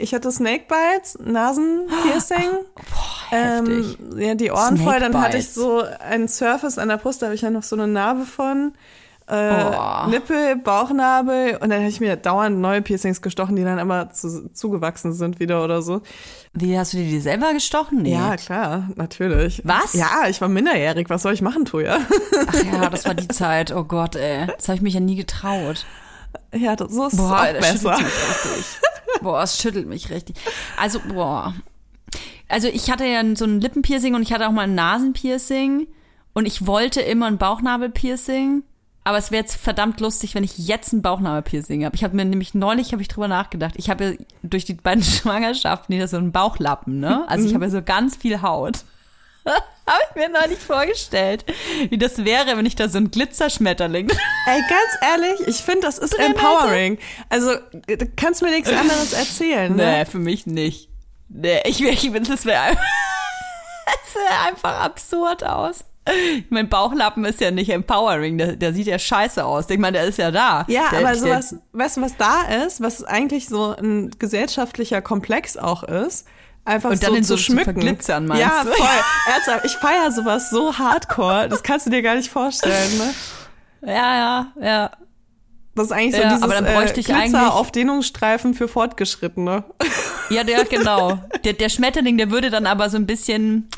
Ich 0.00 0.14
hatte 0.14 0.30
Snakebites, 0.30 1.18
Nasenpiercing. 1.22 2.50
heftig. 3.30 3.98
Ähm, 4.00 4.18
ja, 4.18 4.34
die 4.34 4.50
Ohren 4.50 4.76
voll. 4.76 5.00
Dann 5.00 5.20
hatte 5.20 5.38
ich 5.38 5.50
so 5.50 5.82
einen 6.00 6.28
Surface 6.28 6.78
an 6.78 6.88
der 6.88 6.96
Brust, 6.98 7.22
da 7.22 7.26
habe 7.26 7.34
ich 7.34 7.42
ja 7.42 7.50
noch 7.50 7.62
so 7.62 7.76
eine 7.76 7.86
Narbe 7.86 8.24
von. 8.24 8.72
Äh, 9.28 9.64
Oh. 9.64 10.08
Nippel, 10.08 10.54
Bauchnabel 10.54 11.56
und 11.60 11.70
dann 11.70 11.80
habe 11.80 11.88
ich 11.88 11.98
mir 11.98 12.14
dauernd 12.14 12.60
neue 12.60 12.80
Piercings 12.80 13.20
gestochen, 13.20 13.56
die 13.56 13.64
dann 13.64 13.80
immer 13.80 14.10
zu, 14.12 14.48
zugewachsen 14.52 15.12
sind 15.12 15.40
wieder 15.40 15.64
oder 15.64 15.82
so. 15.82 16.00
Wie 16.52 16.78
hast 16.78 16.92
du 16.92 16.98
dir 16.98 17.06
die 17.10 17.18
selber 17.18 17.52
gestochen? 17.52 18.02
Nee. 18.02 18.12
Ja, 18.14 18.36
klar, 18.36 18.88
natürlich. 18.94 19.62
Was? 19.64 19.94
Ja, 19.94 20.28
ich 20.28 20.40
war 20.40 20.48
minderjährig. 20.48 21.10
Was 21.10 21.22
soll 21.22 21.32
ich 21.32 21.42
machen, 21.42 21.64
Toja? 21.64 21.98
Ach 22.46 22.62
ja, 22.72 22.88
das 22.88 23.04
war 23.04 23.14
die 23.14 23.26
Zeit. 23.36 23.72
Oh 23.72 23.82
Gott, 23.82 24.14
ey. 24.14 24.46
Das 24.46 24.68
habe 24.68 24.76
ich 24.76 24.82
mich 24.82 24.94
ja 24.94 25.00
nie 25.00 25.16
getraut. 25.16 25.84
Ja, 26.56 26.76
das, 26.76 26.92
so 26.92 27.06
ist 27.06 27.14
es 27.14 27.18
Boah, 27.18 27.40
auch 27.40 27.52
das 27.52 27.72
besser. 27.72 27.98
Boah, 29.22 29.42
es 29.42 29.60
schüttelt 29.60 29.86
mich 29.86 30.10
richtig. 30.10 30.36
Also, 30.76 31.00
boah. 31.00 31.54
Also 32.48 32.68
ich 32.68 32.90
hatte 32.90 33.04
ja 33.04 33.22
so 33.34 33.44
ein 33.44 33.60
Lippenpiercing 33.60 34.14
und 34.14 34.22
ich 34.22 34.32
hatte 34.32 34.46
auch 34.46 34.52
mal 34.52 34.62
ein 34.62 34.74
Nasenpiercing 34.74 35.88
und 36.32 36.46
ich 36.46 36.66
wollte 36.66 37.00
immer 37.00 37.26
ein 37.26 37.38
Bauchnabelpiercing. 37.38 38.62
Aber 39.04 39.18
es 39.18 39.30
wäre 39.30 39.42
jetzt 39.42 39.56
verdammt 39.56 40.00
lustig, 40.00 40.34
wenn 40.34 40.42
ich 40.42 40.58
jetzt 40.58 40.92
ein 40.92 41.00
Bauchnabelpiercing 41.00 41.84
habe. 41.84 41.94
Ich 41.94 42.02
habe 42.02 42.16
mir 42.16 42.24
nämlich 42.24 42.54
neulich 42.54 42.92
habe 42.92 43.02
ich 43.02 43.08
drüber 43.08 43.28
nachgedacht. 43.28 43.74
Ich 43.76 43.88
habe 43.88 44.04
ja 44.04 44.12
durch 44.42 44.64
die 44.64 44.74
beiden 44.74 45.02
Schwangerschaften 45.04 45.94
hier 45.94 46.08
so 46.08 46.16
einen 46.16 46.32
Bauchlappen, 46.32 46.98
ne? 46.98 47.24
Also 47.28 47.46
ich 47.46 47.54
habe 47.54 47.66
ja 47.66 47.70
so 47.70 47.82
ganz 47.82 48.16
viel 48.16 48.42
Haut. 48.42 48.84
habe 49.86 50.00
ich 50.10 50.16
mir 50.16 50.28
neulich 50.28 50.58
vorgestellt, 50.58 51.44
wie 51.88 51.98
das 51.98 52.24
wäre, 52.24 52.56
wenn 52.56 52.66
ich 52.66 52.76
da 52.76 52.88
so 52.88 52.98
ein 52.98 53.10
Glitzerschmetterling 53.10 54.08
Ey, 54.46 54.60
ganz 54.60 54.98
ehrlich, 55.02 55.48
ich 55.48 55.56
finde, 55.56 55.82
das 55.82 55.98
ist 55.98 56.18
empowering. 56.18 56.98
Also, 57.28 57.54
du 57.86 58.06
kannst 58.16 58.42
mir 58.42 58.50
nichts 58.50 58.70
anderes 58.70 59.12
erzählen, 59.12 59.74
ne? 59.74 59.98
Nee, 59.98 60.04
für 60.04 60.18
mich 60.18 60.46
nicht. 60.46 60.88
Nee, 61.28 61.60
ich, 61.64 61.82
ich 61.82 62.12
bin, 62.12 62.24
das 62.24 62.44
wäre 62.44 62.60
einfach, 62.60 62.84
das 63.86 64.14
wär 64.22 64.48
einfach 64.48 64.80
absurd 64.80 65.44
aus. 65.44 65.84
Mein 66.50 66.68
Bauchlappen 66.68 67.24
ist 67.24 67.40
ja 67.40 67.50
nicht 67.50 67.70
empowering, 67.70 68.38
der, 68.38 68.54
der 68.54 68.72
sieht 68.72 68.86
ja 68.86 68.98
scheiße 68.98 69.44
aus. 69.44 69.68
Ich 69.68 69.78
meine, 69.78 69.98
der 69.98 70.06
ist 70.06 70.18
ja 70.18 70.30
da. 70.30 70.64
Ja, 70.68 70.90
der, 70.90 71.00
aber 71.00 71.16
sowas, 71.16 71.56
weißt 71.72 71.96
du, 71.96 72.02
was 72.02 72.16
da 72.16 72.42
ist, 72.64 72.80
was 72.80 73.02
eigentlich 73.02 73.48
so 73.48 73.74
ein 73.74 74.10
gesellschaftlicher 74.16 75.02
Komplex 75.02 75.56
auch 75.56 75.82
ist, 75.82 76.26
einfach 76.66 76.90
Und 76.90 77.02
dann 77.02 77.10
so 77.10 77.16
in 77.16 77.22
zu 77.24 77.28
so 77.30 77.36
zu 77.36 77.42
schmücken. 77.42 77.64
verglitzern, 77.64 78.26
meinst 78.26 78.42
ja, 78.42 78.62
du? 78.64 78.70
voll. 78.70 78.86
Ernsthaft, 79.32 79.64
ich 79.64 79.72
feiere 79.72 80.10
sowas 80.12 80.50
so 80.50 80.76
hardcore, 80.78 81.48
das 81.48 81.62
kannst 81.62 81.86
du 81.86 81.90
dir 81.90 82.02
gar 82.02 82.14
nicht 82.16 82.30
vorstellen, 82.30 82.98
ne? 82.98 83.14
Ja, 83.82 83.92
ja, 84.14 84.46
ja. 84.60 84.90
Das 85.74 85.86
ist 85.86 85.92
eigentlich 85.92 86.14
so 86.16 86.22
Ja, 86.22 86.28
dieses 86.30 86.42
aber 86.42 86.54
dann 86.54 86.64
bräuchte 86.64 86.96
äh, 86.96 87.00
ich 87.00 87.12
eigentlich- 87.14 87.32
Glitzer-Aufdehnungsstreifen 87.32 88.54
für 88.54 88.66
Fortgeschrittene. 88.66 89.64
Ja, 90.30 90.42
der, 90.42 90.64
genau. 90.64 91.18
Der, 91.44 91.52
der 91.52 91.68
Schmetterling, 91.68 92.16
der 92.16 92.30
würde 92.30 92.48
dann 92.50 92.66
aber 92.66 92.88
so 92.88 92.96
ein 92.96 93.04
bisschen, 93.06 93.68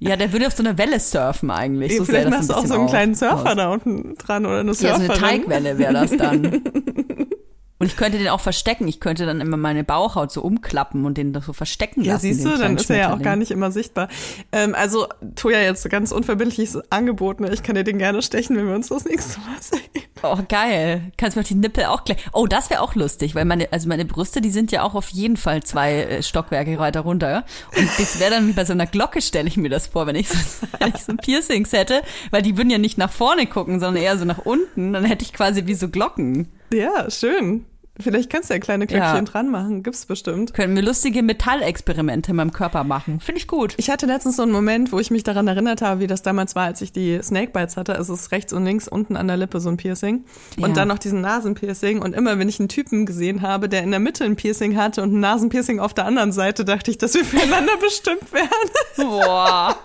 ja, 0.00 0.16
der 0.16 0.32
würde 0.32 0.48
auf 0.48 0.52
so 0.54 0.64
einer 0.64 0.76
Welle 0.78 0.98
surfen 0.98 1.50
eigentlich. 1.52 1.96
So 1.96 2.04
sähe 2.04 2.16
Vielleicht 2.16 2.30
machst 2.30 2.50
du 2.50 2.54
auch 2.54 2.66
so 2.66 2.74
einen 2.74 2.88
kleinen 2.88 3.14
Surfer 3.14 3.54
da 3.54 3.68
unten 3.70 4.16
dran 4.16 4.44
oder 4.44 4.60
eine 4.60 4.72
Ja, 4.72 4.74
so 4.74 4.86
Surferin. 4.88 5.10
eine 5.10 5.18
Teigwelle 5.20 5.78
wäre 5.78 5.92
das 5.92 6.10
dann. 6.16 6.42
Und 7.82 7.88
ich 7.88 7.96
könnte 7.96 8.16
den 8.18 8.28
auch 8.28 8.40
verstecken. 8.40 8.86
Ich 8.86 9.00
könnte 9.00 9.26
dann 9.26 9.40
immer 9.40 9.56
meine 9.56 9.82
Bauchhaut 9.82 10.30
so 10.30 10.40
umklappen 10.42 11.04
und 11.04 11.18
den 11.18 11.34
so 11.44 11.52
verstecken 11.52 12.02
Ja, 12.04 12.12
lassen. 12.12 12.22
siehst 12.22 12.44
den 12.44 12.52
du, 12.52 12.58
dann 12.58 12.76
ist 12.76 12.88
er 12.90 12.96
ja 12.96 13.12
auch 13.12 13.20
gar 13.20 13.34
nicht 13.34 13.50
immer 13.50 13.72
sichtbar. 13.72 14.06
Ähm, 14.52 14.74
also, 14.76 15.08
Toja, 15.34 15.60
jetzt 15.60 15.88
ganz 15.90 16.12
unverbindliches 16.12 16.78
Angebot, 16.92 17.40
ne? 17.40 17.52
Ich 17.52 17.64
kann 17.64 17.74
dir 17.74 17.82
den 17.82 17.98
gerne 17.98 18.22
stechen, 18.22 18.56
wenn 18.56 18.68
wir 18.68 18.74
uns 18.76 18.88
das 18.88 19.04
nächste 19.04 19.40
Mal 19.40 19.56
sehen. 19.60 19.80
Oh, 20.22 20.38
geil. 20.48 21.10
Kannst 21.16 21.36
mir 21.36 21.42
auch 21.42 21.46
die 21.48 21.56
Nippel 21.56 21.86
auch 21.86 22.04
gleich. 22.04 22.18
Oh, 22.32 22.46
das 22.46 22.70
wäre 22.70 22.80
auch 22.82 22.94
lustig, 22.94 23.34
weil 23.34 23.44
meine, 23.44 23.72
also 23.72 23.88
meine 23.88 24.04
Brüste, 24.04 24.40
die 24.40 24.50
sind 24.50 24.70
ja 24.70 24.84
auch 24.84 24.94
auf 24.94 25.08
jeden 25.08 25.36
Fall 25.36 25.64
zwei 25.64 26.02
äh, 26.04 26.22
Stockwerke 26.22 26.78
weiter 26.78 27.00
runter. 27.00 27.44
Und 27.76 27.88
das 27.98 28.20
wäre 28.20 28.30
dann 28.30 28.46
wie 28.46 28.52
bei 28.52 28.64
so 28.64 28.72
einer 28.72 28.86
Glocke, 28.86 29.20
stelle 29.20 29.48
ich 29.48 29.56
mir 29.56 29.68
das 29.70 29.88
vor, 29.88 30.06
wenn 30.06 30.14
ich, 30.14 30.28
so, 30.28 30.36
wenn 30.78 30.92
ich 30.94 31.02
so 31.02 31.14
Piercings 31.16 31.72
hätte, 31.72 32.02
weil 32.30 32.42
die 32.42 32.56
würden 32.56 32.70
ja 32.70 32.78
nicht 32.78 32.96
nach 32.98 33.10
vorne 33.10 33.46
gucken, 33.46 33.80
sondern 33.80 34.00
eher 34.00 34.16
so 34.16 34.24
nach 34.24 34.38
unten. 34.38 34.92
Dann 34.92 35.04
hätte 35.04 35.24
ich 35.24 35.32
quasi 35.32 35.66
wie 35.66 35.74
so 35.74 35.88
Glocken. 35.88 36.46
Ja, 36.72 37.10
schön. 37.10 37.64
Vielleicht 38.00 38.30
kannst 38.30 38.48
du 38.48 38.54
ja 38.54 38.58
kleine 38.60 38.86
Glöckchen 38.86 39.16
Ja. 39.16 39.20
dran 39.22 39.50
machen. 39.50 39.82
Gibt's 39.82 40.06
bestimmt. 40.06 40.54
Können 40.54 40.74
wir 40.74 40.82
lustige 40.82 41.22
Metallexperimente 41.22 42.30
in 42.30 42.36
meinem 42.36 42.52
Körper 42.52 42.84
machen. 42.84 43.20
Finde 43.20 43.38
ich 43.38 43.46
gut. 43.46 43.74
Ich 43.76 43.90
hatte 43.90 44.06
letztens 44.06 44.36
so 44.36 44.42
einen 44.42 44.50
Moment, 44.52 44.92
wo 44.92 44.98
ich 44.98 45.10
mich 45.10 45.24
daran 45.24 45.46
erinnert 45.46 45.82
habe, 45.82 46.00
wie 46.00 46.06
das 46.06 46.22
damals 46.22 46.54
war, 46.54 46.64
als 46.64 46.80
ich 46.80 46.92
die 46.92 47.20
Snakebites 47.22 47.76
hatte. 47.76 47.94
Also 47.96 48.14
es 48.14 48.22
ist 48.22 48.32
rechts 48.32 48.52
und 48.54 48.64
links 48.64 48.88
unten 48.88 49.14
an 49.14 49.28
der 49.28 49.36
Lippe 49.36 49.60
so 49.60 49.68
ein 49.68 49.76
Piercing. 49.76 50.24
Und 50.56 50.68
Ja. 50.68 50.74
dann 50.74 50.88
noch 50.88 50.98
diesen 50.98 51.20
Nasenpiercing. 51.20 52.00
Und 52.00 52.14
immer, 52.14 52.38
wenn 52.38 52.48
ich 52.48 52.58
einen 52.60 52.70
Typen 52.70 53.04
gesehen 53.04 53.42
habe, 53.42 53.68
der 53.68 53.82
in 53.82 53.90
der 53.90 54.00
Mitte 54.00 54.24
ein 54.24 54.36
Piercing 54.36 54.76
hatte 54.76 55.02
und 55.02 55.12
ein 55.12 55.20
Nasenpiercing 55.20 55.78
auf 55.78 55.92
der 55.92 56.06
anderen 56.06 56.32
Seite, 56.32 56.64
dachte 56.64 56.90
ich, 56.90 56.96
dass 56.98 57.12
wir 57.14 57.24
füreinander 57.26 57.76
bestimmt 57.78 58.32
wären. 58.32 58.48
Boah. 58.96 59.76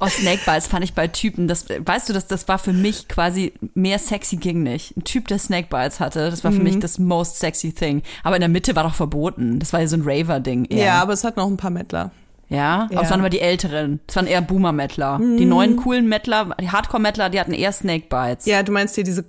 Oh, 0.00 0.08
Snakebites 0.08 0.66
fand 0.66 0.82
ich 0.84 0.94
bei 0.94 1.08
Typen, 1.08 1.46
das, 1.46 1.66
weißt 1.68 2.08
du, 2.08 2.12
das, 2.14 2.26
das 2.26 2.48
war 2.48 2.58
für 2.58 2.72
mich 2.72 3.06
quasi 3.08 3.52
mehr 3.74 3.98
sexy 3.98 4.36
ging 4.36 4.62
nicht. 4.62 4.96
Ein 4.96 5.04
Typ, 5.04 5.28
der 5.28 5.38
Snakebites 5.38 6.00
hatte, 6.00 6.30
das 6.30 6.42
war 6.42 6.52
für 6.52 6.62
mich 6.62 6.76
Mhm. 6.76 6.80
das 6.80 6.98
most 6.98 7.38
sexy 7.38 7.72
thing. 7.72 8.02
Aber 8.22 8.36
in 8.36 8.40
der 8.40 8.48
Mitte 8.48 8.74
war 8.76 8.84
doch 8.84 8.94
verboten. 8.94 9.58
Das 9.58 9.72
war 9.72 9.80
ja 9.80 9.86
so 9.86 9.96
ein 9.96 10.02
Raver-Ding. 10.04 10.64
eher. 10.66 10.84
Ja, 10.86 11.02
aber 11.02 11.12
es 11.12 11.22
hat 11.24 11.36
noch 11.36 11.46
ein 11.46 11.56
paar 11.58 11.70
Mettler. 11.70 12.10
Ja, 12.48 12.88
aber 12.90 13.02
es 13.02 13.10
waren 13.10 13.20
aber 13.20 13.30
die 13.30 13.40
älteren. 13.40 14.00
Es 14.08 14.16
waren 14.16 14.26
eher 14.26 14.40
Boomer-Mettler. 14.42 15.20
Die 15.38 15.44
neuen 15.44 15.76
coolen 15.76 16.08
Mettler, 16.08 16.56
die 16.60 16.68
Hardcore-Mettler, 16.70 17.30
die 17.30 17.38
hatten 17.38 17.52
eher 17.52 17.70
Snakebites. 17.70 18.44
Ja, 18.46 18.62
du 18.64 18.72
meinst 18.72 18.96
hier 18.96 19.04
diese 19.04 19.22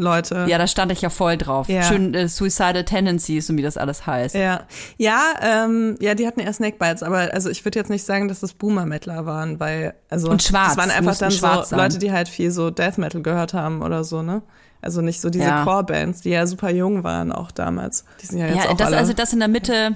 Core-Leute. 0.00 0.46
Ja, 0.48 0.58
da 0.58 0.66
stand 0.66 0.92
ich 0.92 1.00
ja 1.02 1.10
voll 1.10 1.36
drauf. 1.36 1.68
Ja. 1.68 1.82
Schön 1.82 2.14
äh, 2.14 2.28
Suicidal 2.28 2.84
Tendencies 2.84 3.50
und 3.50 3.56
wie 3.56 3.62
das 3.62 3.76
alles 3.76 4.06
heißt. 4.06 4.34
Ja, 4.34 4.62
ja, 4.96 5.20
ähm, 5.42 5.96
ja, 6.00 6.14
die 6.14 6.26
hatten 6.26 6.40
eher 6.40 6.52
Snakebites, 6.52 7.02
aber 7.02 7.32
also 7.32 7.50
ich 7.50 7.64
würde 7.64 7.78
jetzt 7.78 7.90
nicht 7.90 8.04
sagen, 8.04 8.28
dass 8.28 8.40
das 8.40 8.52
Boomer-Mettler 8.54 9.26
waren, 9.26 9.60
weil 9.60 9.94
also 10.10 10.30
Und 10.30 10.42
schwarz, 10.42 10.74
das 10.74 10.76
waren 10.76 10.90
einfach 10.90 11.16
dann 11.16 11.30
schwarz 11.32 11.70
so 11.70 11.76
sein. 11.76 11.84
Leute, 11.84 11.98
die 11.98 12.12
halt 12.12 12.28
viel 12.28 12.50
so 12.50 12.70
Death 12.70 12.98
Metal 12.98 13.22
gehört 13.22 13.54
haben 13.54 13.82
oder 13.82 14.04
so, 14.04 14.22
ne? 14.22 14.42
Also 14.82 15.00
nicht 15.00 15.20
so 15.20 15.30
diese 15.30 15.44
Ja. 15.46 15.64
Core-Bands, 15.64 16.20
die 16.20 16.30
ja 16.30 16.46
super 16.46 16.70
jung 16.70 17.02
waren 17.02 17.32
auch 17.32 17.50
damals. 17.50 18.04
Die 18.22 18.26
sind 18.26 18.38
ja 18.38 18.46
jetzt 18.46 18.56
Ja, 18.64 18.70
auch 18.70 18.76
das, 18.76 18.86
alle. 18.88 18.98
also 18.98 19.12
das 19.14 19.32
in 19.32 19.40
der 19.40 19.48
Mitte, 19.48 19.92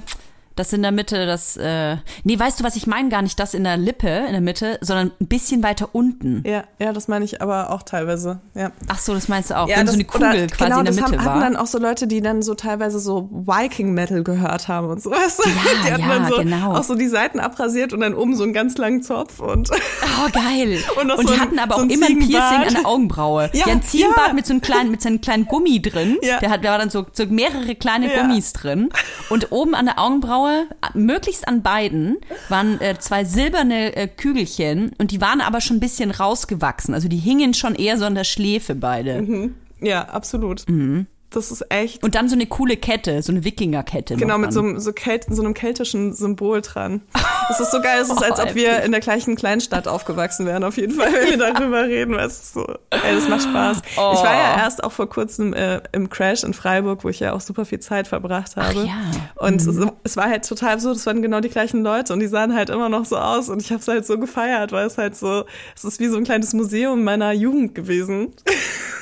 das 0.61 0.73
in 0.73 0.83
der 0.83 0.93
Mitte, 0.93 1.27
das, 1.27 1.57
äh, 1.57 1.97
nee, 2.25 2.39
weißt 2.39 2.61
du 2.61 2.65
was, 2.65 2.77
ich 2.77 2.87
meine 2.87 3.09
gar 3.09 3.23
nicht 3.23 3.39
das 3.41 3.55
in 3.55 3.65
der 3.65 3.77
Lippe, 3.77 4.09
in 4.09 4.33
der 4.33 4.41
Mitte, 4.41 4.79
sondern 4.83 5.11
ein 5.21 5.27
bisschen 5.27 5.63
weiter 5.63 5.89
unten. 5.93 6.43
ja, 6.47 6.65
ja, 6.79 6.93
das 6.93 7.09
meine 7.09 7.25
ich 7.25 7.41
aber 7.43 7.71
auch 7.71 7.83
teilweise. 7.83 8.41
Ja. 8.55 8.71
Ach 8.89 8.99
so, 8.99 9.15
das 9.15 9.29
meinst 9.29 9.51
du 9.51 9.59
auch, 9.59 9.69
Ja, 9.69 9.79
wenn 9.79 9.87
das, 9.87 9.95
so 9.95 9.99
eine 9.99 10.05
Kugel 10.05 10.29
oder, 10.29 10.47
quasi 10.47 10.65
genau, 10.71 10.79
in 10.81 10.85
der 10.85 10.95
das 10.95 10.97
Mitte 10.97 11.19
haben, 11.19 11.25
war. 11.27 11.35
hatten 11.35 11.41
dann 11.41 11.57
auch 11.57 11.67
so 11.67 11.79
Leute, 11.79 12.07
die 12.07 12.21
dann 12.21 12.43
so 12.43 12.55
teilweise 12.55 13.01
so 13.01 13.29
Viking-Metal 13.33 14.23
gehört 14.23 14.69
haben 14.69 14.89
und 14.89 15.03
so. 15.03 15.11
Weißt 15.21 15.39
du? 15.45 15.49
Ja, 15.49 15.55
die 15.87 15.93
hatten 15.93 16.03
ja, 16.03 16.09
dann 16.19 16.29
so 16.29 16.37
genau. 16.37 16.75
auch 16.77 16.85
so 16.85 16.95
die 16.95 17.09
Seiten 17.09 17.41
abrasiert 17.41 17.93
und 17.95 18.01
dann 18.01 18.15
oben 18.15 18.37
so 18.37 18.43
einen 18.45 18.53
ganz 18.53 18.77
langen 18.77 19.03
Zopf 19.03 19.41
und 19.41 19.71
Oh, 20.23 20.29
geil. 20.33 20.79
Und 21.01 21.11
Und, 21.11 21.17
so 21.23 21.29
die 21.29 21.33
ein- 21.35 21.41
hatten 21.41 21.59
aber 21.59 21.77
so 21.77 21.83
auch 21.83 21.89
immer 21.89 22.07
ein 22.07 22.19
Piercing 22.19 22.63
an 22.67 22.75
der 22.75 22.87
Augenbraue. 22.87 23.49
Ja, 23.55 23.67
ja, 23.67 23.73
ein 23.73 23.83
Ziegenbart 23.83 24.29
ja. 24.29 24.33
mit 24.35 24.45
so 24.45 24.53
einem 24.53 24.61
kleinen, 24.61 24.91
mit 24.91 25.01
so 25.01 25.09
einem 25.09 25.21
kleinen 25.23 25.47
Gummi 25.47 25.81
drin. 25.81 26.19
Ja. 26.23 26.39
Der 26.41 26.51
hat, 26.51 26.63
da 26.65 26.73
war 26.73 26.79
dann 26.79 26.91
so, 26.91 27.07
so 27.13 27.25
mehrere 27.27 27.75
kleine. 27.75 28.11
Gummis 28.11 28.53
drin. 28.53 28.91
Und 29.31 29.51
oben 29.53 29.75
an 29.75 29.87
der 29.87 29.99
Augenbraue, 29.99 30.50
möglichst 30.95 31.47
an 31.49 31.63
beiden, 31.63 32.19
waren 32.49 32.81
äh, 32.81 32.99
zwei 32.99 33.25
silberne 33.25 33.97
äh, 33.97 34.09
Kügelchen 34.09 34.93
und 34.99 35.11
die 35.11 35.21
waren 35.21 35.41
aber 35.41 35.61
schon 35.61 35.77
ein 35.77 35.81
bisschen 35.81 36.11
rausgewachsen. 36.11 36.95
Also 36.95 37.09
die 37.09 37.17
hingen 37.17 37.55
schon 37.55 37.75
eher 37.75 37.99
so 37.99 38.05
an 38.05 38.15
der 38.15 38.25
Schläfe 38.25 38.75
beide. 38.75 39.51
ja, 39.81 40.09
absolut. 40.09 40.69
Mhm. 40.69 41.07
Das 41.31 41.53
ist 41.53 41.65
echt. 41.69 42.03
Und 42.03 42.17
dann 42.17 42.29
so 42.29 42.35
eine 42.35 42.47
coole 42.47 42.77
Kette, 42.77 43.23
so 43.23 43.31
eine 43.31 43.45
Wikingerkette. 43.45 44.17
Genau, 44.17 44.37
mit 44.37 44.53
so, 44.53 44.61
einem- 44.61 44.81
so, 44.81 44.93
Kält, 44.93 45.27
so 45.31 45.43
einem 45.43 45.55
keltischen 45.55 46.13
Symbol 46.13 46.61
dran. 46.61 47.03
Das 47.49 47.61
ist 47.61 47.71
so 47.71 47.81
geil, 47.81 48.01
es 48.03 48.09
ist, 48.11 48.23
als 48.23 48.41
ob 48.41 48.55
wir 48.57 48.83
in 48.83 48.91
der 48.91 49.01
gleichen 49.01 49.37
Kleinstadt 49.37 49.87
aufgewachsen 49.87 50.45
wären, 50.45 50.65
auf 50.65 50.77
jeden 50.77 50.95
Fall, 50.95 51.13
wenn 51.13 51.31
wir 51.31 51.53
darüber 51.53 51.85
reden. 51.85 52.17
Weil 52.17 52.27
es 52.27 52.39
ist 52.43 52.55
so, 52.55 52.67
ey, 52.91 53.15
das 53.15 53.29
macht 53.29 53.43
Spaß. 53.43 53.83
Ich 53.93 53.97
war 53.97 54.35
ja 54.35 54.57
erst 54.59 54.83
auch 54.83 54.91
vor 54.93 55.09
kurzem 55.09 55.53
äh, 55.55 55.81
im 55.93 56.11
Crash 56.11 56.43
in 56.43 56.53
Freiburg, 56.53 57.05
wo 57.05 57.09
ich 57.09 57.21
ja 57.21 57.33
auch 57.33 57.41
super 57.41 57.65
viel 57.65 57.79
Zeit 57.81 58.09
verbracht 58.09 58.57
habe. 58.57 58.81
ja. 58.85 59.01
Und 59.37 59.61
es, 59.61 59.79
es 60.05 60.17
war 60.17 60.29
halt 60.29 60.47
total 60.49 60.75
absurd, 60.75 60.97
es 60.97 61.07
waren 61.07 61.23
genau 61.23 61.41
die 61.41 61.49
gleichen 61.49 61.83
Leute 61.85 62.13
und 62.13 62.21
die 62.21 62.27
sahen 62.27 62.55
halt 62.55 62.71
immer 62.71 62.89
noch 62.89 63.05
so 63.05 63.17
aus 63.17 63.49
und 63.49 63.63
ich 63.63 63.71
habe 63.71 63.81
es 63.81 63.89
halt 63.89 64.05
so 64.05 64.19
gefeiert, 64.19 64.73
weil 64.73 64.87
es 64.87 64.99
halt 64.99 65.17
so, 65.17 65.45
es 65.77 65.85
ist 65.85 66.01
wie 66.01 66.09
so 66.09 66.17
ein 66.17 66.25
kleines 66.25 66.53
Museum 66.55 67.05
meiner 67.05 67.33
Jugend 67.33 67.75
gewesen. 67.75 68.33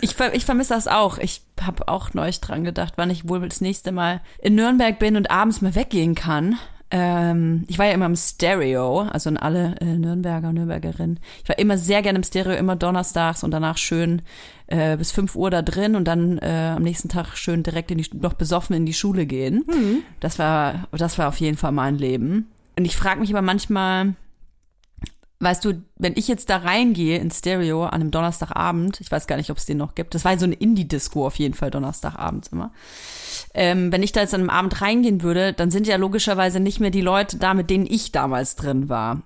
Ich, 0.00 0.14
ver 0.14 0.34
ich 0.34 0.44
vermisse 0.44 0.74
das 0.74 0.88
auch. 0.88 1.18
Ich 1.18 1.42
habe 1.60 1.88
auch 1.88 2.14
neulich 2.14 2.40
dran 2.40 2.64
gedacht, 2.64 2.94
wann 2.96 3.10
ich 3.10 3.28
wohl 3.28 3.40
das 3.40 3.60
nächste 3.60 3.92
Mal 3.92 4.20
in 4.40 4.54
Nürnberg 4.54 4.98
bin 4.98 5.16
und 5.16 5.30
abends 5.30 5.62
mal 5.62 5.74
weggehen 5.74 6.14
kann. 6.14 6.58
Ähm, 6.90 7.64
ich 7.66 7.78
war 7.78 7.86
ja 7.86 7.92
immer 7.92 8.06
im 8.06 8.14
Stereo, 8.14 9.00
also 9.00 9.28
in 9.28 9.36
alle 9.36 9.74
äh, 9.80 9.84
Nürnberger 9.84 10.48
und 10.48 10.54
Nürnbergerinnen. 10.54 11.18
Ich 11.42 11.48
war 11.48 11.58
immer 11.58 11.78
sehr 11.78 12.02
gerne 12.02 12.18
im 12.18 12.22
Stereo, 12.22 12.54
immer 12.54 12.76
donnerstags 12.76 13.42
und 13.42 13.50
danach 13.50 13.78
schön 13.78 14.22
äh, 14.66 14.96
bis 14.96 15.10
5 15.10 15.34
Uhr 15.34 15.50
da 15.50 15.62
drin 15.62 15.96
und 15.96 16.04
dann 16.04 16.38
äh, 16.38 16.74
am 16.76 16.82
nächsten 16.82 17.08
Tag 17.08 17.36
schön 17.36 17.62
direkt 17.62 17.90
in 17.90 17.98
die, 17.98 18.08
noch 18.14 18.34
besoffen 18.34 18.76
in 18.76 18.86
die 18.86 18.94
Schule 18.94 19.26
gehen. 19.26 19.64
Das 20.20 20.38
war, 20.38 20.86
das 20.92 21.18
war 21.18 21.28
auf 21.28 21.40
jeden 21.40 21.56
Fall 21.56 21.72
mein 21.72 21.98
Leben. 21.98 22.50
Und 22.78 22.84
ich 22.84 22.96
frage 22.96 23.20
mich 23.20 23.30
aber 23.30 23.42
manchmal, 23.42 24.14
weißt 25.44 25.64
du, 25.64 25.82
wenn 25.96 26.14
ich 26.16 26.26
jetzt 26.26 26.50
da 26.50 26.56
reingehe 26.56 27.18
ins 27.18 27.38
Stereo 27.38 27.84
an 27.84 28.00
einem 28.00 28.10
Donnerstagabend, 28.10 29.00
ich 29.00 29.10
weiß 29.10 29.26
gar 29.26 29.36
nicht, 29.36 29.50
ob 29.50 29.58
es 29.58 29.66
den 29.66 29.78
noch 29.78 29.94
gibt, 29.94 30.14
das 30.14 30.24
war 30.24 30.38
so 30.38 30.46
eine 30.46 30.54
Indie-Disco 30.54 31.26
auf 31.26 31.36
jeden 31.36 31.54
Fall 31.54 31.70
Donnerstagabends 31.70 32.48
immer. 32.48 32.72
Ähm, 33.52 33.92
wenn 33.92 34.02
ich 34.02 34.12
da 34.12 34.20
jetzt 34.20 34.34
an 34.34 34.40
einem 34.40 34.50
Abend 34.50 34.80
reingehen 34.80 35.22
würde, 35.22 35.52
dann 35.52 35.70
sind 35.70 35.86
ja 35.86 35.96
logischerweise 35.96 36.58
nicht 36.58 36.80
mehr 36.80 36.90
die 36.90 37.00
Leute 37.00 37.36
da, 37.36 37.54
mit 37.54 37.70
denen 37.70 37.86
ich 37.86 38.10
damals 38.10 38.56
drin 38.56 38.88
war. 38.88 39.22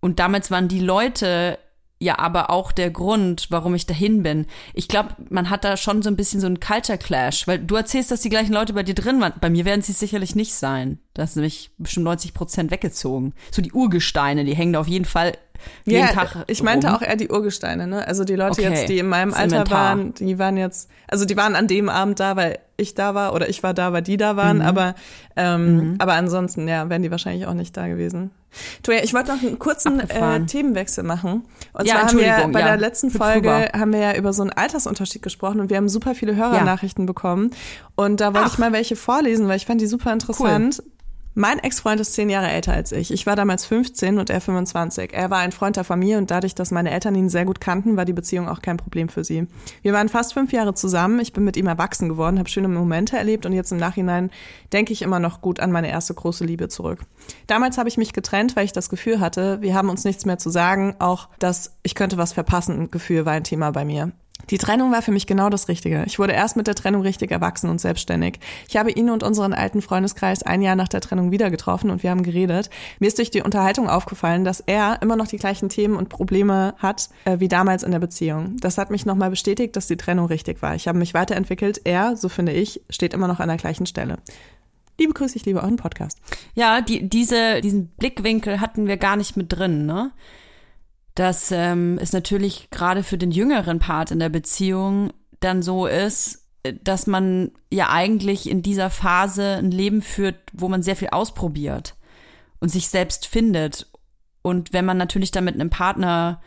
Und 0.00 0.18
damals 0.18 0.50
waren 0.50 0.68
die 0.68 0.80
Leute 0.80 1.58
ja 2.00 2.18
aber 2.18 2.50
auch 2.50 2.72
der 2.72 2.90
Grund, 2.90 3.46
warum 3.50 3.74
ich 3.74 3.86
dahin 3.86 4.22
bin. 4.22 4.46
Ich 4.74 4.88
glaube, 4.88 5.10
man 5.28 5.50
hat 5.50 5.64
da 5.64 5.76
schon 5.76 6.00
so 6.02 6.08
ein 6.08 6.16
bisschen 6.16 6.40
so 6.40 6.46
einen 6.46 6.58
Culture 6.58 6.96
Clash, 6.98 7.46
weil 7.46 7.58
du 7.58 7.76
erzählst, 7.76 8.10
dass 8.10 8.22
die 8.22 8.30
gleichen 8.30 8.54
Leute 8.54 8.72
bei 8.72 8.82
dir 8.82 8.94
drin 8.94 9.20
waren. 9.20 9.34
Bei 9.40 9.50
mir 9.50 9.64
werden 9.66 9.82
sie 9.82 9.92
sicherlich 9.92 10.34
nicht 10.34 10.54
sein. 10.54 10.98
Da 11.14 11.24
ist 11.24 11.36
nämlich 11.36 11.70
bestimmt 11.76 12.04
90 12.04 12.32
Prozent 12.34 12.70
weggezogen. 12.70 13.34
So 13.50 13.60
die 13.62 13.72
Urgesteine, 13.72 14.44
die 14.44 14.54
hängen 14.56 14.72
da 14.72 14.80
auf 14.80 14.88
jeden 14.88 15.04
Fall 15.04 15.34
jeden 15.84 16.06
Tag. 16.08 16.44
ich 16.46 16.62
meinte 16.62 16.86
rum. 16.86 16.96
auch 16.96 17.02
eher 17.02 17.16
die 17.16 17.28
Urgesteine, 17.28 17.86
ne? 17.86 18.06
Also 18.08 18.24
die 18.24 18.34
Leute 18.34 18.62
Okay. 18.62 18.70
jetzt, 18.70 18.88
die 18.88 18.98
in 18.98 19.06
meinem 19.08 19.30
Das 19.30 19.38
Alter 19.40 19.56
Inventar. 19.58 19.78
waren, 19.98 20.14
die 20.14 20.38
waren 20.38 20.56
jetzt, 20.56 20.88
also 21.06 21.26
die 21.26 21.36
waren 21.36 21.54
an 21.54 21.66
dem 21.68 21.90
Abend 21.90 22.18
da, 22.18 22.34
weil 22.36 22.58
ich 22.80 22.94
da 22.94 23.14
war 23.14 23.34
oder 23.34 23.48
ich 23.48 23.62
war 23.62 23.74
da, 23.74 23.92
weil 23.92 24.02
die 24.02 24.16
da 24.16 24.36
waren, 24.36 24.58
Mhm. 24.58 24.62
aber 24.64 24.94
ähm, 25.36 25.96
aber 25.98 26.14
ansonsten 26.14 26.66
ja, 26.68 26.88
wären 26.90 27.02
die 27.02 27.10
wahrscheinlich 27.10 27.46
auch 27.46 27.54
nicht 27.54 27.76
da 27.76 27.86
gewesen. 27.86 28.30
Toja, 28.82 28.98
ich 29.04 29.14
wollte 29.14 29.32
noch 29.32 29.42
einen 29.42 29.58
kurzen 29.60 30.00
äh. 30.00 30.44
Themenwechsel 30.44 31.04
machen. 31.04 31.44
Und 31.72 31.86
Ja, 31.86 31.94
zwar 31.94 32.08
haben 32.08 32.18
wir 32.18 32.48
bei 32.52 32.60
ja. 32.60 32.66
der 32.66 32.76
letzten 32.78 33.10
Folge 33.10 33.68
haben 33.72 33.92
wir 33.92 34.00
ja 34.00 34.16
über 34.16 34.32
so 34.32 34.42
einen 34.42 34.50
Altersunterschied 34.50 35.22
gesprochen 35.22 35.60
und 35.60 35.70
wir 35.70 35.76
haben 35.76 35.88
super 35.88 36.14
viele 36.16 36.34
Hörernachrichten 36.34 37.06
bekommen. 37.06 37.52
Und 37.94 38.20
da 38.20 38.34
wollte 38.34 38.48
Ach. 38.48 38.52
ich 38.54 38.58
mal 38.58 38.72
welche 38.72 38.96
vorlesen, 38.96 39.46
weil 39.46 39.56
ich 39.56 39.66
fand 39.66 39.80
die 39.80 39.86
super 39.86 40.12
interessant. 40.12 40.82
Mein 41.34 41.60
Ex-Freund 41.60 42.00
ist 42.00 42.14
zehn 42.14 42.28
Jahre 42.28 42.48
älter 42.48 42.72
als 42.72 42.90
ich. 42.90 43.12
Ich 43.12 43.24
war 43.24 43.36
damals 43.36 43.64
15 43.64 44.18
und 44.18 44.30
er 44.30 44.40
25. 44.40 45.12
Er 45.14 45.30
war 45.30 45.38
ein 45.38 45.52
Freund 45.52 45.76
der 45.76 45.84
Familie 45.84 46.18
und 46.18 46.28
dadurch, 46.32 46.56
dass 46.56 46.72
meine 46.72 46.90
Eltern 46.90 47.14
ihn 47.14 47.28
sehr 47.28 47.44
gut 47.44 47.60
kannten, 47.60 47.96
war 47.96 48.04
die 48.04 48.12
Beziehung 48.12 48.48
auch 48.48 48.62
kein 48.62 48.78
Problem 48.78 49.08
für 49.08 49.22
sie. 49.22 49.46
Wir 49.82 49.92
waren 49.92 50.08
fast 50.08 50.34
fünf 50.34 50.52
Jahre 50.52 50.74
zusammen. 50.74 51.20
Ich 51.20 51.32
bin 51.32 51.44
mit 51.44 51.56
ihm 51.56 51.68
erwachsen 51.68 52.08
geworden, 52.08 52.40
habe 52.40 52.48
schöne 52.48 52.66
Momente 52.66 53.16
erlebt 53.16 53.46
und 53.46 53.52
jetzt 53.52 53.70
im 53.70 53.78
Nachhinein 53.78 54.30
denke 54.72 54.92
ich 54.92 55.02
immer 55.02 55.20
noch 55.20 55.40
gut 55.40 55.60
an 55.60 55.70
meine 55.70 55.88
erste 55.88 56.14
große 56.14 56.44
Liebe 56.44 56.68
zurück. 56.68 57.00
Damals 57.46 57.78
habe 57.78 57.88
ich 57.88 57.96
mich 57.96 58.12
getrennt, 58.12 58.56
weil 58.56 58.64
ich 58.64 58.72
das 58.72 58.90
Gefühl 58.90 59.20
hatte, 59.20 59.62
wir 59.62 59.74
haben 59.74 59.88
uns 59.88 60.02
nichts 60.02 60.26
mehr 60.26 60.38
zu 60.38 60.50
sagen. 60.50 60.96
Auch 60.98 61.28
das, 61.38 61.76
ich 61.84 61.94
könnte 61.94 62.18
was 62.18 62.32
verpassen, 62.32 62.90
Gefühl 62.90 63.24
war 63.24 63.34
ein 63.34 63.44
Thema 63.44 63.70
bei 63.70 63.84
mir. 63.84 64.10
Die 64.48 64.58
Trennung 64.58 64.92
war 64.92 65.02
für 65.02 65.12
mich 65.12 65.26
genau 65.26 65.50
das 65.50 65.68
Richtige. 65.68 66.04
Ich 66.06 66.18
wurde 66.18 66.32
erst 66.32 66.56
mit 66.56 66.66
der 66.66 66.74
Trennung 66.74 67.02
richtig 67.02 67.30
erwachsen 67.30 67.68
und 67.68 67.80
selbstständig. 67.80 68.40
Ich 68.68 68.76
habe 68.76 68.90
ihn 68.90 69.10
und 69.10 69.22
unseren 69.22 69.52
alten 69.52 69.82
Freundeskreis 69.82 70.42
ein 70.42 70.62
Jahr 70.62 70.76
nach 70.76 70.88
der 70.88 71.00
Trennung 71.00 71.30
wieder 71.30 71.50
getroffen 71.50 71.90
und 71.90 72.02
wir 72.02 72.10
haben 72.10 72.22
geredet. 72.22 72.70
Mir 72.98 73.08
ist 73.08 73.18
durch 73.18 73.30
die 73.30 73.42
Unterhaltung 73.42 73.88
aufgefallen, 73.88 74.44
dass 74.44 74.60
er 74.60 75.02
immer 75.02 75.16
noch 75.16 75.26
die 75.26 75.36
gleichen 75.36 75.68
Themen 75.68 75.96
und 75.96 76.08
Probleme 76.08 76.74
hat 76.78 77.10
äh, 77.24 77.40
wie 77.40 77.48
damals 77.48 77.82
in 77.82 77.90
der 77.90 77.98
Beziehung. 77.98 78.56
Das 78.60 78.78
hat 78.78 78.90
mich 78.90 79.06
nochmal 79.06 79.30
bestätigt, 79.30 79.76
dass 79.76 79.86
die 79.86 79.96
Trennung 79.96 80.26
richtig 80.26 80.62
war. 80.62 80.74
Ich 80.74 80.88
habe 80.88 80.98
mich 80.98 81.14
weiterentwickelt. 81.14 81.80
Er, 81.84 82.16
so 82.16 82.28
finde 82.28 82.52
ich, 82.52 82.80
steht 82.90 83.14
immer 83.14 83.28
noch 83.28 83.40
an 83.40 83.48
der 83.48 83.56
gleichen 83.56 83.86
Stelle. 83.86 84.18
Liebe 84.98 85.14
Grüße, 85.14 85.36
ich 85.36 85.46
liebe 85.46 85.62
euren 85.62 85.76
Podcast. 85.76 86.18
Ja, 86.54 86.82
die, 86.82 87.08
diese, 87.08 87.62
diesen 87.62 87.88
Blickwinkel 87.88 88.60
hatten 88.60 88.86
wir 88.86 88.98
gar 88.98 89.16
nicht 89.16 89.34
mit 89.34 89.50
drin, 89.50 89.86
ne? 89.86 90.12
Dass 91.20 91.52
ähm, 91.52 91.98
es 92.00 92.14
natürlich 92.14 92.70
gerade 92.70 93.02
für 93.02 93.18
den 93.18 93.30
jüngeren 93.30 93.78
Part 93.78 94.10
in 94.10 94.20
der 94.20 94.30
Beziehung 94.30 95.12
dann 95.40 95.60
so 95.60 95.84
ist, 95.84 96.48
äh, 96.62 96.72
dass 96.82 97.06
man 97.06 97.50
ja 97.70 97.90
eigentlich 97.90 98.48
in 98.48 98.62
dieser 98.62 98.88
Phase 98.88 99.56
ein 99.56 99.70
Leben 99.70 100.00
führt, 100.00 100.36
wo 100.54 100.70
man 100.70 100.82
sehr 100.82 100.96
viel 100.96 101.08
ausprobiert 101.08 101.94
und 102.58 102.70
sich 102.70 102.88
selbst 102.88 103.26
findet. 103.26 103.86
Und 104.40 104.72
wenn 104.72 104.86
man 104.86 104.96
natürlich 104.96 105.30
dann 105.30 105.44
mit 105.44 105.56
einem 105.56 105.68
Partner 105.68 106.40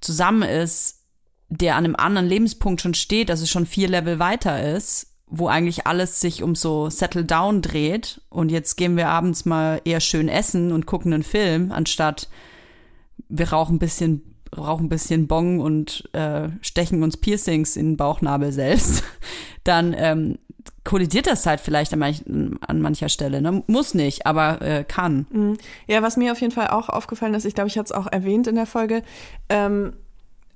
zusammen 0.00 0.42
ist, 0.42 1.00
der 1.48 1.74
an 1.74 1.84
einem 1.84 1.96
anderen 1.96 2.28
Lebenspunkt 2.28 2.80
schon 2.80 2.94
steht, 2.94 3.28
also 3.28 3.44
schon 3.44 3.66
vier 3.66 3.88
Level 3.88 4.20
weiter 4.20 4.72
ist, 4.72 5.16
wo 5.26 5.48
eigentlich 5.48 5.88
alles 5.88 6.20
sich 6.20 6.44
um 6.44 6.54
so 6.54 6.88
Settle 6.90 7.24
Down 7.24 7.60
dreht 7.60 8.20
und 8.28 8.52
jetzt 8.52 8.76
gehen 8.76 8.96
wir 8.96 9.08
abends 9.08 9.46
mal 9.46 9.80
eher 9.84 9.98
schön 9.98 10.28
essen 10.28 10.70
und 10.70 10.86
gucken 10.86 11.12
einen 11.12 11.24
Film, 11.24 11.72
anstatt 11.72 12.28
wir 13.28 13.50
rauchen 13.50 13.76
ein 13.76 13.78
bisschen, 13.78 14.36
rauchen 14.56 14.86
ein 14.86 14.88
bisschen 14.88 15.26
Bong 15.26 15.60
und 15.60 16.08
äh, 16.12 16.48
stechen 16.60 17.02
uns 17.02 17.16
Piercings 17.16 17.76
in 17.76 17.92
den 17.92 17.96
Bauchnabel 17.96 18.52
selbst, 18.52 19.04
dann 19.64 19.94
ähm, 19.96 20.38
kollidiert 20.84 21.26
das 21.26 21.46
halt 21.46 21.60
vielleicht 21.60 21.92
an, 21.92 21.98
manch, 21.98 22.24
an 22.26 22.80
mancher 22.80 23.08
Stelle. 23.08 23.40
Ne? 23.40 23.62
Muss 23.66 23.94
nicht, 23.94 24.26
aber 24.26 24.60
äh, 24.62 24.84
kann. 24.84 25.58
Ja, 25.86 26.02
was 26.02 26.16
mir 26.16 26.32
auf 26.32 26.40
jeden 26.40 26.52
Fall 26.52 26.68
auch 26.68 26.88
aufgefallen 26.88 27.34
ist, 27.34 27.44
ich 27.44 27.54
glaube, 27.54 27.68
ich 27.68 27.78
hatte 27.78 27.92
es 27.92 27.92
auch 27.92 28.06
erwähnt 28.10 28.46
in 28.46 28.56
der 28.56 28.66
Folge, 28.66 29.02
ähm, 29.48 29.94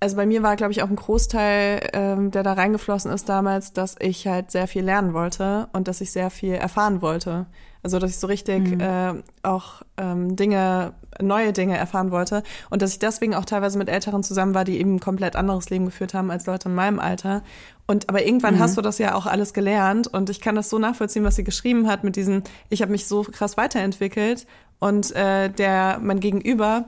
also 0.00 0.16
bei 0.16 0.26
mir 0.26 0.42
war, 0.42 0.56
glaube 0.56 0.72
ich, 0.72 0.82
auch 0.82 0.90
ein 0.90 0.96
Großteil, 0.96 1.88
ähm, 1.92 2.30
der 2.30 2.42
da 2.42 2.52
reingeflossen 2.52 3.10
ist 3.10 3.28
damals, 3.28 3.72
dass 3.72 3.96
ich 3.98 4.26
halt 4.26 4.50
sehr 4.50 4.68
viel 4.68 4.84
lernen 4.84 5.14
wollte 5.14 5.68
und 5.72 5.88
dass 5.88 6.00
ich 6.00 6.12
sehr 6.12 6.30
viel 6.30 6.52
erfahren 6.52 7.00
wollte. 7.00 7.46
Also 7.87 8.01
dass 8.01 8.11
ich 8.11 8.18
so 8.18 8.26
richtig 8.26 8.80
äh, 8.80 9.14
auch 9.45 9.82
ähm, 9.97 10.34
Dinge, 10.34 10.93
neue 11.22 11.53
Dinge 11.53 11.76
erfahren 11.76 12.11
wollte. 12.11 12.43
Und 12.68 12.82
dass 12.82 12.91
ich 12.91 12.99
deswegen 12.99 13.32
auch 13.32 13.45
teilweise 13.45 13.78
mit 13.78 13.89
Älteren 13.89 14.24
zusammen 14.24 14.55
war, 14.55 14.64
die 14.64 14.80
eben 14.80 14.97
ein 14.97 15.01
komplett 15.01 15.37
anderes 15.37 15.70
Leben 15.70 15.84
geführt 15.84 16.12
haben 16.12 16.32
als 16.32 16.47
Leute 16.47 16.68
in 16.68 16.74
meinem 16.74 16.99
Alter. 16.99 17.45
Und 17.87 18.09
aber 18.09 18.26
irgendwann 18.26 18.59
hast 18.59 18.76
du 18.76 18.82
das 18.82 18.99
ja 18.99 19.14
auch 19.14 19.26
alles 19.26 19.53
gelernt. 19.55 20.09
Und 20.09 20.30
ich 20.30 20.41
kann 20.41 20.57
das 20.57 20.68
so 20.68 20.80
nachvollziehen, 20.80 21.22
was 21.22 21.37
sie 21.37 21.45
geschrieben 21.45 21.87
hat 21.87 22.03
mit 22.03 22.16
diesem, 22.16 22.43
ich 22.70 22.82
habe 22.82 22.91
mich 22.91 23.07
so 23.07 23.22
krass 23.22 23.57
weiterentwickelt. 23.57 24.49
Und 24.80 25.14
äh, 25.14 25.49
der 25.49 26.01
mein 26.03 26.18
Gegenüber 26.18 26.87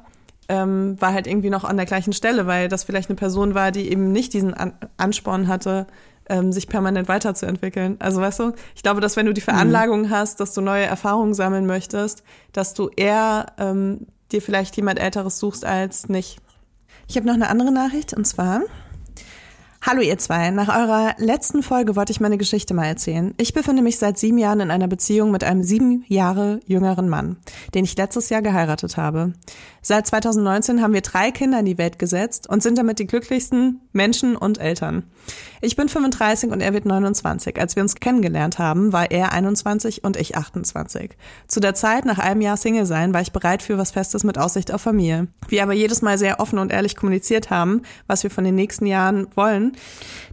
ähm, 0.48 1.00
war 1.00 1.12
halt 1.12 1.28
irgendwie 1.28 1.50
noch 1.50 1.62
an 1.62 1.76
der 1.76 1.86
gleichen 1.86 2.12
Stelle, 2.12 2.48
weil 2.48 2.66
das 2.66 2.82
vielleicht 2.82 3.08
eine 3.08 3.14
Person 3.16 3.54
war, 3.54 3.70
die 3.70 3.88
eben 3.88 4.10
nicht 4.10 4.32
diesen 4.32 4.52
an 4.52 4.72
Ansporn 4.96 5.46
hatte, 5.46 5.86
ähm, 6.28 6.52
sich 6.52 6.68
permanent 6.68 7.08
weiterzuentwickeln. 7.08 7.96
Also 7.98 8.20
weißt 8.20 8.40
du, 8.40 8.52
ich 8.74 8.82
glaube, 8.82 9.00
dass 9.00 9.16
wenn 9.16 9.26
du 9.26 9.34
die 9.34 9.40
Veranlagung 9.40 10.10
hast, 10.10 10.40
dass 10.40 10.54
du 10.54 10.60
neue 10.60 10.84
Erfahrungen 10.84 11.34
sammeln 11.34 11.66
möchtest, 11.66 12.22
dass 12.52 12.74
du 12.74 12.90
eher 12.96 13.46
ähm, 13.58 14.06
dir 14.32 14.42
vielleicht 14.42 14.76
jemand 14.76 14.98
Älteres 14.98 15.38
suchst 15.38 15.64
als 15.64 16.08
nicht. 16.08 16.38
Ich 17.06 17.16
habe 17.16 17.26
noch 17.26 17.34
eine 17.34 17.48
andere 17.48 17.72
Nachricht 17.72 18.14
und 18.14 18.26
zwar 18.26 18.60
Hallo 19.80 20.02
ihr 20.02 20.18
zwei, 20.18 20.50
nach 20.50 20.68
eurer 20.68 21.14
letzten 21.18 21.62
Folge 21.62 21.94
wollte 21.94 22.10
ich 22.10 22.20
meine 22.20 22.36
Geschichte 22.36 22.74
mal 22.74 22.86
erzählen. 22.86 23.32
Ich 23.38 23.54
befinde 23.54 23.80
mich 23.80 23.96
seit 23.96 24.18
sieben 24.18 24.36
Jahren 24.36 24.58
in 24.58 24.72
einer 24.72 24.88
Beziehung 24.88 25.30
mit 25.30 25.44
einem 25.44 25.62
sieben 25.62 26.04
Jahre 26.08 26.60
jüngeren 26.66 27.08
Mann, 27.08 27.36
den 27.74 27.84
ich 27.84 27.96
letztes 27.96 28.28
Jahr 28.28 28.42
geheiratet 28.42 28.96
habe. 28.96 29.34
Seit 29.88 30.06
2019 30.06 30.82
haben 30.82 30.92
wir 30.92 31.00
drei 31.00 31.30
Kinder 31.30 31.60
in 31.60 31.64
die 31.64 31.78
Welt 31.78 31.98
gesetzt 31.98 32.46
und 32.46 32.62
sind 32.62 32.76
damit 32.76 32.98
die 32.98 33.06
glücklichsten 33.06 33.80
Menschen 33.94 34.36
und 34.36 34.58
Eltern. 34.58 35.04
Ich 35.62 35.76
bin 35.76 35.88
35 35.88 36.50
und 36.50 36.60
er 36.60 36.74
wird 36.74 36.84
29. 36.84 37.58
Als 37.58 37.74
wir 37.74 37.82
uns 37.82 37.94
kennengelernt 37.94 38.58
haben, 38.58 38.92
war 38.92 39.10
er 39.10 39.32
21 39.32 40.04
und 40.04 40.18
ich 40.18 40.36
28. 40.36 41.12
Zu 41.46 41.60
der 41.60 41.72
Zeit, 41.72 42.04
nach 42.04 42.18
einem 42.18 42.42
Jahr 42.42 42.58
Single 42.58 42.84
sein, 42.84 43.14
war 43.14 43.22
ich 43.22 43.32
bereit 43.32 43.62
für 43.62 43.78
was 43.78 43.92
Festes 43.92 44.24
mit 44.24 44.36
Aussicht 44.36 44.74
auf 44.74 44.82
Familie. 44.82 45.28
Wir 45.48 45.62
aber 45.62 45.72
jedes 45.72 46.02
Mal 46.02 46.18
sehr 46.18 46.38
offen 46.38 46.58
und 46.58 46.70
ehrlich 46.70 46.94
kommuniziert 46.94 47.48
haben, 47.48 47.80
was 48.06 48.24
wir 48.24 48.30
von 48.30 48.44
den 48.44 48.56
nächsten 48.56 48.84
Jahren 48.84 49.26
wollen. 49.36 49.72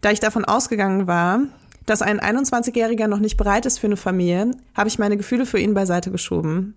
Da 0.01 0.11
ich 0.11 0.19
davon 0.19 0.43
ausgegangen 0.43 1.07
war, 1.07 1.39
dass 1.85 2.01
ein 2.01 2.19
21-Jähriger 2.19 3.07
noch 3.07 3.19
nicht 3.19 3.37
bereit 3.37 3.65
ist 3.65 3.79
für 3.79 3.87
eine 3.87 3.95
Familie, 3.95 4.51
habe 4.73 4.89
ich 4.89 4.99
meine 4.99 5.15
Gefühle 5.15 5.45
für 5.45 5.59
ihn 5.59 5.73
beiseite 5.73 6.11
geschoben. 6.11 6.75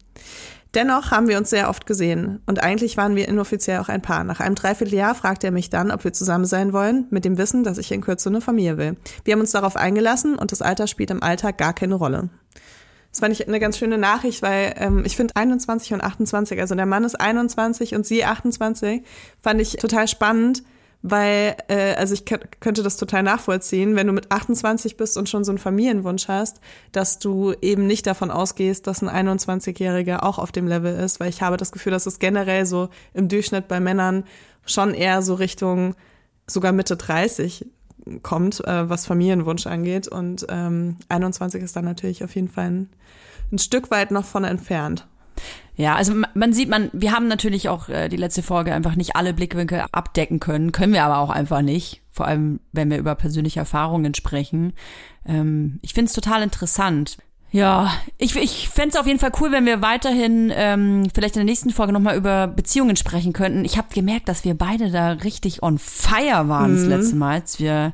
Dennoch 0.74 1.10
haben 1.10 1.28
wir 1.28 1.38
uns 1.38 1.48
sehr 1.48 1.70
oft 1.70 1.86
gesehen 1.86 2.42
und 2.44 2.62
eigentlich 2.62 2.96
waren 2.98 3.16
wir 3.16 3.26
inoffiziell 3.26 3.78
auch 3.78 3.88
ein 3.88 4.02
Paar. 4.02 4.22
Nach 4.24 4.40
einem 4.40 4.54
Dreivierteljahr 4.54 5.14
fragte 5.14 5.46
er 5.46 5.50
mich 5.50 5.70
dann, 5.70 5.90
ob 5.90 6.04
wir 6.04 6.12
zusammen 6.12 6.44
sein 6.44 6.74
wollen, 6.74 7.06
mit 7.10 7.24
dem 7.24 7.38
Wissen, 7.38 7.64
dass 7.64 7.78
ich 7.78 7.90
in 7.90 8.02
Kürze 8.02 8.28
eine 8.28 8.42
Familie 8.42 8.76
will. 8.76 8.96
Wir 9.24 9.32
haben 9.32 9.40
uns 9.40 9.52
darauf 9.52 9.76
eingelassen 9.76 10.36
und 10.36 10.52
das 10.52 10.60
Alter 10.60 10.86
spielt 10.86 11.10
im 11.10 11.22
Alltag 11.22 11.56
gar 11.56 11.72
keine 11.72 11.94
Rolle. 11.94 12.28
Das 13.10 13.20
fand 13.20 13.32
ich 13.32 13.48
eine 13.48 13.58
ganz 13.58 13.78
schöne 13.78 13.96
Nachricht, 13.96 14.42
weil 14.42 14.74
ähm, 14.76 15.02
ich 15.06 15.16
finde 15.16 15.34
21 15.36 15.94
und 15.94 16.02
28, 16.02 16.60
also 16.60 16.74
der 16.74 16.84
Mann 16.84 17.04
ist 17.04 17.18
21 17.18 17.94
und 17.94 18.06
sie 18.06 18.24
28, 18.24 19.02
fand 19.42 19.60
ich 19.62 19.76
total 19.76 20.06
spannend, 20.06 20.62
weil, 21.02 21.56
äh, 21.68 21.94
also 21.94 22.14
ich 22.14 22.22
kö- 22.22 22.40
könnte 22.60 22.82
das 22.82 22.96
total 22.96 23.22
nachvollziehen, 23.22 23.94
wenn 23.96 24.06
du 24.06 24.12
mit 24.12 24.30
28 24.32 24.96
bist 24.96 25.16
und 25.16 25.28
schon 25.28 25.44
so 25.44 25.52
einen 25.52 25.58
Familienwunsch 25.58 26.28
hast, 26.28 26.60
dass 26.92 27.18
du 27.18 27.54
eben 27.62 27.86
nicht 27.86 28.06
davon 28.06 28.30
ausgehst, 28.30 28.86
dass 28.86 29.02
ein 29.02 29.08
21-Jähriger 29.38 30.22
auch 30.22 30.38
auf 30.38 30.50
dem 30.52 30.66
Level 30.66 30.94
ist, 30.96 31.20
weil 31.20 31.28
ich 31.28 31.42
habe 31.42 31.56
das 31.56 31.72
Gefühl, 31.72 31.92
dass 31.92 32.06
es 32.06 32.18
generell 32.18 32.66
so 32.66 32.88
im 33.14 33.28
Durchschnitt 33.28 33.68
bei 33.68 33.78
Männern 33.80 34.24
schon 34.66 34.92
eher 34.92 35.22
so 35.22 35.34
Richtung 35.34 35.94
sogar 36.46 36.72
Mitte 36.72 36.96
30 36.96 37.66
kommt, 38.22 38.64
äh, 38.66 38.88
was 38.88 39.06
Familienwunsch 39.06 39.66
angeht. 39.66 40.08
Und 40.08 40.46
ähm, 40.48 40.96
21 41.08 41.62
ist 41.62 41.76
dann 41.76 41.84
natürlich 41.84 42.24
auf 42.24 42.34
jeden 42.34 42.48
Fall 42.48 42.70
ein, 42.70 42.88
ein 43.52 43.58
Stück 43.58 43.90
weit 43.90 44.10
noch 44.10 44.24
von 44.24 44.44
entfernt. 44.44 45.06
Ja, 45.78 45.94
also 45.94 46.12
ma- 46.12 46.28
man 46.34 46.52
sieht, 46.52 46.68
man, 46.68 46.90
wir 46.92 47.12
haben 47.12 47.28
natürlich 47.28 47.68
auch 47.68 47.88
äh, 47.88 48.08
die 48.08 48.16
letzte 48.16 48.42
Folge 48.42 48.74
einfach 48.74 48.96
nicht 48.96 49.14
alle 49.16 49.32
Blickwinkel 49.32 49.84
abdecken 49.92 50.40
können, 50.40 50.72
können 50.72 50.92
wir 50.92 51.04
aber 51.04 51.18
auch 51.18 51.30
einfach 51.30 51.62
nicht. 51.62 52.02
Vor 52.10 52.26
allem, 52.26 52.58
wenn 52.72 52.90
wir 52.90 52.98
über 52.98 53.14
persönliche 53.14 53.60
Erfahrungen 53.60 54.12
sprechen. 54.14 54.72
Ähm, 55.24 55.78
ich 55.82 55.94
finde 55.94 56.08
es 56.08 56.14
total 56.14 56.42
interessant. 56.42 57.18
Ja, 57.52 57.92
ich, 58.18 58.34
ich 58.36 58.68
fände 58.68 58.90
es 58.90 58.96
auf 59.00 59.06
jeden 59.06 59.20
Fall 59.20 59.30
cool, 59.40 59.52
wenn 59.52 59.64
wir 59.66 59.80
weiterhin 59.80 60.52
ähm, 60.54 61.08
vielleicht 61.14 61.36
in 61.36 61.40
der 61.40 61.50
nächsten 61.50 61.70
Folge 61.70 61.92
nochmal 61.92 62.16
über 62.16 62.48
Beziehungen 62.48 62.96
sprechen 62.96 63.32
könnten. 63.32 63.64
Ich 63.64 63.78
habe 63.78 63.88
gemerkt, 63.94 64.28
dass 64.28 64.44
wir 64.44 64.54
beide 64.58 64.90
da 64.90 65.12
richtig 65.12 65.62
on 65.62 65.78
fire 65.78 66.48
waren 66.48 66.74
das 66.74 66.84
letzte 66.86 67.16
Mal, 67.16 67.34
als 67.34 67.60
wir 67.60 67.92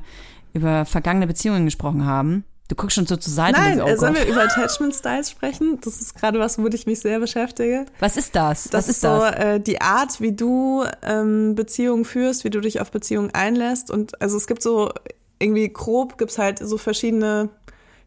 über 0.53 0.85
vergangene 0.85 1.27
Beziehungen 1.27 1.65
gesprochen 1.65 2.05
haben. 2.05 2.43
Du 2.67 2.75
guckst 2.75 2.95
schon 2.95 3.05
so 3.05 3.15
zur 3.15 3.31
Seite. 3.31 3.57
und 3.59 3.63
Nein, 3.63 3.77
denkst, 3.77 3.91
äh, 3.91 3.95
oh 3.95 3.99
sollen 3.99 4.13
Gott. 4.15 4.25
wir 4.25 4.31
über 4.31 4.43
Attachment 4.45 4.95
Styles 4.95 5.29
sprechen? 5.29 5.79
Das 5.83 6.01
ist 6.01 6.15
gerade 6.15 6.39
was, 6.39 6.57
womit 6.57 6.73
ich 6.73 6.87
mich 6.87 6.99
sehr 6.99 7.19
beschäftige. 7.19 7.85
Was 7.99 8.17
ist 8.17 8.35
das? 8.35 8.63
Das 8.65 8.73
Was 8.73 8.83
ist 8.89 8.95
ist 8.97 9.01
so 9.01 9.19
das? 9.19 9.35
äh, 9.35 9.59
die 9.59 9.81
Art, 9.81 10.19
wie 10.19 10.31
du 10.31 10.83
ähm, 11.03 11.53
Beziehungen 11.55 12.05
führst, 12.05 12.43
wie 12.43 12.49
du 12.49 12.59
dich 12.61 12.81
auf 12.81 12.89
Beziehungen 12.91 13.31
einlässt. 13.33 13.91
Und 13.91 14.19
also 14.21 14.35
es 14.37 14.47
gibt 14.47 14.63
so 14.63 14.91
irgendwie 15.37 15.71
grob 15.71 16.17
gibt's 16.17 16.37
halt 16.39 16.57
so 16.59 16.77
verschiedene, 16.77 17.49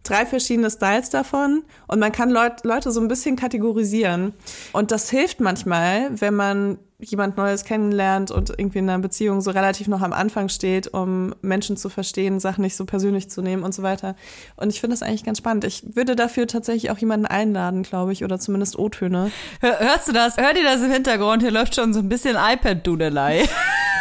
drei 0.03 0.27
verschiedene 0.27 0.71
Styles 0.71 1.11
davon. 1.11 1.63
Und 1.87 2.01
man 2.01 2.11
kann 2.11 2.31
Leut, 2.31 2.65
Leute 2.65 2.91
so 2.91 3.01
ein 3.01 3.07
bisschen 3.09 3.37
kategorisieren. 3.37 4.33
Und 4.73 4.91
das 4.91 5.09
hilft 5.11 5.39
manchmal, 5.39 6.09
wenn 6.21 6.35
man 6.35 6.79
jemand 7.01 7.37
Neues 7.37 7.65
kennenlernt 7.65 8.33
und 8.33 8.51
irgendwie 8.51 8.79
in 8.79 8.91
einer 8.91 9.01
Beziehung 9.01 9.41
so 9.41 9.53
relativ 9.53 9.87
noch 9.87 10.03
am 10.03 10.13
Anfang 10.13 10.49
steht, 10.49 10.89
um 10.89 11.33
Menschen 11.43 11.77
zu 11.77 11.89
verstehen, 11.89 12.41
Sachen 12.41 12.63
nicht 12.63 12.75
so 12.75 12.85
persönlich 12.87 13.31
zu 13.31 13.41
nehmen 13.41 13.63
und 13.63 13.73
so 13.73 13.85
weiter. 13.85 14.17
Und 14.57 14.71
ich 14.71 14.81
finde 14.81 14.95
das 14.95 15.03
eigentlich 15.03 15.25
ganz 15.25 15.39
spannend. 15.39 15.65
Ich 15.65 15.85
würde 15.95 16.17
dafür 16.17 16.49
tatsächlich 16.49 16.91
auch 16.91 16.99
jemanden 16.99 17.27
einladen, 17.27 17.85
glaube 17.85 18.13
ich, 18.13 18.25
oder 18.25 18.41
zumindest 18.41 18.77
O-Töne. 18.77 19.31
Hör, 19.61 19.79
hörst 19.79 20.09
du 20.09 20.13
das? 20.13 20.37
Hört 20.39 20.57
ihr 20.57 20.65
das 20.65 20.83
im 20.83 20.91
Hintergrund? 20.91 21.43
Hier 21.43 21.53
läuft 21.53 21.77
schon 21.77 21.95
so 21.95 22.01
ein 22.01 22.09
bisschen 22.09 22.37
iPad-Dudelei. 22.37 23.49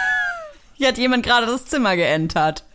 Hier 0.73 0.87
hat 0.87 0.97
jemand 0.97 1.23
gerade 1.23 1.45
das 1.45 1.65
Zimmer 1.65 1.95
geentert. 1.95 2.63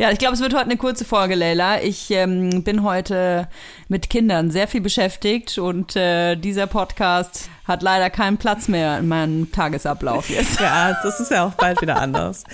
Ja, 0.00 0.10
ich 0.10 0.18
glaube, 0.18 0.34
es 0.34 0.40
wird 0.40 0.52
heute 0.52 0.64
eine 0.64 0.76
kurze 0.76 1.04
Folge, 1.04 1.36
Leila. 1.36 1.80
Ich 1.80 2.10
ähm, 2.10 2.64
bin 2.64 2.82
heute 2.82 3.48
mit 3.86 4.10
Kindern 4.10 4.50
sehr 4.50 4.66
viel 4.66 4.80
beschäftigt 4.80 5.58
und 5.58 5.94
äh, 5.94 6.34
dieser 6.34 6.66
Podcast 6.66 7.50
hat 7.64 7.82
leider 7.82 8.10
keinen 8.10 8.36
Platz 8.36 8.68
mehr 8.68 8.98
in 8.98 9.08
meinem 9.08 9.50
Tagesablauf 9.52 10.28
jetzt. 10.30 10.60
Ja, 10.60 10.96
das 11.02 11.20
ist 11.20 11.30
ja 11.30 11.46
auch 11.46 11.54
bald 11.54 11.80
wieder 11.80 12.00
anders. 12.00 12.44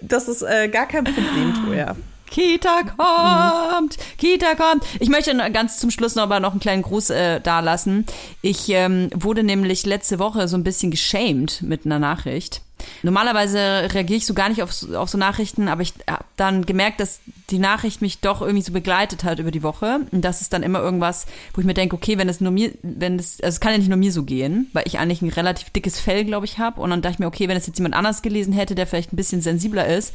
Das 0.00 0.28
ist 0.28 0.42
äh, 0.42 0.68
gar 0.68 0.86
kein 0.86 1.04
Problem, 1.04 1.54
Toja. 1.64 1.96
Kita 2.32 2.82
kommt, 2.96 3.98
Kita 4.16 4.54
kommt. 4.54 4.84
Ich 5.00 5.10
möchte 5.10 5.36
ganz 5.52 5.78
zum 5.78 5.90
Schluss 5.90 6.14
noch 6.14 6.22
aber 6.22 6.40
noch 6.40 6.52
einen 6.52 6.60
kleinen 6.60 6.82
Gruß 6.82 7.10
äh, 7.10 7.40
da 7.40 7.60
lassen. 7.60 8.06
Ich 8.40 8.70
ähm, 8.70 9.10
wurde 9.14 9.42
nämlich 9.42 9.84
letzte 9.84 10.18
Woche 10.18 10.48
so 10.48 10.56
ein 10.56 10.64
bisschen 10.64 10.90
geschämt 10.90 11.60
mit 11.60 11.84
einer 11.84 11.98
Nachricht. 11.98 12.62
Normalerweise 13.02 13.58
reagiere 13.92 14.18
ich 14.18 14.26
so 14.26 14.34
gar 14.34 14.48
nicht 14.48 14.62
auf, 14.62 14.72
so- 14.72 14.96
auf 14.96 15.08
so 15.08 15.18
Nachrichten, 15.18 15.68
aber 15.68 15.82
ich 15.82 15.94
habe 16.08 16.24
dann 16.36 16.66
gemerkt, 16.66 17.00
dass 17.00 17.20
die 17.50 17.58
Nachricht 17.58 18.00
mich 18.02 18.20
doch 18.20 18.40
irgendwie 18.40 18.62
so 18.62 18.72
begleitet 18.72 19.24
hat 19.24 19.38
über 19.38 19.50
die 19.50 19.62
Woche. 19.62 20.00
Und 20.10 20.22
das 20.24 20.40
ist 20.40 20.52
dann 20.52 20.62
immer 20.62 20.80
irgendwas, 20.80 21.26
wo 21.54 21.60
ich 21.60 21.66
mir 21.66 21.74
denke, 21.74 21.96
okay, 21.96 22.18
wenn 22.18 22.28
es 22.28 22.40
nur 22.40 22.52
mir, 22.52 22.72
wenn 22.82 23.18
es, 23.18 23.40
also 23.40 23.54
es 23.54 23.60
kann 23.60 23.72
ja 23.72 23.78
nicht 23.78 23.88
nur 23.88 23.98
mir 23.98 24.12
so 24.12 24.22
gehen, 24.22 24.70
weil 24.72 24.84
ich 24.86 24.98
eigentlich 24.98 25.22
ein 25.22 25.28
relativ 25.30 25.70
dickes 25.70 26.00
Fell, 26.00 26.24
glaube 26.24 26.46
ich, 26.46 26.58
habe. 26.58 26.80
Und 26.80 26.90
dann 26.90 27.02
dachte 27.02 27.14
ich 27.14 27.18
mir, 27.18 27.26
okay, 27.26 27.48
wenn 27.48 27.56
es 27.56 27.66
jetzt 27.66 27.78
jemand 27.78 27.94
anders 27.94 28.22
gelesen 28.22 28.52
hätte, 28.52 28.74
der 28.74 28.86
vielleicht 28.86 29.12
ein 29.12 29.16
bisschen 29.16 29.40
sensibler 29.42 29.86
ist, 29.86 30.14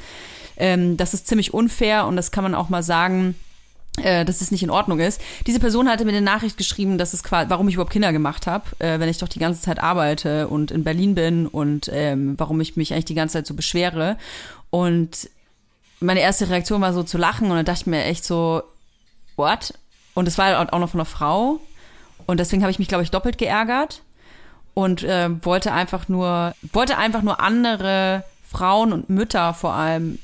ähm, 0.58 0.98
das 0.98 1.14
ist 1.14 1.28
ziemlich 1.28 1.54
unfair 1.54 2.06
und 2.08 2.16
das 2.16 2.32
kann 2.32 2.44
man 2.44 2.56
auch 2.56 2.70
mal 2.70 2.84
sagen, 2.84 3.36
dass 4.04 4.42
es 4.42 4.52
nicht 4.52 4.64
in 4.64 4.70
Ordnung 4.70 5.00
ist. 5.00 5.20
Diese 5.48 5.60
Person 5.60 5.90
hatte 5.90 6.06
mir 6.06 6.12
eine 6.12 6.22
Nachricht 6.22 6.58
geschrieben, 6.58 6.98
dass 6.98 7.14
es 7.14 7.24
quasi, 7.24 7.50
warum 7.50 7.68
ich 7.68 7.76
überhaupt 7.76 7.92
Kinder 7.92 8.12
gemacht 8.12 8.48
habe, 8.48 8.66
äh, 8.80 9.00
wenn 9.00 9.10
ich 9.10 9.18
doch 9.18 9.28
die 9.28 9.40
ganze 9.40 9.62
Zeit 9.62 9.82
arbeite 9.82 10.48
und 10.48 10.72
in 10.72 10.84
Berlin 10.84 11.16
bin 11.16 11.48
und 11.48 11.90
ähm, 11.92 12.36
warum 12.38 12.62
ich 12.62 12.76
mich 12.76 12.94
eigentlich 12.94 13.06
die 13.06 13.16
ganze 13.16 13.34
Zeit 13.34 13.48
so 13.48 13.54
beschwere. 13.54 14.18
Und 14.70 15.30
meine 16.00 16.20
erste 16.20 16.50
Reaktion 16.50 16.82
war 16.82 16.94
so 16.94 17.04
zu 17.04 17.18
lachen 17.18 17.50
und 17.50 17.56
dann 17.56 17.66
dachte 17.66 17.82
ich 17.82 17.88
mir 17.88 18.04
echt 18.04 18.24
so, 18.24 18.62
what? 19.36 19.74
Und 20.14 20.28
es 20.28 20.38
war 20.38 20.72
auch 20.74 20.80
noch 20.80 20.90
von 20.90 21.00
einer 21.00 21.06
Frau 21.06 21.60
und 22.26 22.40
deswegen 22.40 22.62
habe 22.62 22.72
ich 22.72 22.80
mich, 22.80 22.88
glaube 22.88 23.04
ich, 23.04 23.12
doppelt 23.12 23.38
geärgert 23.38 24.04
und 24.74 25.04
äh, 25.04 25.30
wollte 25.44 25.74
einfach 25.74 26.08
nur, 26.08 26.54
wollte 26.72 26.98
einfach 26.98 27.24
nur 27.24 27.40
andere 27.40 28.24
Frauen 28.48 28.94
und 28.94 29.10
Mütter 29.10 29.54
vor 29.54 29.74
allem 29.74 30.20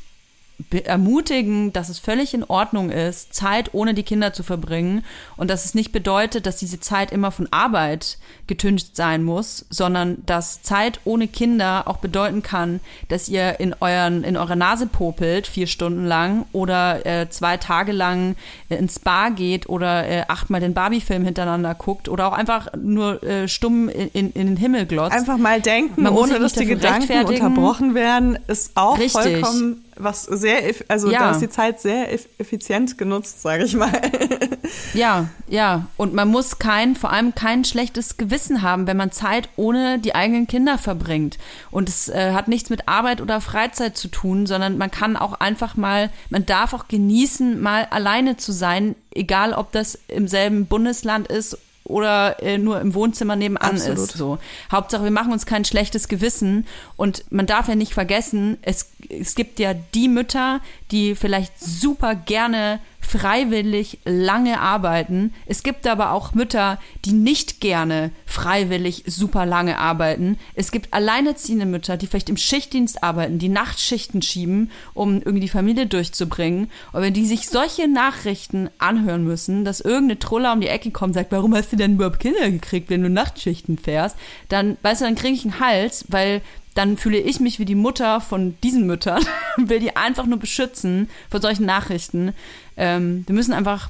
ermutigen, 0.71 1.73
dass 1.73 1.89
es 1.89 1.99
völlig 1.99 2.33
in 2.33 2.43
Ordnung 2.43 2.89
ist, 2.89 3.33
Zeit 3.33 3.73
ohne 3.73 3.93
die 3.93 4.03
Kinder 4.03 4.33
zu 4.33 4.43
verbringen 4.43 5.03
und 5.37 5.49
dass 5.49 5.65
es 5.65 5.75
nicht 5.75 5.91
bedeutet, 5.91 6.45
dass 6.45 6.57
diese 6.57 6.79
Zeit 6.79 7.11
immer 7.11 7.31
von 7.31 7.47
Arbeit 7.51 8.17
getüncht 8.47 8.95
sein 8.95 9.23
muss, 9.23 9.65
sondern 9.69 10.23
dass 10.25 10.61
Zeit 10.61 10.99
ohne 11.05 11.27
Kinder 11.27 11.87
auch 11.87 11.97
bedeuten 11.97 12.43
kann, 12.43 12.79
dass 13.09 13.29
ihr 13.29 13.59
in 13.59 13.75
euren 13.79 14.23
in 14.23 14.37
eurer 14.37 14.55
Nase 14.55 14.87
popelt 14.87 15.47
vier 15.47 15.67
Stunden 15.67 16.05
lang 16.05 16.45
oder 16.51 17.05
äh, 17.05 17.29
zwei 17.29 17.57
Tage 17.57 17.91
lang 17.91 18.35
ins 18.77 18.95
Spa 18.95 19.29
geht 19.29 19.69
oder 19.69 20.07
äh, 20.07 20.23
achtmal 20.27 20.61
den 20.61 20.73
Barbie-Film 20.73 21.23
hintereinander 21.25 21.75
guckt 21.75 22.09
oder 22.09 22.27
auch 22.27 22.33
einfach 22.33 22.67
nur 22.77 23.21
äh, 23.23 23.47
stumm 23.47 23.89
in, 23.89 24.09
in, 24.09 24.31
in 24.31 24.47
den 24.47 24.57
Himmel 24.57 24.85
glotzt. 24.85 25.13
Einfach 25.15 25.37
mal 25.37 25.61
denken, 25.61 26.03
Man 26.03 26.13
ohne 26.13 26.39
dass 26.39 26.53
die 26.53 26.65
Gedanken 26.65 27.25
unterbrochen 27.25 27.95
werden, 27.95 28.37
ist 28.47 28.71
auch 28.75 28.97
Richtig. 28.97 29.11
vollkommen 29.41 29.83
was 29.95 30.23
sehr, 30.23 30.73
also 30.87 31.11
Ja. 31.11 31.19
da 31.19 31.31
ist 31.31 31.41
die 31.41 31.49
Zeit 31.49 31.79
sehr 31.79 32.11
eff 32.11 32.27
effizient 32.39 32.97
genutzt, 32.97 33.41
sage 33.41 33.63
ich 33.65 33.75
mal. 33.75 33.91
Ja, 34.93 35.29
ja. 35.47 35.87
Und 35.97 36.13
man 36.13 36.27
muss 36.27 36.59
kein, 36.59 36.95
vor 36.95 37.11
allem 37.11 37.35
kein 37.35 37.65
schlechtes 37.65 38.17
Gewissen 38.17 38.61
haben, 38.61 38.87
wenn 38.87 38.97
man 38.97 39.11
Zeit 39.11 39.49
ohne 39.55 39.99
die 39.99 40.15
eigenen 40.15 40.47
Kinder 40.47 40.77
verbringt. 40.77 41.37
Und 41.71 41.89
es 41.89 42.09
äh, 42.09 42.33
hat 42.33 42.47
nichts 42.47 42.69
mit 42.69 42.87
Arbeit 42.87 43.21
oder 43.21 43.41
Freizeit 43.41 43.97
zu 43.97 44.07
tun, 44.07 44.45
sondern 44.45 44.77
man 44.77 44.91
kann 44.91 45.17
auch 45.17 45.33
einfach 45.33 45.75
mal, 45.75 46.09
man 46.29 46.45
darf 46.45 46.73
auch 46.73 46.87
genießen, 46.87 47.61
mal 47.61 47.87
alleine 47.89 48.37
zu 48.37 48.51
sein, 48.51 48.95
egal 49.13 49.53
ob 49.53 49.71
das 49.71 49.99
im 50.07 50.27
selben 50.27 50.65
Bundesland 50.65 51.27
ist 51.27 51.57
oder 51.83 52.41
äh, 52.41 52.57
nur 52.57 52.79
im 52.79 52.93
Wohnzimmer 52.93 53.35
nebenan 53.35 53.71
Absolut. 53.71 53.97
ist. 53.97 54.13
So. 54.13 54.37
Hauptsache, 54.71 55.03
wir 55.03 55.11
machen 55.11 55.33
uns 55.33 55.45
kein 55.45 55.65
schlechtes 55.65 56.07
Gewissen. 56.07 56.65
Und 56.95 57.25
man 57.29 57.45
darf 57.45 57.67
ja 57.67 57.75
nicht 57.75 57.93
vergessen, 57.93 58.57
es, 58.61 58.91
es 59.09 59.35
gibt 59.35 59.59
ja 59.59 59.73
die 59.73 60.07
Mütter, 60.07 60.61
die 60.91 61.15
vielleicht 61.15 61.59
super 61.59 62.15
gerne 62.15 62.79
freiwillig 63.05 63.99
lange 64.05 64.59
arbeiten. 64.59 65.33
Es 65.45 65.63
gibt 65.63 65.85
aber 65.87 66.11
auch 66.11 66.33
Mütter, 66.33 66.79
die 67.05 67.11
nicht 67.11 67.61
gerne 67.61 68.11
freiwillig 68.25 69.03
super 69.05 69.45
lange 69.45 69.77
arbeiten. 69.77 70.37
Es 70.55 70.71
gibt 70.71 70.93
alleinerziehende 70.93 71.65
Mütter, 71.65 71.97
die 71.97 72.07
vielleicht 72.07 72.29
im 72.29 72.37
Schichtdienst 72.37 73.03
arbeiten, 73.03 73.39
die 73.39 73.49
Nachtschichten 73.49 74.21
schieben, 74.21 74.71
um 74.93 75.17
irgendwie 75.17 75.41
die 75.41 75.49
Familie 75.49 75.85
durchzubringen. 75.85 76.71
Und 76.91 77.01
wenn 77.01 77.13
die 77.13 77.25
sich 77.25 77.47
solche 77.47 77.87
Nachrichten 77.87 78.69
anhören 78.79 79.23
müssen, 79.23 79.65
dass 79.65 79.81
irgendeine 79.81 80.19
Troller 80.19 80.53
um 80.53 80.61
die 80.61 80.67
Ecke 80.67 80.91
kommt 80.91 81.09
und 81.09 81.13
sagt, 81.13 81.31
warum 81.31 81.53
hast 81.55 81.71
du 81.71 81.75
denn 81.75 81.93
überhaupt 81.93 82.19
Kinder 82.19 82.49
gekriegt, 82.49 82.89
wenn 82.89 83.03
du 83.03 83.09
Nachtschichten 83.09 83.77
fährst, 83.77 84.15
dann, 84.49 84.77
weißt 84.81 85.01
du, 85.01 85.05
dann 85.05 85.15
kriege 85.15 85.35
ich 85.35 85.43
einen 85.43 85.59
Hals, 85.59 86.05
weil 86.07 86.41
dann 86.73 86.97
fühle 86.97 87.17
ich 87.17 87.39
mich 87.39 87.59
wie 87.59 87.65
die 87.65 87.75
Mutter 87.75 88.21
von 88.21 88.57
diesen 88.63 88.85
Müttern, 88.85 89.23
will 89.57 89.79
die 89.79 89.95
einfach 89.95 90.25
nur 90.25 90.39
beschützen 90.39 91.09
vor 91.29 91.41
solchen 91.41 91.65
Nachrichten. 91.65 92.33
Ähm, 92.77 93.23
wir 93.27 93.35
müssen 93.35 93.53
einfach 93.53 93.89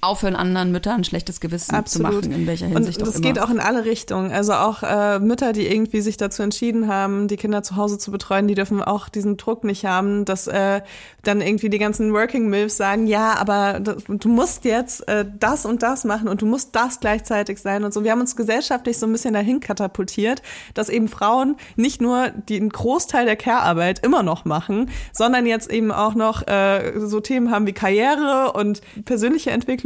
aufhören, 0.00 0.36
anderen 0.36 0.70
Müttern 0.70 0.98
ein 0.98 1.04
schlechtes 1.04 1.40
Gewissen 1.40 1.74
Absolut. 1.74 2.22
zu 2.22 2.28
machen, 2.28 2.40
in 2.40 2.46
welcher 2.46 2.66
Hinsicht 2.66 2.98
Und 2.98 3.08
das 3.08 3.16
auch 3.16 3.20
geht 3.20 3.36
immer. 3.36 3.46
auch 3.46 3.50
in 3.50 3.58
alle 3.58 3.84
Richtungen. 3.84 4.30
Also 4.30 4.52
auch 4.52 4.82
äh, 4.84 5.18
Mütter, 5.18 5.52
die 5.52 5.66
irgendwie 5.66 6.00
sich 6.02 6.16
dazu 6.16 6.42
entschieden 6.42 6.86
haben, 6.86 7.26
die 7.26 7.36
Kinder 7.36 7.64
zu 7.64 7.74
Hause 7.74 7.98
zu 7.98 8.12
betreuen, 8.12 8.46
die 8.46 8.54
dürfen 8.54 8.80
auch 8.80 9.08
diesen 9.08 9.36
Druck 9.36 9.64
nicht 9.64 9.84
haben, 9.84 10.24
dass 10.24 10.46
äh, 10.46 10.82
dann 11.24 11.40
irgendwie 11.40 11.68
die 11.68 11.78
ganzen 11.78 12.12
Working 12.12 12.48
Milfs 12.48 12.76
sagen, 12.76 13.08
ja, 13.08 13.34
aber 13.38 13.80
du 13.80 13.96
du 14.18 14.28
musst 14.28 14.64
jetzt 14.64 15.06
äh, 15.08 15.24
das 15.38 15.66
und 15.66 15.82
das 15.82 16.04
machen 16.04 16.28
und 16.28 16.42
du 16.42 16.46
musst 16.46 16.76
das 16.76 17.00
gleichzeitig 17.00 17.58
sein 17.58 17.82
und 17.82 17.92
so. 17.92 18.04
Wir 18.04 18.12
haben 18.12 18.20
uns 18.20 18.36
gesellschaftlich 18.36 18.98
so 18.98 19.06
ein 19.06 19.12
bisschen 19.12 19.34
dahin 19.34 19.58
katapultiert, 19.58 20.42
dass 20.74 20.90
eben 20.90 21.08
Frauen 21.08 21.56
nicht 21.74 22.00
nur 22.00 22.28
den 22.28 22.68
Großteil 22.68 23.24
der 23.24 23.36
Care-Arbeit 23.36 24.04
immer 24.04 24.22
noch 24.22 24.44
machen, 24.44 24.90
sondern 25.12 25.44
jetzt 25.46 25.70
eben 25.70 25.90
auch 25.90 26.14
noch 26.14 26.46
äh, 26.46 26.92
so 26.98 27.18
Themen 27.20 27.50
haben 27.50 27.66
wie 27.66 27.72
Karriere 27.72 28.52
und 28.52 28.80
persönliche 29.04 29.50
Entwicklung 29.50 29.77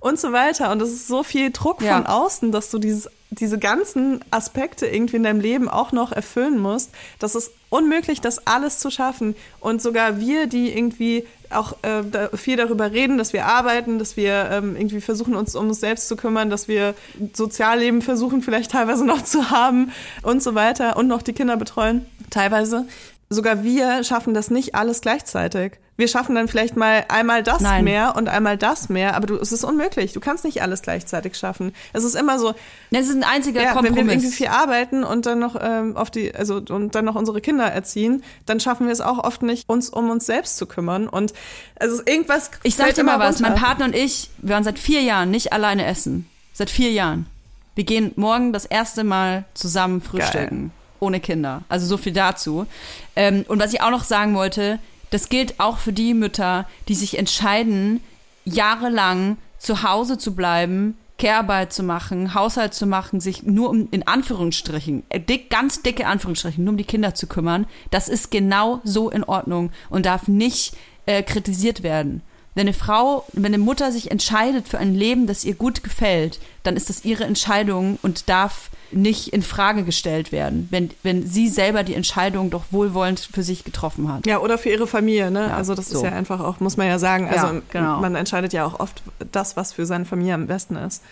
und 0.00 0.18
so 0.20 0.32
weiter. 0.32 0.70
Und 0.72 0.78
das 0.80 0.90
ist 0.90 1.06
so 1.08 1.22
viel 1.22 1.50
Druck 1.50 1.80
Ja. 1.82 1.96
von 1.96 2.06
außen, 2.06 2.52
dass 2.52 2.70
du 2.70 2.78
dieses, 2.78 3.08
diese 3.30 3.58
ganzen 3.58 4.24
Aspekte 4.30 4.86
irgendwie 4.86 5.16
in 5.16 5.22
deinem 5.24 5.40
Leben 5.40 5.68
auch 5.68 5.92
noch 5.92 6.12
erfüllen 6.12 6.58
musst. 6.58 6.90
Das 7.18 7.34
ist 7.34 7.50
unmöglich, 7.70 8.20
das 8.20 8.46
alles 8.46 8.78
zu 8.78 8.90
schaffen. 8.90 9.34
Und 9.60 9.82
sogar 9.82 10.20
wir, 10.20 10.46
die 10.46 10.76
irgendwie 10.76 11.26
auch 11.50 11.72
äh, 11.82 12.02
da 12.10 12.28
viel 12.34 12.56
darüber 12.56 12.90
reden, 12.92 13.18
dass 13.18 13.32
wir 13.32 13.46
arbeiten, 13.46 13.98
dass 13.98 14.16
wir 14.16 14.48
ähm, 14.50 14.76
irgendwie 14.76 15.00
versuchen, 15.00 15.34
uns 15.34 15.54
um 15.54 15.68
uns 15.68 15.80
selbst 15.80 16.08
zu 16.08 16.16
kümmern, 16.16 16.50
dass 16.50 16.66
wir 16.68 16.94
Sozialleben 17.34 18.02
versuchen, 18.02 18.42
vielleicht 18.42 18.70
teilweise 18.72 19.04
noch 19.04 19.22
zu 19.22 19.50
haben 19.50 19.92
und 20.22 20.42
so 20.42 20.54
weiter 20.54 20.96
und 20.96 21.06
noch 21.08 21.22
die 21.22 21.32
Kinder 21.32 21.56
betreuen, 21.56 22.06
teilweise. 22.30 22.86
Sogar 23.28 23.64
wir 23.64 24.04
schaffen 24.04 24.34
das 24.34 24.50
nicht 24.50 24.76
alles 24.76 25.00
gleichzeitig. 25.00 25.72
Wir 25.96 26.08
schaffen 26.08 26.34
dann 26.34 26.46
vielleicht 26.46 26.76
mal 26.76 27.06
einmal 27.08 27.42
das 27.42 27.60
Nein. 27.60 27.84
mehr 27.84 28.14
und 28.16 28.28
einmal 28.28 28.56
das 28.56 28.88
mehr, 28.88 29.16
aber 29.16 29.26
du, 29.26 29.36
es 29.36 29.50
ist 29.50 29.64
unmöglich. 29.64 30.12
Du 30.12 30.20
kannst 30.20 30.44
nicht 30.44 30.62
alles 30.62 30.82
gleichzeitig 30.82 31.36
schaffen. 31.36 31.72
Es 31.92 32.04
ist 32.04 32.14
immer 32.14 32.38
so, 32.38 32.54
Das 32.90 33.08
ist 33.08 33.16
ein 33.16 33.24
einziger 33.24 33.62
ja, 33.62 33.74
wenn 33.74 33.82
wir 33.82 33.90
Kompromiss. 33.90 34.12
irgendwie 34.12 34.36
viel 34.36 34.46
arbeiten 34.48 35.02
und 35.04 35.26
dann 35.26 35.38
noch 35.38 35.56
ähm, 35.60 35.96
auf 35.96 36.10
die, 36.10 36.34
also 36.34 36.62
und 36.68 36.94
dann 36.94 37.06
noch 37.06 37.14
unsere 37.14 37.40
Kinder 37.40 37.64
erziehen, 37.64 38.22
dann 38.44 38.60
schaffen 38.60 38.86
wir 38.86 38.92
es 38.92 39.00
auch 39.00 39.18
oft 39.18 39.42
nicht, 39.42 39.68
uns 39.68 39.88
um 39.88 40.10
uns 40.10 40.26
selbst 40.26 40.58
zu 40.58 40.66
kümmern. 40.66 41.08
Und 41.08 41.32
also 41.80 42.02
irgendwas. 42.04 42.50
Ich 42.62 42.76
sag 42.76 42.94
dir 42.94 43.02
mal 43.02 43.14
immer 43.14 43.24
was, 43.24 43.40
mein 43.40 43.52
runter. 43.52 43.66
Partner 43.66 43.84
und 43.86 43.94
ich, 43.94 44.30
wir 44.38 44.54
waren 44.54 44.64
seit 44.64 44.78
vier 44.78 45.00
Jahren 45.00 45.30
nicht 45.30 45.52
alleine 45.52 45.86
essen. 45.86 46.28
Seit 46.52 46.70
vier 46.70 46.92
Jahren. 46.92 47.26
Wir 47.74 47.84
gehen 47.84 48.12
morgen 48.16 48.52
das 48.52 48.66
erste 48.66 49.02
Mal 49.02 49.44
zusammen 49.54 50.00
frühstücken. 50.00 50.72
Ohne 51.00 51.20
Kinder. 51.20 51.62
Also 51.68 51.86
so 51.86 51.96
viel 51.96 52.12
dazu. 52.12 52.66
Ähm, 53.14 53.44
und 53.48 53.60
was 53.60 53.72
ich 53.72 53.82
auch 53.82 53.90
noch 53.90 54.04
sagen 54.04 54.34
wollte, 54.34 54.78
das 55.10 55.28
gilt 55.28 55.60
auch 55.60 55.78
für 55.78 55.92
die 55.92 56.14
Mütter, 56.14 56.66
die 56.88 56.94
sich 56.94 57.18
entscheiden, 57.18 58.00
jahrelang 58.44 59.36
zu 59.58 59.82
Hause 59.82 60.18
zu 60.18 60.34
bleiben, 60.34 60.96
Care-Arbeit 61.18 61.72
zu 61.72 61.82
machen, 61.82 62.34
Haushalt 62.34 62.74
zu 62.74 62.86
machen, 62.86 63.20
sich 63.20 63.42
nur 63.42 63.70
um, 63.70 63.88
in 63.90 64.06
Anführungsstrichen, 64.06 65.02
äh, 65.08 65.20
dick, 65.20 65.48
ganz 65.48 65.82
dicke 65.82 66.06
Anführungsstrichen, 66.06 66.62
nur 66.62 66.72
um 66.72 66.76
die 66.76 66.84
Kinder 66.84 67.14
zu 67.14 67.26
kümmern. 67.26 67.66
Das 67.90 68.08
ist 68.08 68.30
genau 68.30 68.80
so 68.84 69.10
in 69.10 69.24
Ordnung 69.24 69.70
und 69.88 70.06
darf 70.06 70.28
nicht 70.28 70.76
äh, 71.06 71.22
kritisiert 71.22 71.82
werden. 71.82 72.22
Wenn 72.56 72.62
eine 72.62 72.72
Frau, 72.72 73.26
wenn 73.34 73.44
eine 73.44 73.58
Mutter 73.58 73.92
sich 73.92 74.10
entscheidet 74.10 74.66
für 74.66 74.78
ein 74.78 74.94
Leben, 74.94 75.26
das 75.26 75.44
ihr 75.44 75.54
gut 75.54 75.84
gefällt, 75.84 76.40
dann 76.62 76.74
ist 76.74 76.88
das 76.88 77.04
ihre 77.04 77.24
Entscheidung 77.24 77.98
und 78.00 78.30
darf 78.30 78.70
nicht 78.90 79.28
in 79.28 79.42
Frage 79.42 79.84
gestellt 79.84 80.32
werden, 80.32 80.66
wenn, 80.70 80.90
wenn 81.02 81.26
sie 81.26 81.50
selber 81.50 81.82
die 81.82 81.94
Entscheidung 81.94 82.48
doch 82.48 82.64
wohlwollend 82.70 83.20
für 83.20 83.42
sich 83.42 83.62
getroffen 83.64 84.10
hat. 84.10 84.26
Ja, 84.26 84.38
oder 84.38 84.56
für 84.56 84.70
ihre 84.70 84.86
Familie, 84.86 85.30
ne? 85.30 85.48
Ja, 85.48 85.56
also 85.56 85.74
das 85.74 85.90
so. 85.90 85.98
ist 85.98 86.04
ja 86.04 86.12
einfach 86.12 86.40
auch, 86.40 86.58
muss 86.60 86.78
man 86.78 86.86
ja 86.86 86.98
sagen. 86.98 87.28
Also 87.28 87.46
Ja, 87.46 87.62
genau. 87.70 88.00
man 88.00 88.14
entscheidet 88.14 88.54
ja 88.54 88.64
auch 88.64 88.80
oft 88.80 89.02
das, 89.32 89.58
was 89.58 89.74
für 89.74 89.84
seine 89.84 90.06
Familie 90.06 90.32
am 90.32 90.46
besten 90.46 90.76
ist. 90.76 91.02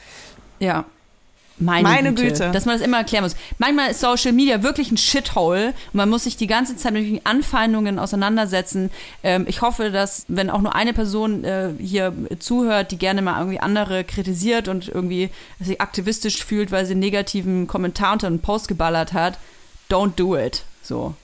Ja. 0.60 0.86
Meine, 1.58 1.88
Meine 1.88 2.14
Güte. 2.14 2.32
Güte. 2.32 2.50
Dass 2.50 2.64
man 2.64 2.76
das 2.76 2.86
immer 2.86 2.98
erklären 2.98 3.22
muss. 3.22 3.36
Manchmal 3.58 3.90
ist 3.90 4.00
Social 4.00 4.32
Media 4.32 4.62
wirklich 4.62 4.90
ein 4.90 4.96
Shithole 4.96 5.68
und 5.68 5.94
man 5.94 6.10
muss 6.10 6.24
sich 6.24 6.36
die 6.36 6.46
ganze 6.46 6.76
Zeit 6.76 6.92
mit 6.92 7.02
irgendwelchen 7.02 7.26
Anfeindungen 7.26 7.98
auseinandersetzen. 7.98 8.90
Ähm, 9.22 9.44
ich 9.48 9.62
hoffe, 9.62 9.90
dass, 9.90 10.24
wenn 10.28 10.50
auch 10.50 10.60
nur 10.60 10.74
eine 10.74 10.92
Person 10.92 11.44
äh, 11.44 11.70
hier 11.78 12.12
zuhört, 12.40 12.90
die 12.90 12.98
gerne 12.98 13.22
mal 13.22 13.38
irgendwie 13.38 13.60
andere 13.60 14.02
kritisiert 14.04 14.68
und 14.68 14.88
irgendwie 14.88 15.30
sich 15.60 15.80
aktivistisch 15.80 16.44
fühlt, 16.44 16.72
weil 16.72 16.86
sie 16.86 16.92
einen 16.92 17.00
negativen 17.00 17.66
Kommentar 17.66 18.14
unter 18.14 18.26
einen 18.26 18.40
Post 18.40 18.66
geballert 18.66 19.12
hat, 19.12 19.38
don't 19.88 20.14
do 20.16 20.36
it. 20.36 20.64
So. 20.82 21.14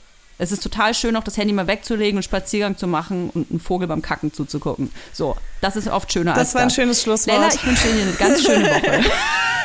Es 0.40 0.52
ist 0.52 0.62
total 0.62 0.94
schön, 0.94 1.16
auch 1.16 1.22
das 1.24 1.36
Handy 1.36 1.52
mal 1.52 1.66
wegzulegen 1.66 2.16
und 2.16 2.22
Spaziergang 2.22 2.76
zu 2.76 2.86
machen 2.86 3.30
und 3.34 3.50
einen 3.50 3.60
Vogel 3.60 3.86
beim 3.86 4.00
Kacken 4.00 4.32
zuzugucken. 4.32 4.90
So, 5.12 5.36
das 5.60 5.76
ist 5.76 5.86
oft 5.88 6.10
schöner 6.12 6.32
als 6.34 6.48
Das 6.48 6.54
war 6.54 6.62
ein 6.62 6.68
das. 6.68 6.74
schönes 6.74 7.02
Schlusswort. 7.02 7.36
Lella, 7.36 7.48
ich 7.54 7.66
wünsche 7.66 7.88
dir 7.88 8.02
eine 8.02 8.12
ganz 8.12 8.42
schöne 8.46 8.64
Woche. 8.64 9.00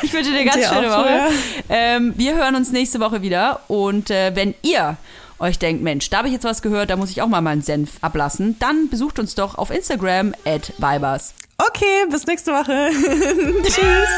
Ich 0.02 0.12
wünsche 0.12 0.30
dir 0.30 0.36
eine 0.36 0.44
ganz 0.44 0.56
Dir 0.56 0.70
auch, 0.70 0.74
schöne 0.74 0.90
Woche. 0.90 1.08
Julia. 1.08 1.28
Ähm, 1.70 2.12
wir 2.16 2.34
hören 2.36 2.54
uns 2.56 2.70
nächste 2.72 3.00
Woche 3.00 3.22
wieder. 3.22 3.60
Und 3.68 4.10
äh, 4.10 4.36
wenn 4.36 4.54
ihr 4.62 4.98
euch 5.38 5.58
denkt, 5.58 5.82
Mensch, 5.82 6.10
da 6.10 6.18
habe 6.18 6.28
ich 6.28 6.34
jetzt 6.34 6.44
was 6.44 6.60
gehört, 6.60 6.90
da 6.90 6.96
muss 6.96 7.10
ich 7.10 7.22
auch 7.22 7.28
mal 7.28 7.40
meinen 7.40 7.62
Senf 7.62 7.92
ablassen, 8.02 8.56
dann 8.58 8.90
besucht 8.90 9.18
uns 9.18 9.34
doch 9.34 9.56
auf 9.56 9.70
Instagram 9.70 10.34
at 10.44 10.72
Vibers. 10.76 11.32
Okay, 11.58 12.04
bis 12.10 12.26
nächste 12.26 12.52
Woche. 12.52 12.90
Tschüss. 13.62 14.08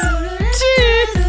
Tschüss. 0.51 1.28